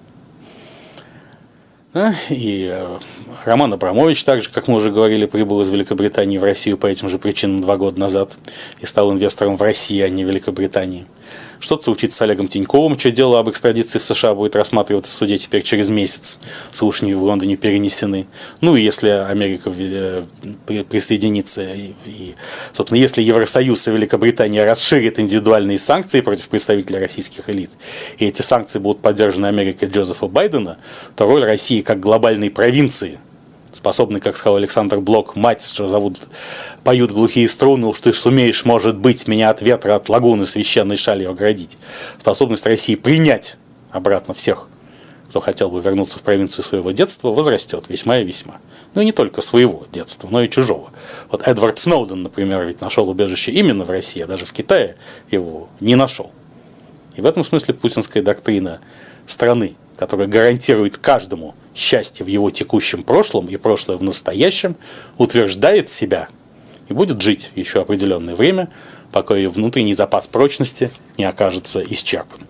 И 2.29 2.69
э, 2.73 2.99
Роман 3.45 3.73
Абрамович, 3.73 4.25
также, 4.25 4.51
как 4.51 4.67
мы 4.67 4.77
уже 4.77 4.91
говорили, 4.91 5.27
прибыл 5.27 5.61
из 5.61 5.71
Великобритании 5.71 6.39
в 6.39 6.45
Россию 6.45 6.77
по 6.77 6.87
этим 6.87 7.09
же 7.09 7.19
причинам 7.19 7.61
два 7.61 7.77
года 7.77 8.01
назад 8.01 8.37
и 8.81 8.87
стал 8.87 9.13
инвестором 9.13 9.57
в 9.57 9.63
России, 9.63 10.01
а 10.01 10.09
не 10.09 10.25
Великобритании. 10.25 11.07
Что-то 11.61 11.85
случится 11.85 12.19
с 12.19 12.23
Олегом 12.23 12.49
Тиньковым, 12.49 12.99
что 12.99 13.11
дело 13.11 13.39
об 13.39 13.49
экстрадиции 13.49 13.99
в 13.99 14.05
США 14.05 14.35
будет 14.35 14.57
рассматриваться 14.57 15.13
в 15.13 15.17
суде 15.17 15.39
теперь 15.39 15.63
через 15.63 15.89
месяц. 15.89 16.39
Слушания 16.73 17.17
в 17.17 17.23
Лондоне 17.23 17.57
перенесены. 17.57 18.27
Ну 18.61 18.77
и 18.77 18.83
если 18.83 19.09
Америка 19.09 19.73
э, 19.77 20.25
присоединится, 20.89 21.63
и, 21.63 21.93
и, 22.05 22.35
собственно, 22.73 22.99
если 22.99 23.23
Евросоюз 23.23 23.89
и 23.89 23.91
Великобритания 23.91 24.65
расширят 24.65 25.19
индивидуальные 25.19 25.79
санкции 25.79 26.21
против 26.21 26.49
представителей 26.49 26.99
российских 26.99 27.49
элит, 27.49 27.71
и 28.19 28.27
эти 28.27 28.43
санкции 28.43 28.79
будут 28.79 29.01
поддержаны 29.01 29.47
Америкой 29.47 29.89
Джозефа 29.89 30.27
Байдена, 30.27 30.79
то 31.17 31.27
роль 31.27 31.45
России 31.45 31.81
как 31.81 32.01
глобальной 32.01 32.51
провинции 32.51 33.19
способный, 33.75 34.21
как 34.21 34.37
сказал 34.37 34.57
Александр 34.57 35.01
Блок, 35.01 35.37
мать, 35.37 35.63
что 35.65 35.89
зовут, 35.89 36.19
поют 36.83 37.11
глухие 37.11 37.49
струны, 37.49 37.87
уж 37.87 38.01
ты 38.01 38.13
сумеешь, 38.13 38.65
может 38.65 38.97
быть, 38.97 39.27
меня 39.29 39.51
от 39.51 39.63
ветра, 39.63 39.97
от 39.97 40.09
лагуны 40.09 40.47
священной 40.47 40.97
шалью 40.97 41.31
оградить. 41.31 41.79
Способность 42.21 42.67
России 42.67 42.95
принять 42.95 43.57
обратно 43.91 44.35
всех, 44.35 44.69
кто 45.29 45.41
хотел 45.41 45.71
бы 45.71 45.81
вернуться 45.81 46.19
в 46.19 46.23
провинцию 46.23 46.65
своего 46.65 46.91
детства, 46.91 47.31
возрастет 47.31 47.87
весьма 47.89 48.19
и 48.19 48.25
весьма. 48.25 48.59
Ну 48.95 49.03
и 49.03 49.05
не 49.05 49.13
только 49.13 49.41
своего 49.41 49.87
детства, 49.91 50.29
но 50.31 50.43
и 50.43 50.49
чужого. 50.49 50.91
Вот 51.31 51.47
Эдвард 51.47 51.79
Сноуден, 51.79 52.23
например, 52.23 52.65
ведь 52.65 52.81
нашел 52.81 53.09
убежище 53.09 53.51
именно 53.51 53.85
в 53.85 53.91
России, 53.91 54.23
а 54.23 54.27
даже 54.27 54.45
в 54.45 54.53
Китае 54.53 54.97
его 55.31 55.69
не 55.81 55.97
нашел. 55.97 56.31
И 57.17 57.21
в 57.21 57.27
этом 57.27 57.45
смысле 57.45 57.75
путинская 57.75 58.23
доктрина 58.23 58.81
страны, 59.27 59.75
которая 59.97 60.27
гарантирует 60.27 60.99
каждому 60.99 61.55
счастье 61.75 62.25
в 62.25 62.29
его 62.29 62.51
текущем 62.51 63.03
прошлом 63.03 63.47
и 63.47 63.57
прошлое 63.57 63.97
в 63.97 64.03
настоящем, 64.03 64.77
утверждает 65.19 65.91
себя 65.91 66.29
и 66.89 66.93
будет 66.93 67.21
жить 67.21 67.51
еще 67.55 67.81
определенное 67.81 68.35
время, 68.35 68.69
пока 69.13 69.37
ее 69.37 69.49
внутренний 69.49 69.95
запас 69.95 70.27
прочности 70.27 70.91
не 71.17 71.25
окажется 71.25 71.81
исчерпан. 71.81 72.41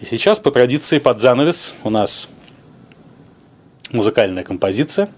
И 0.00 0.04
сейчас 0.04 0.40
по 0.40 0.50
традиции 0.50 0.98
под 0.98 1.20
занавес 1.20 1.74
у 1.84 1.90
нас 1.90 2.28
музыкальная 3.90 4.42
композиция 4.42 5.08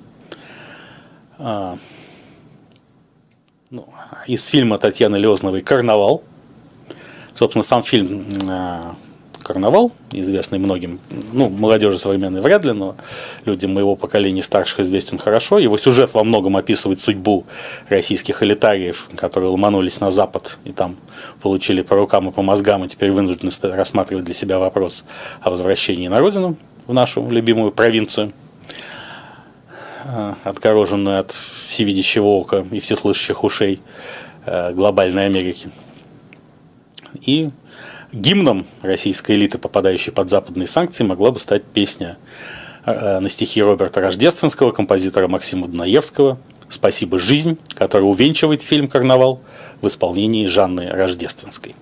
а, 1.39 1.79
ну, 3.71 3.89
из 4.27 4.47
фильма 4.47 4.79
Татьяны 4.79 5.17
Лезновой 5.17 5.63
«Карнавал». 5.63 6.23
Собственно, 7.35 7.65
сам 7.65 7.83
фильм 7.83 8.27
а, 8.47 8.95
«Карнавал», 9.45 9.93
известный 10.11 10.59
многим, 10.59 10.99
ну, 11.33 11.49
молодежи 11.49 11.99
современной 11.99 12.41
вряд 12.41 12.65
ли, 12.65 12.73
но 12.73 12.97
людям 13.45 13.75
моего 13.75 13.95
поколения 13.95 14.43
старших 14.43 14.81
известен 14.81 15.19
хорошо. 15.19 15.59
Его 15.59 15.77
сюжет 15.77 16.15
во 16.15 16.25
многом 16.25 16.57
описывает 16.57 17.01
судьбу 17.01 17.45
российских 17.89 18.43
элитариев, 18.43 19.09
которые 19.17 19.51
ломанулись 19.51 20.01
на 20.01 20.11
Запад 20.11 20.59
и 20.65 20.73
там 20.73 20.97
получили 21.43 21.83
по 21.83 21.95
рукам 21.95 22.29
и 22.29 22.33
по 22.33 22.43
мозгам, 22.43 22.85
и 22.85 22.89
теперь 22.89 23.13
вынуждены 23.13 23.51
рассматривать 23.63 24.25
для 24.25 24.35
себя 24.35 24.59
вопрос 24.59 25.05
о 25.43 25.51
возвращении 25.51 26.09
на 26.09 26.19
родину, 26.19 26.57
в 26.87 26.95
нашу 26.95 27.29
любимую 27.31 27.71
провинцию, 27.71 28.33
а, 30.07 30.37
отгороженную 30.45 31.21
от 31.21 31.33
всевидящего 31.33 32.27
ока 32.27 32.65
и 32.71 32.81
всеслышащих 32.81 33.45
ушей 33.45 33.81
а, 34.47 34.73
глобальной 34.73 35.27
Америки. 35.27 35.71
И 37.23 37.51
гимном 38.15 38.67
российской 38.83 39.33
элиты, 39.33 39.59
попадающей 39.59 40.13
под 40.13 40.31
западные 40.31 40.67
санкции, 40.67 41.05
могла 41.05 41.31
бы 41.31 41.39
стать 41.39 41.65
песня 41.65 42.17
э, 42.85 43.19
на 43.21 43.29
стихи 43.29 43.63
Роберта 43.63 44.01
Рождественского, 44.01 44.73
композитора 44.73 45.29
Максима 45.29 45.69
Дунаевского 45.69 46.39
«Спасибо, 46.69 47.19
жизнь», 47.19 47.59
которая 47.75 48.09
увенчивает 48.09 48.63
фильм 48.63 48.89
«Карнавал» 48.89 49.41
в 49.81 49.89
исполнении 49.89 50.47
Жанны 50.47 50.89
Рождественской. 50.89 51.75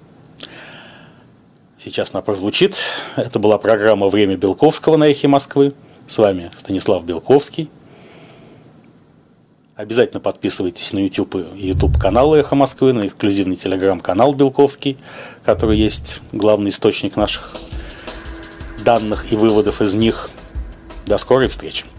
Сейчас 1.78 2.12
она 2.12 2.22
прозвучит. 2.22 2.76
Это 3.16 3.38
была 3.38 3.58
программа 3.58 4.08
«Время 4.08 4.36
Белковского» 4.36 4.96
на 4.96 5.04
«Эхе 5.04 5.28
Москвы». 5.28 5.72
С 6.08 6.18
вами 6.18 6.50
Станислав 6.54 7.04
Белковский– 7.04 7.70
Обязательно 9.82 10.20
подписывайтесь 10.20 10.92
на 10.92 11.00
YouTube 11.00 11.34
и 11.56 11.66
YouTube 11.66 11.98
канал 11.98 12.36
Эхо 12.36 12.54
Москвы, 12.54 12.92
на 12.92 13.04
эксклюзивный 13.04 13.56
телеграм-канал 13.56 14.32
Белковский, 14.32 14.96
который 15.44 15.76
есть 15.76 16.22
главный 16.30 16.70
источник 16.70 17.16
наших 17.16 17.56
данных 18.84 19.32
и 19.32 19.34
выводов 19.34 19.82
из 19.82 19.94
них. 19.94 20.30
До 21.04 21.18
скорой 21.18 21.48
встречи! 21.48 21.91